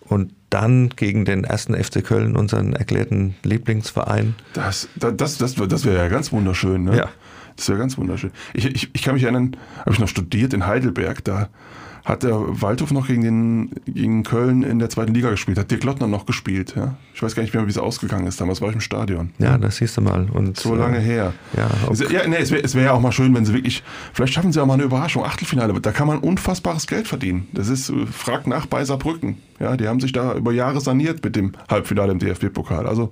und 0.01 0.33
dann 0.51 0.91
gegen 0.91 1.25
den 1.25 1.45
ersten 1.45 1.75
FC 1.75 2.05
Köln, 2.05 2.37
unseren 2.37 2.73
erklärten 2.73 3.35
Lieblingsverein. 3.43 4.35
Das, 4.55 4.89
das, 4.97 5.17
das, 5.17 5.39
das, 5.39 5.55
das 5.55 5.85
wäre 5.85 5.97
ja 5.97 6.09
ganz 6.09 6.33
wunderschön, 6.33 6.85
ne? 6.85 6.97
Ja. 6.97 7.09
Das 7.57 7.69
wäre 7.69 7.79
ganz 7.79 7.99
wunderschön. 7.99 8.31
Ich, 8.55 8.67
ich, 8.67 8.91
ich 8.93 9.03
kann 9.03 9.15
mich 9.15 9.25
erinnern, 9.25 9.57
habe 9.81 9.93
ich 9.93 9.99
noch 9.99 10.09
studiert 10.09 10.55
in 10.55 10.67
Heidelberg, 10.67 11.25
da 11.25 11.49
hat 12.09 12.23
der 12.23 12.63
Waldhof 12.63 12.91
noch 12.91 13.07
gegen, 13.07 13.23
den, 13.23 13.71
gegen 13.87 14.23
Köln 14.23 14.63
in 14.63 14.79
der 14.79 14.89
zweiten 14.89 15.13
Liga 15.13 15.29
gespielt, 15.29 15.59
hat 15.59 15.71
Dirk 15.71 15.85
Lottner 15.85 16.07
noch 16.07 16.25
gespielt. 16.25 16.75
Ja? 16.75 16.95
Ich 17.15 17.23
weiß 17.23 17.35
gar 17.35 17.43
nicht 17.43 17.53
mehr, 17.53 17.67
wie 17.67 17.71
es 17.71 17.77
ausgegangen 17.77 18.27
ist. 18.27 18.41
Damals 18.41 18.63
war 18.63 18.71
ich 18.71 18.75
im 18.75 18.81
Stadion. 18.81 19.31
Ja, 19.39 19.59
das 19.59 19.77
siehst 19.77 19.99
du 19.99 20.01
mal. 20.01 20.27
Und, 20.33 20.59
so 20.59 20.75
lange 20.75 20.99
her. 20.99 21.35
Ja, 21.55 21.69
okay. 21.87 22.07
ja 22.11 22.27
nee, 22.27 22.37
es 22.37 22.51
wäre 22.51 22.73
wär 22.73 22.83
ja 22.85 22.93
auch 22.93 23.01
mal 23.01 23.13
schön, 23.13 23.35
wenn 23.35 23.45
sie 23.45 23.53
wirklich, 23.53 23.83
vielleicht 24.15 24.33
schaffen 24.33 24.53
sie 24.53 24.63
auch 24.63 24.67
mal 24.67 24.75
eine 24.75 24.85
Überraschung, 24.85 25.25
Achtelfinale. 25.25 25.79
Da 25.81 25.93
kann 25.93 26.07
man 26.07 26.19
unfassbares 26.19 26.87
Geld 26.87 27.07
verdienen. 27.07 27.47
Das 27.53 27.69
ist, 27.69 27.91
äh, 27.91 28.07
fragt 28.07 28.47
nach 28.47 28.65
bei 28.65 28.85
Saarbrücken. 28.85 29.37
Ja, 29.61 29.77
die 29.77 29.89
haben 29.89 29.99
sich 29.99 30.13
da 30.13 30.35
über 30.35 30.53
Jahre 30.53 30.81
saniert 30.81 31.23
mit 31.25 31.35
dem 31.35 31.53
Halbfinale 31.69 32.13
im 32.13 32.21
DFB-Pokal. 32.21 32.87
Also 32.87 33.11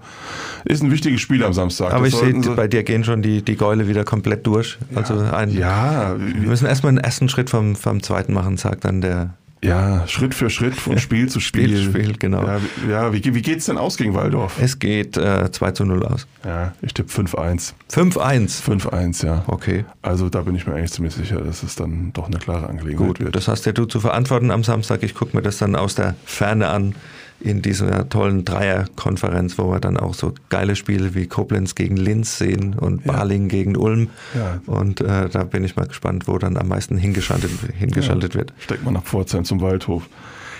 ist 0.64 0.82
ein 0.82 0.92
wichtiges 0.92 1.20
Spiel 1.20 1.44
am 1.44 1.52
Samstag. 1.52 1.92
Aber 1.92 2.04
das 2.04 2.14
ich 2.14 2.20
sehe, 2.20 2.54
bei 2.54 2.68
dir 2.68 2.84
gehen 2.84 3.02
schon 3.02 3.20
die, 3.20 3.42
die 3.42 3.56
Gäule 3.56 3.88
wieder 3.88 4.04
komplett 4.04 4.46
durch. 4.46 4.78
Also 4.94 5.18
ein, 5.18 5.50
ja. 5.50 6.14
Wir 6.16 6.48
müssen 6.48 6.66
erstmal 6.66 6.90
einen 6.90 6.98
ersten 6.98 7.28
Schritt 7.28 7.50
vom, 7.50 7.74
vom 7.74 8.02
zweiten 8.02 8.32
machen, 8.32 8.56
sagt 8.56 8.84
dann 8.86 9.00
der 9.00 9.34
ja, 9.64 10.06
Schritt 10.06 10.34
für 10.34 10.50
Schritt 10.50 10.74
von 10.74 10.98
Spiel 11.00 11.28
zu 11.28 11.40
Spiel. 11.40 11.76
Spiel, 11.76 12.04
Spiel 12.04 12.16
genau. 12.18 12.44
Ja, 12.44 12.60
ja 12.88 13.12
wie, 13.12 13.34
wie 13.34 13.42
geht 13.42 13.58
es 13.58 13.66
denn 13.66 13.78
aus 13.78 13.96
gegen 13.96 14.14
Waldorf? 14.14 14.60
Es 14.60 14.78
geht 14.78 15.16
äh, 15.16 15.50
2 15.50 15.70
zu 15.72 15.84
0 15.84 16.04
aus. 16.04 16.26
Ja, 16.44 16.74
ich 16.82 16.94
tippe 16.94 17.10
5-1. 17.10 17.72
5-1? 17.90 18.62
5-1, 18.62 19.26
ja. 19.26 19.44
Okay. 19.46 19.84
Also 20.02 20.28
da 20.28 20.42
bin 20.42 20.54
ich 20.54 20.66
mir 20.66 20.74
eigentlich 20.74 20.92
ziemlich 20.92 21.14
sicher, 21.14 21.40
dass 21.40 21.62
es 21.62 21.74
dann 21.74 22.12
doch 22.12 22.26
eine 22.26 22.38
klare 22.38 22.68
Angelegenheit 22.68 23.08
Gut, 23.08 23.20
wird. 23.20 23.34
Das 23.34 23.48
hast 23.48 23.66
ja 23.66 23.72
du 23.72 23.86
zu 23.86 24.00
verantworten 24.00 24.50
am 24.50 24.62
Samstag. 24.62 25.02
Ich 25.02 25.14
gucke 25.14 25.36
mir 25.36 25.42
das 25.42 25.58
dann 25.58 25.74
aus 25.74 25.94
der 25.94 26.14
Ferne 26.24 26.68
an 26.68 26.94
in 27.40 27.62
dieser 27.62 28.08
tollen 28.08 28.44
Dreierkonferenz, 28.44 29.58
wo 29.58 29.70
wir 29.70 29.80
dann 29.80 29.96
auch 29.96 30.14
so 30.14 30.32
geile 30.48 30.76
Spiele 30.76 31.14
wie 31.14 31.26
Koblenz 31.26 31.74
gegen 31.74 31.96
Linz 31.96 32.38
sehen 32.38 32.74
und 32.74 33.04
ja. 33.04 33.12
Baling 33.12 33.48
gegen 33.48 33.76
Ulm. 33.76 34.08
Ja. 34.34 34.60
Und 34.66 35.00
äh, 35.00 35.28
da 35.28 35.44
bin 35.44 35.64
ich 35.64 35.76
mal 35.76 35.86
gespannt, 35.86 36.28
wo 36.28 36.38
dann 36.38 36.56
am 36.56 36.68
meisten 36.68 36.96
hingeschaltet, 36.96 37.50
hingeschaltet 37.76 38.34
ja. 38.34 38.40
wird. 38.40 38.52
Steckt 38.58 38.84
man 38.84 38.94
nach 38.94 39.04
Pforzheim 39.04 39.44
zum 39.44 39.60
Waldhof. 39.60 40.08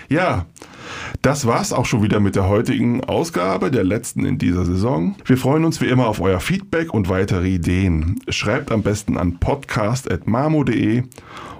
Ja, 0.09 0.47
das 1.23 1.47
war's 1.47 1.73
auch 1.73 1.85
schon 1.85 2.03
wieder 2.03 2.21
mit 2.21 2.37
der 2.37 2.49
heutigen 2.49 3.03
Ausgabe, 3.05 3.71
der 3.71 3.85
letzten 3.85 4.25
in 4.25 4.39
dieser 4.39 4.65
Saison. 4.65 5.17
Wir 5.25 5.37
freuen 5.37 5.65
uns 5.65 5.81
wie 5.81 5.87
immer 5.87 6.07
auf 6.07 6.21
euer 6.21 6.41
Feedback 6.41 6.95
und 6.95 7.09
weitere 7.09 7.49
Ideen. 7.49 8.21
Schreibt 8.29 8.71
am 8.71 8.83
besten 8.83 9.17
an 9.17 9.39
podcast.mamo.de 9.39 11.03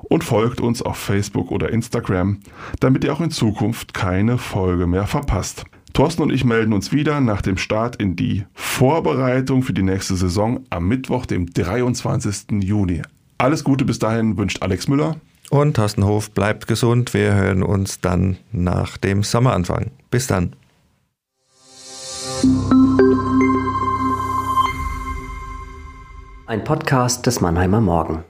und 0.09 0.25
folgt 0.25 0.61
uns 0.61 0.83
auf 0.83 0.97
Facebook 0.97 1.51
oder 1.51 1.71
Instagram, 1.71 2.41
damit 2.81 3.05
ihr 3.05 3.13
auch 3.13 3.21
in 3.21 3.31
Zukunft 3.31 3.95
keine 3.95 4.39
Folge 4.39 4.87
mehr 4.87 5.07
verpasst. 5.07 5.65
Thorsten 5.93 6.23
und 6.23 6.31
ich 6.31 6.45
melden 6.45 6.75
uns 6.75 6.93
wieder 6.93 7.21
nach 7.21 7.41
dem 7.41 7.57
Start 7.57 7.97
in 7.97 8.17
die 8.17 8.45
Vorbereitung 8.53 9.63
für 9.63 9.73
die 9.73 9.83
nächste 9.83 10.15
Saison 10.15 10.61
am 10.69 10.89
Mittwoch, 10.89 11.25
dem 11.25 11.47
23. 11.47 12.63
Juni. 12.63 13.03
Alles 13.39 13.65
Gute 13.65 13.87
bis 13.87 13.99
dahin 13.99 14.37
wünscht 14.37 14.63
Alex 14.63 14.89
Müller. 14.89 15.17
Und 15.49 15.77
Thorsten 15.77 16.05
Hof 16.05 16.31
bleibt 16.33 16.67
gesund. 16.67 17.15
Wir 17.15 17.35
hören 17.35 17.63
uns 17.63 18.01
dann 18.01 18.37
nach 18.53 18.99
dem 18.99 19.23
Sommeranfang. 19.23 19.91
Bis 20.11 20.27
dann. 20.27 20.55
Ein 26.47 26.63
Podcast 26.65 27.27
des 27.27 27.41
Mannheimer 27.41 27.81
Morgen. 27.81 28.23